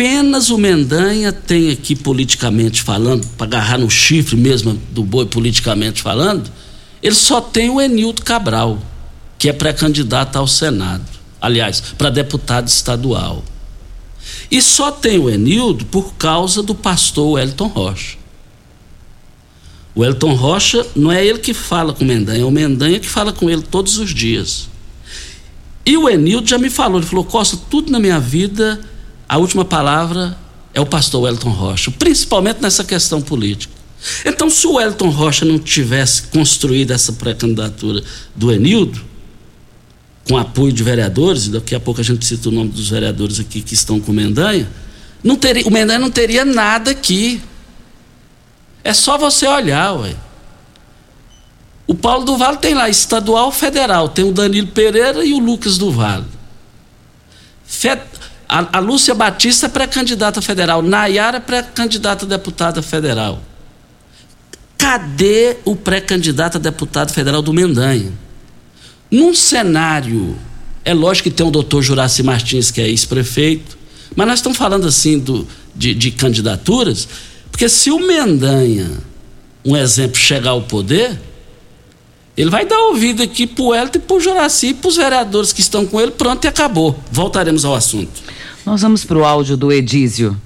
Apenas 0.00 0.48
o 0.48 0.56
Mendanha 0.56 1.30
tem 1.30 1.70
aqui 1.70 1.94
politicamente 1.94 2.82
falando, 2.82 3.26
para 3.36 3.46
agarrar 3.46 3.76
no 3.76 3.90
chifre 3.90 4.34
mesmo 4.34 4.80
do 4.92 5.04
boi 5.04 5.26
politicamente 5.26 6.00
falando, 6.00 6.50
ele 7.02 7.14
só 7.14 7.38
tem 7.38 7.68
o 7.68 7.78
Enildo 7.78 8.22
Cabral, 8.22 8.80
que 9.38 9.46
é 9.46 9.52
pré-candidato 9.52 10.36
ao 10.36 10.46
Senado. 10.46 11.04
Aliás, 11.38 11.82
para 11.98 12.08
deputado 12.08 12.66
estadual. 12.66 13.44
E 14.50 14.62
só 14.62 14.90
tem 14.90 15.18
o 15.18 15.28
Enildo 15.28 15.84
por 15.84 16.14
causa 16.14 16.62
do 16.62 16.74
pastor 16.74 17.32
Wellington 17.32 17.66
Rocha. 17.66 18.16
O 19.94 20.02
Elton 20.02 20.32
Rocha 20.32 20.86
não 20.96 21.12
é 21.12 21.22
ele 21.22 21.40
que 21.40 21.52
fala 21.52 21.92
com 21.92 22.04
o 22.04 22.06
Mendanha, 22.06 22.40
é 22.40 22.44
o 22.46 22.50
Mendanha 22.50 22.98
que 22.98 23.08
fala 23.08 23.34
com 23.34 23.50
ele 23.50 23.60
todos 23.60 23.98
os 23.98 24.14
dias. 24.14 24.66
E 25.84 25.94
o 25.98 26.08
Enildo 26.08 26.48
já 26.48 26.56
me 26.56 26.70
falou, 26.70 26.98
ele 26.98 27.06
falou, 27.06 27.22
Costa, 27.26 27.58
tudo 27.68 27.92
na 27.92 28.00
minha 28.00 28.18
vida, 28.18 28.80
a 29.30 29.38
última 29.38 29.64
palavra 29.64 30.36
é 30.74 30.80
o 30.80 30.86
pastor 30.86 31.22
Wellington 31.22 31.50
Rocha, 31.50 31.92
principalmente 31.92 32.60
nessa 32.60 32.82
questão 32.82 33.22
política. 33.22 33.72
Então, 34.26 34.50
se 34.50 34.66
o 34.66 34.72
Wellington 34.72 35.08
Rocha 35.08 35.44
não 35.44 35.56
tivesse 35.56 36.24
construído 36.24 36.90
essa 36.90 37.12
pré-candidatura 37.12 38.02
do 38.34 38.50
Enildo, 38.50 39.00
com 40.26 40.36
apoio 40.36 40.72
de 40.72 40.82
vereadores, 40.82 41.46
e 41.46 41.50
daqui 41.50 41.76
a 41.76 41.78
pouco 41.78 42.00
a 42.00 42.04
gente 42.04 42.26
cita 42.26 42.48
o 42.48 42.52
nome 42.52 42.70
dos 42.70 42.88
vereadores 42.88 43.38
aqui 43.38 43.62
que 43.62 43.72
estão 43.72 44.00
com 44.00 44.10
o 44.10 44.14
Mendanha, 44.14 44.68
não 45.22 45.36
teria, 45.36 45.64
o 45.64 45.70
Mendanha 45.70 46.00
não 46.00 46.10
teria 46.10 46.44
nada 46.44 46.90
aqui. 46.90 47.40
É 48.82 48.92
só 48.92 49.16
você 49.16 49.46
olhar, 49.46 49.92
ué. 49.92 50.16
O 51.86 51.94
Paulo 51.94 52.24
do 52.24 52.36
Vale 52.36 52.56
tem 52.56 52.74
lá 52.74 52.88
estadual, 52.88 53.52
federal, 53.52 54.08
tem 54.08 54.24
o 54.24 54.32
Danilo 54.32 54.66
Pereira 54.66 55.24
e 55.24 55.32
o 55.32 55.38
Lucas 55.38 55.78
do 55.78 55.92
Vale. 55.92 56.26
A, 58.50 58.78
a, 58.78 58.80
Lúcia 58.80 59.14
Batista 59.14 59.66
é 59.66 59.68
pré-candidata 59.68 60.42
federal, 60.42 60.82
Nayara 60.82 61.36
é 61.36 61.40
pré-candidata 61.40 62.26
deputada 62.26 62.82
federal. 62.82 63.40
Cadê 64.76 65.58
o 65.64 65.76
pré-candidato 65.76 66.56
a 66.56 66.60
deputado 66.60 67.12
federal 67.12 67.42
do 67.42 67.52
Mendanha? 67.52 68.12
Num 69.08 69.32
cenário, 69.32 70.36
é 70.84 70.92
lógico 70.92 71.30
que 71.30 71.34
tem 71.34 71.46
o 71.46 71.50
doutor 71.50 71.80
Juraci 71.80 72.24
Martins, 72.24 72.72
que 72.72 72.80
é 72.80 72.88
ex-prefeito, 72.88 73.78
mas 74.16 74.26
nós 74.26 74.38
estamos 74.40 74.58
falando 74.58 74.88
assim 74.88 75.20
do, 75.20 75.46
de, 75.76 75.94
de 75.94 76.10
candidaturas 76.10 77.06
porque 77.60 77.68
se 77.68 77.90
o 77.90 77.98
Mendanha, 77.98 78.90
um 79.62 79.76
exemplo, 79.76 80.16
chegar 80.16 80.52
ao 80.52 80.62
poder, 80.62 81.20
ele 82.34 82.48
vai 82.48 82.64
dar 82.64 82.78
ouvido 82.84 83.22
aqui 83.22 83.46
pro 83.46 83.74
Elton 83.74 83.98
e 83.98 84.00
pro 84.00 84.18
Juraci 84.18 84.68
e 84.68 84.74
pros 84.74 84.96
vereadores 84.96 85.52
que 85.52 85.60
estão 85.60 85.84
com 85.84 86.00
ele, 86.00 86.10
pronto 86.10 86.42
e 86.44 86.48
acabou. 86.48 86.98
Voltaremos 87.12 87.64
ao 87.64 87.74
assunto. 87.74 88.22
Nós 88.64 88.82
vamos 88.82 89.04
pro 89.04 89.24
áudio 89.24 89.56
do 89.56 89.72
Edísio. 89.72 90.40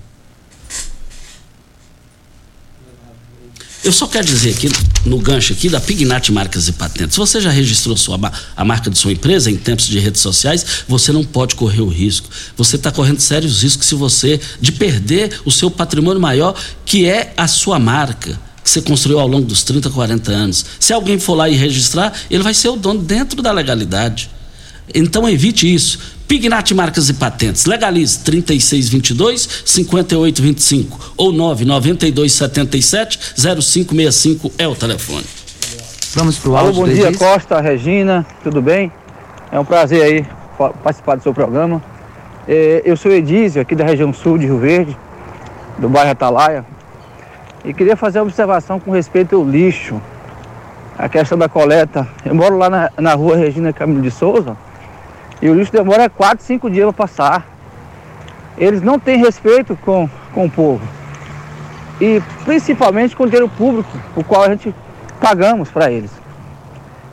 Eu 3.82 3.92
só 3.92 4.06
quero 4.06 4.24
dizer 4.24 4.50
aqui, 4.50 4.70
no 5.04 5.18
gancho 5.18 5.52
aqui 5.52 5.68
da 5.68 5.78
Pignat 5.78 6.30
Marcas 6.32 6.68
e 6.68 6.72
Patentes, 6.72 7.18
você 7.18 7.38
já 7.38 7.50
registrou 7.50 7.94
sua, 7.98 8.18
a 8.56 8.64
marca 8.64 8.88
de 8.88 8.96
sua 8.96 9.12
empresa 9.12 9.50
em 9.50 9.56
tempos 9.56 9.86
de 9.86 9.98
redes 9.98 10.22
sociais, 10.22 10.64
você 10.88 11.12
não 11.12 11.22
pode 11.22 11.54
correr 11.54 11.82
o 11.82 11.88
risco. 11.88 12.26
Você 12.56 12.76
está 12.76 12.90
correndo 12.90 13.20
sérios 13.20 13.62
riscos 13.62 13.86
se 13.86 13.94
você 13.94 14.40
de 14.58 14.72
perder 14.72 15.38
o 15.44 15.50
seu 15.50 15.70
patrimônio 15.70 16.18
maior, 16.18 16.58
que 16.86 17.04
é 17.04 17.34
a 17.36 17.46
sua 17.46 17.78
marca 17.78 18.40
que 18.64 18.70
você 18.70 18.80
construiu 18.80 19.20
ao 19.20 19.28
longo 19.28 19.46
dos 19.46 19.62
30, 19.62 19.90
40 19.90 20.32
anos. 20.32 20.64
Se 20.80 20.94
alguém 20.94 21.18
for 21.18 21.34
lá 21.34 21.50
e 21.50 21.54
registrar, 21.54 22.14
ele 22.30 22.42
vai 22.42 22.54
ser 22.54 22.70
o 22.70 22.76
dono 22.76 23.02
dentro 23.02 23.42
da 23.42 23.52
legalidade. 23.52 24.30
Então 24.94 25.28
evite 25.28 25.72
isso. 25.72 25.98
Pignat 26.26 26.74
Marcas 26.74 27.08
e 27.08 27.14
Patentes. 27.14 27.66
Legalize 27.66 28.18
3622 28.20 29.62
5825 29.64 31.14
ou 31.16 31.32
99277 31.32 33.34
0565 33.36 34.52
é 34.58 34.66
o 34.66 34.74
telefone. 34.74 35.24
Vamos 36.14 36.38
pro 36.38 36.56
Alô, 36.56 36.68
áudio 36.68 36.82
bom 36.82 36.88
dia. 36.88 37.12
Costa, 37.16 37.60
Regina, 37.60 38.24
tudo 38.42 38.62
bem? 38.62 38.90
É 39.50 39.58
um 39.58 39.64
prazer 39.64 40.02
aí 40.02 40.26
participar 40.82 41.16
do 41.16 41.22
seu 41.22 41.34
programa. 41.34 41.82
É, 42.46 42.82
eu 42.84 42.96
sou 42.96 43.10
Edísio, 43.10 43.60
aqui 43.60 43.74
da 43.74 43.84
região 43.84 44.12
sul 44.12 44.38
de 44.38 44.46
Rio 44.46 44.58
Verde, 44.58 44.96
do 45.78 45.88
bairro 45.88 46.10
Atalaia, 46.10 46.64
e 47.64 47.72
queria 47.72 47.96
fazer 47.96 48.18
uma 48.18 48.26
observação 48.26 48.78
com 48.78 48.90
respeito 48.90 49.34
ao 49.34 49.44
lixo, 49.44 50.00
a 50.96 51.08
questão 51.08 51.36
da 51.36 51.48
coleta. 51.48 52.06
Eu 52.24 52.34
moro 52.34 52.58
lá 52.58 52.70
na, 52.70 52.90
na 52.98 53.14
rua 53.14 53.36
Regina 53.36 53.72
Camilo 53.72 54.02
de 54.02 54.10
Souza, 54.10 54.56
e 55.40 55.48
o 55.48 55.54
lixo 55.54 55.72
demora 55.72 56.08
4, 56.08 56.44
5 56.44 56.70
dias 56.70 56.84
para 56.86 56.92
passar. 56.92 57.46
Eles 58.56 58.82
não 58.82 58.98
têm 58.98 59.18
respeito 59.18 59.76
com, 59.76 60.08
com 60.32 60.46
o 60.46 60.50
povo. 60.50 60.86
E 62.00 62.22
principalmente 62.44 63.14
com 63.14 63.24
o 63.24 63.26
dinheiro 63.26 63.48
público, 63.48 63.90
o 64.16 64.24
qual 64.24 64.44
a 64.44 64.48
gente 64.48 64.74
pagamos 65.20 65.70
para 65.70 65.90
eles. 65.90 66.10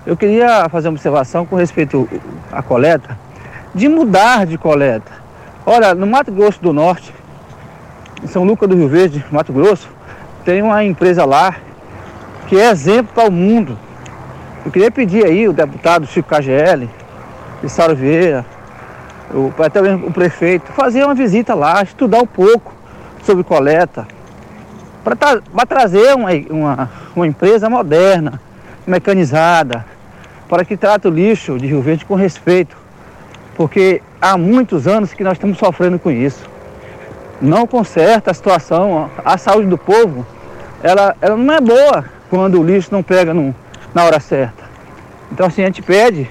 Eu 0.05 0.17
queria 0.17 0.67
fazer 0.69 0.87
uma 0.87 0.95
observação 0.95 1.45
com 1.45 1.55
respeito 1.55 2.09
à 2.51 2.61
coleta, 2.61 3.17
de 3.73 3.87
mudar 3.87 4.45
de 4.45 4.57
coleta. 4.57 5.11
Olha, 5.65 5.93
no 5.93 6.07
Mato 6.07 6.31
Grosso 6.31 6.61
do 6.61 6.73
Norte, 6.73 7.13
em 8.23 8.27
São 8.27 8.43
Lucas 8.43 8.67
do 8.67 8.75
Rio 8.75 8.87
Verde, 8.87 9.23
Mato 9.31 9.53
Grosso, 9.53 9.89
tem 10.43 10.61
uma 10.61 10.83
empresa 10.83 11.23
lá 11.23 11.55
que 12.47 12.59
é 12.59 12.69
exemplo 12.71 13.13
para 13.13 13.29
o 13.29 13.31
mundo. 13.31 13.77
Eu 14.65 14.71
queria 14.71 14.91
pedir 14.91 15.25
aí 15.25 15.47
o 15.47 15.53
deputado 15.53 16.05
Chico 16.07 16.29
KGL, 16.29 16.89
Sara 17.69 17.93
Vieira, 17.93 18.45
o, 19.33 19.51
até 19.61 19.81
mesmo 19.81 20.07
o 20.07 20.11
prefeito, 20.11 20.71
fazer 20.73 21.03
uma 21.03 21.15
visita 21.15 21.53
lá, 21.53 21.81
estudar 21.81 22.21
um 22.21 22.25
pouco 22.25 22.73
sobre 23.23 23.43
coleta, 23.43 24.07
para 25.03 25.15
tra 25.15 25.41
trazer 25.67 26.15
uma, 26.15 26.29
uma, 26.49 26.91
uma 27.15 27.27
empresa 27.27 27.69
moderna, 27.69 28.39
mecanizada, 28.85 29.85
para 30.49 30.65
que 30.65 30.75
trate 30.75 31.07
o 31.07 31.11
lixo 31.11 31.57
de 31.57 31.67
Rio 31.67 31.81
Verde 31.81 32.05
com 32.05 32.15
respeito, 32.15 32.75
porque 33.55 34.01
há 34.21 34.37
muitos 34.37 34.87
anos 34.87 35.13
que 35.13 35.23
nós 35.23 35.33
estamos 35.33 35.57
sofrendo 35.57 35.97
com 35.97 36.11
isso. 36.11 36.49
Não 37.41 37.65
conserta 37.65 38.31
a 38.31 38.33
situação, 38.33 39.09
a 39.23 39.37
saúde 39.37 39.67
do 39.67 39.77
povo, 39.77 40.25
ela, 40.83 41.15
ela 41.21 41.37
não 41.37 41.53
é 41.53 41.61
boa 41.61 42.05
quando 42.29 42.59
o 42.59 42.63
lixo 42.63 42.89
não 42.91 43.01
pega 43.01 43.33
no, 43.33 43.55
na 43.93 44.03
hora 44.03 44.19
certa. 44.19 44.63
Então 45.31 45.45
assim, 45.47 45.63
a 45.63 45.65
gente 45.65 45.81
pede 45.81 46.29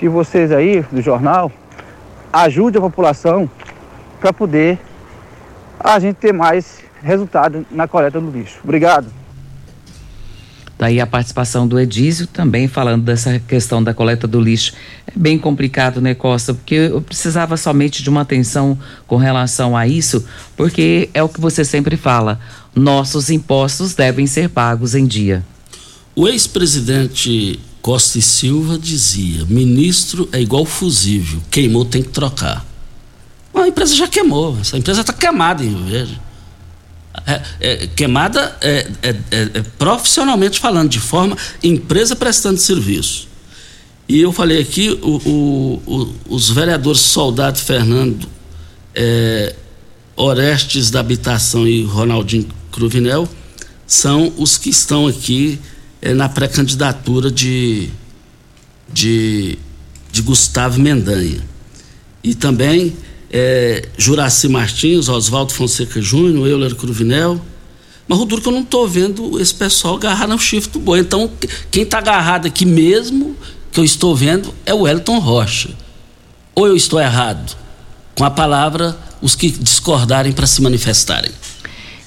que 0.00 0.08
vocês 0.08 0.50
aí 0.50 0.80
do 0.90 1.02
jornal 1.02 1.52
ajudem 2.32 2.78
a 2.78 2.82
população 2.82 3.48
para 4.18 4.32
poder 4.32 4.78
a 5.78 5.98
gente 5.98 6.16
ter 6.16 6.32
mais 6.32 6.80
resultado 7.02 7.66
na 7.70 7.86
coleta 7.86 8.18
do 8.18 8.30
lixo. 8.30 8.60
Obrigado. 8.64 9.08
Daí 10.78 10.98
a 10.98 11.06
participação 11.06 11.68
do 11.68 11.78
Edísio 11.78 12.26
também 12.26 12.66
falando 12.66 13.04
dessa 13.04 13.38
questão 13.40 13.84
da 13.84 13.92
coleta 13.92 14.26
do 14.26 14.40
lixo. 14.40 14.72
É 15.06 15.12
bem 15.14 15.38
complicado, 15.38 16.00
né, 16.00 16.14
Costa? 16.14 16.54
Porque 16.54 16.74
eu 16.74 17.02
precisava 17.02 17.58
somente 17.58 18.02
de 18.02 18.08
uma 18.08 18.22
atenção 18.22 18.78
com 19.06 19.16
relação 19.16 19.76
a 19.76 19.86
isso, 19.86 20.24
porque 20.56 21.10
é 21.12 21.22
o 21.22 21.28
que 21.28 21.38
você 21.38 21.62
sempre 21.62 21.98
fala: 21.98 22.40
nossos 22.74 23.28
impostos 23.28 23.94
devem 23.94 24.26
ser 24.26 24.48
pagos 24.48 24.94
em 24.94 25.06
dia. 25.06 25.44
O 26.16 26.26
ex-presidente 26.26 27.60
Costa 27.82 28.18
e 28.18 28.22
Silva 28.22 28.78
dizia: 28.78 29.44
ministro 29.46 30.28
é 30.32 30.40
igual 30.40 30.64
fusível, 30.64 31.40
queimou, 31.50 31.84
tem 31.84 32.02
que 32.02 32.10
trocar. 32.10 32.66
a 33.54 33.68
empresa 33.68 33.94
já 33.94 34.08
queimou, 34.08 34.58
essa 34.60 34.76
empresa 34.76 35.00
está 35.00 35.12
queimada 35.12 35.64
em 35.64 35.74
Verde 35.84 36.20
é, 37.26 37.42
é, 37.60 37.86
queimada 37.88 38.56
é, 38.60 38.86
é, 39.02 39.08
é, 39.08 39.40
é, 39.54 39.62
profissionalmente 39.78 40.60
falando, 40.60 40.90
de 40.90 41.00
forma 41.00 41.36
empresa 41.62 42.14
prestando 42.14 42.58
serviço. 42.58 43.28
E 44.08 44.20
eu 44.20 44.32
falei 44.32 44.60
aqui, 44.60 44.90
o, 45.02 45.16
o, 45.28 45.82
o, 45.86 46.14
os 46.28 46.50
vereadores 46.50 47.00
Soldado 47.00 47.58
Fernando, 47.58 48.28
Orestes 50.16 50.90
da 50.90 51.00
Habitação 51.00 51.66
e 51.66 51.84
Ronaldinho 51.84 52.48
Cruvinel 52.72 53.28
são 53.86 54.32
os 54.36 54.58
que 54.58 54.68
estão 54.68 55.06
aqui 55.06 55.60
na 56.14 56.28
pré-candidatura 56.28 57.30
de, 57.30 57.90
de, 58.92 59.58
de 60.10 60.22
Gustavo 60.22 60.80
Mendanha. 60.80 61.40
E 62.22 62.34
também 62.34 62.96
é, 63.30 63.88
Juraci 63.96 64.48
Martins, 64.48 65.08
Oswaldo 65.08 65.52
Fonseca 65.52 66.00
Júnior, 66.00 66.48
Euler 66.48 66.74
Cruvinel. 66.74 67.40
Mas 68.08 68.18
o 68.18 68.24
duro 68.24 68.42
que 68.42 68.48
eu 68.48 68.52
não 68.52 68.62
estou 68.62 68.88
vendo 68.88 69.40
esse 69.40 69.54
pessoal 69.54 69.94
agarrar 69.94 70.26
no 70.26 70.38
chifre 70.38 70.72
do 70.72 70.80
boi. 70.80 71.00
Então, 71.00 71.30
quem 71.70 71.84
está 71.84 71.98
agarrado 71.98 72.46
aqui 72.46 72.66
mesmo, 72.66 73.36
que 73.70 73.78
eu 73.78 73.84
estou 73.84 74.16
vendo, 74.16 74.52
é 74.66 74.74
o 74.74 74.88
Elton 74.88 75.18
Rocha. 75.20 75.70
Ou 76.54 76.66
eu 76.66 76.74
estou 76.74 77.00
errado? 77.00 77.56
Com 78.16 78.24
a 78.24 78.30
palavra, 78.30 78.98
os 79.22 79.36
que 79.36 79.50
discordarem 79.50 80.32
para 80.32 80.46
se 80.46 80.60
manifestarem. 80.60 81.30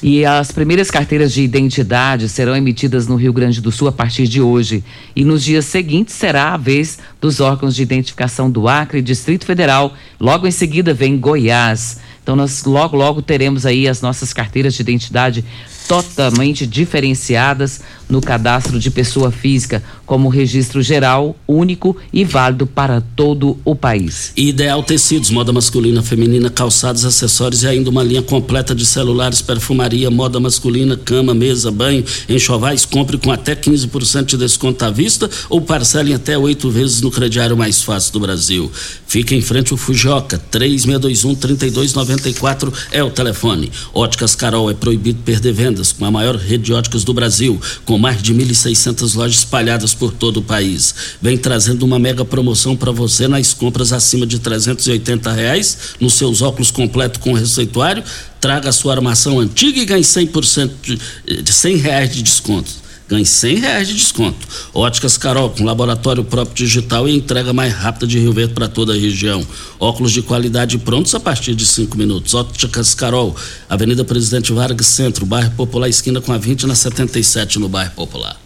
E 0.05 0.25
as 0.25 0.51
primeiras 0.51 0.91
carteiras 0.91 1.31
de 1.31 1.41
identidade 1.41 2.27
serão 2.27 2.53
emitidas 2.53 3.07
no 3.07 3.15
Rio 3.15 3.31
Grande 3.31 3.61
do 3.61 3.71
Sul 3.71 3.87
a 3.87 3.91
partir 3.91 4.27
de 4.27 4.41
hoje. 4.41 4.83
E 5.15 5.23
nos 5.23 5.41
dias 5.41 5.63
seguintes 5.63 6.13
será 6.13 6.53
a 6.53 6.57
vez 6.57 6.99
dos 7.21 7.39
órgãos 7.39 7.73
de 7.73 7.83
identificação 7.83 8.51
do 8.51 8.67
Acre 8.67 8.99
e 8.99 9.01
Distrito 9.01 9.45
Federal. 9.45 9.93
Logo 10.19 10.45
em 10.45 10.51
seguida 10.51 10.93
vem 10.93 11.17
Goiás. 11.17 12.01
Então 12.21 12.35
nós 12.35 12.65
logo 12.65 12.97
logo 12.97 13.21
teremos 13.21 13.65
aí 13.65 13.87
as 13.87 14.01
nossas 14.01 14.33
carteiras 14.33 14.73
de 14.73 14.81
identidade 14.81 15.45
totalmente 15.87 16.65
diferenciadas 16.65 17.81
no 18.09 18.21
cadastro 18.21 18.79
de 18.79 18.89
pessoa 18.91 19.31
física, 19.31 19.83
como 20.05 20.29
registro 20.29 20.81
geral, 20.81 21.35
único 21.47 21.97
e 22.11 22.23
válido 22.23 22.67
para 22.67 23.01
todo 23.15 23.57
o 23.65 23.75
país. 23.75 24.31
Ideal 24.35 24.83
Tecidos, 24.83 25.31
moda 25.31 25.51
masculina, 25.51 26.03
feminina, 26.03 26.49
calçados, 26.49 27.05
acessórios 27.05 27.63
e 27.63 27.67
ainda 27.67 27.89
uma 27.89 28.03
linha 28.03 28.21
completa 28.21 28.75
de 28.75 28.85
celulares, 28.85 29.41
perfumaria, 29.41 30.11
moda 30.11 30.39
masculina, 30.39 30.95
cama, 30.95 31.33
mesa, 31.33 31.71
banho, 31.71 32.05
enxovais. 32.29 32.85
Compre 32.85 33.17
com 33.17 33.31
até 33.31 33.55
15% 33.55 34.25
de 34.25 34.37
desconto 34.37 34.85
à 34.85 34.91
vista 34.91 35.29
ou 35.49 35.61
parcelem 35.61 36.13
até 36.13 36.37
oito 36.37 36.69
vezes 36.69 37.01
no 37.01 37.09
crediário 37.09 37.57
mais 37.57 37.81
fácil 37.81 38.13
do 38.13 38.19
Brasil. 38.19 38.71
Fica 39.07 39.33
em 39.33 39.41
frente 39.41 39.71
ao 39.71 39.77
Fujoca, 39.77 40.39
3621-3294 40.51 42.71
é 42.91 43.03
o 43.03 43.09
telefone. 43.09 43.71
Óticas 43.93 44.35
Carol 44.35 44.69
é 44.69 44.73
proibido 44.73 45.19
perder 45.23 45.53
vendas 45.73 45.91
com 45.91 46.05
a 46.05 46.11
maior 46.11 46.35
rede 46.35 46.65
de 46.65 46.73
óticas 46.73 47.03
do 47.03 47.13
Brasil, 47.13 47.59
com 47.83 47.97
mais 47.97 48.21
de 48.21 48.33
1.600 48.33 49.15
lojas 49.15 49.39
espalhadas 49.39 49.93
por 49.93 50.13
todo 50.13 50.37
o 50.37 50.43
país. 50.43 50.93
Vem 51.21 51.37
trazendo 51.37 51.83
uma 51.83 51.97
mega 51.97 52.23
promoção 52.23 52.75
para 52.75 52.91
você 52.91 53.27
nas 53.27 53.53
compras 53.53 53.91
acima 53.91 54.25
de 54.25 54.37
380 54.37 55.31
reais, 55.31 55.77
nos 55.99 56.13
seus 56.13 56.41
óculos 56.41 56.69
completo 56.69 57.19
com 57.19 57.33
receituário. 57.33 58.03
Traga 58.39 58.69
a 58.69 58.73
sua 58.73 58.93
armação 58.93 59.39
antiga 59.39 59.79
e 59.79 59.85
ganhe 59.85 60.03
100% 60.03 60.71
de, 60.83 61.41
de 61.41 61.53
100 61.53 61.77
reais 61.77 62.13
de 62.13 62.21
desconto 62.21 62.82
ganhe 63.07 63.25
100 63.25 63.57
reais 63.57 63.87
de 63.87 63.93
desconto. 63.93 64.47
Óticas 64.73 65.17
Carol, 65.17 65.49
com 65.49 65.63
laboratório 65.63 66.23
próprio 66.23 66.55
digital 66.55 67.07
e 67.07 67.15
entrega 67.15 67.53
mais 67.53 67.73
rápida 67.73 68.07
de 68.07 68.19
Rio 68.19 68.33
Verde 68.33 68.53
para 68.53 68.67
toda 68.67 68.93
a 68.93 68.97
região. 68.97 69.45
Óculos 69.79 70.11
de 70.11 70.21
qualidade 70.21 70.77
prontos 70.77 71.13
a 71.15 71.19
partir 71.19 71.55
de 71.55 71.65
5 71.65 71.97
minutos. 71.97 72.33
Óticas 72.33 72.93
Carol, 72.93 73.35
Avenida 73.69 74.03
Presidente 74.03 74.51
Vargas 74.51 74.87
Centro, 74.87 75.25
bairro 75.25 75.51
Popular, 75.51 75.89
esquina 75.89 76.21
com 76.21 76.33
a 76.33 76.37
20 76.37 76.65
na 76.65 76.75
77 76.75 77.59
no 77.59 77.69
bairro 77.69 77.91
Popular. 77.91 78.37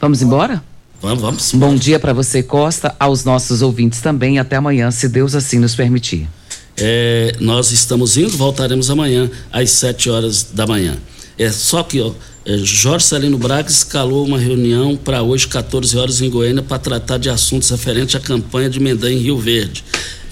Vamos 0.00 0.22
embora? 0.22 0.62
Vamos, 1.00 1.22
vamos. 1.22 1.52
Bom 1.54 1.74
dia 1.74 1.98
para 1.98 2.12
você, 2.12 2.42
Costa, 2.42 2.94
aos 2.98 3.24
nossos 3.24 3.62
ouvintes 3.62 4.00
também. 4.00 4.38
Até 4.38 4.56
amanhã, 4.56 4.90
se 4.90 5.08
Deus 5.08 5.34
assim 5.34 5.58
nos 5.58 5.74
permitir. 5.74 6.28
É, 6.76 7.36
nós 7.40 7.72
estamos 7.72 8.16
indo, 8.16 8.36
voltaremos 8.36 8.90
amanhã 8.90 9.30
às 9.52 9.70
7 9.70 10.10
horas 10.10 10.48
da 10.52 10.66
manhã. 10.66 10.96
É 11.40 11.50
só 11.50 11.82
que 11.82 11.98
ó, 12.02 12.12
é, 12.44 12.58
Jorge 12.58 13.06
Salino 13.06 13.38
Braga 13.38 13.70
escalou 13.70 14.26
uma 14.26 14.38
reunião 14.38 14.94
para 14.94 15.22
hoje, 15.22 15.48
14 15.48 15.96
horas, 15.96 16.20
em 16.20 16.28
Goiânia, 16.28 16.62
para 16.62 16.78
tratar 16.78 17.16
de 17.16 17.30
assuntos 17.30 17.70
referentes 17.70 18.14
à 18.14 18.20
campanha 18.20 18.68
de 18.68 18.78
Mendanha 18.78 19.16
em 19.16 19.22
Rio 19.22 19.38
Verde. 19.38 19.82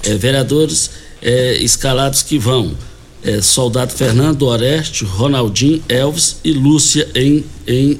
É, 0.05 0.15
vereadores 0.17 0.91
é, 1.23 1.55
escalados 1.63 2.21
que 2.21 2.39
vão. 2.39 2.77
É, 3.25 3.41
Soldado 3.41 3.91
Fernando 3.91 4.43
Oreste, 4.43 5.03
Ronaldinho, 5.07 5.83
Elvis 5.89 6.41
e 6.45 6.53
Lúcia 6.53 7.09
em, 7.15 7.43
em, 7.67 7.99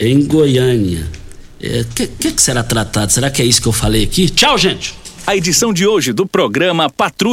em 0.00 0.24
Goiânia. 0.24 1.06
O 1.62 1.66
é, 1.66 1.84
que, 1.94 2.06
que 2.06 2.40
será 2.40 2.62
tratado? 2.62 3.12
Será 3.12 3.30
que 3.30 3.42
é 3.42 3.44
isso 3.44 3.60
que 3.60 3.68
eu 3.68 3.72
falei 3.72 4.04
aqui? 4.04 4.30
Tchau, 4.30 4.56
gente! 4.56 4.94
A 5.26 5.36
edição 5.36 5.74
de 5.74 5.86
hoje 5.86 6.14
do 6.14 6.26
programa 6.26 6.88
Patrulha. 6.88 7.28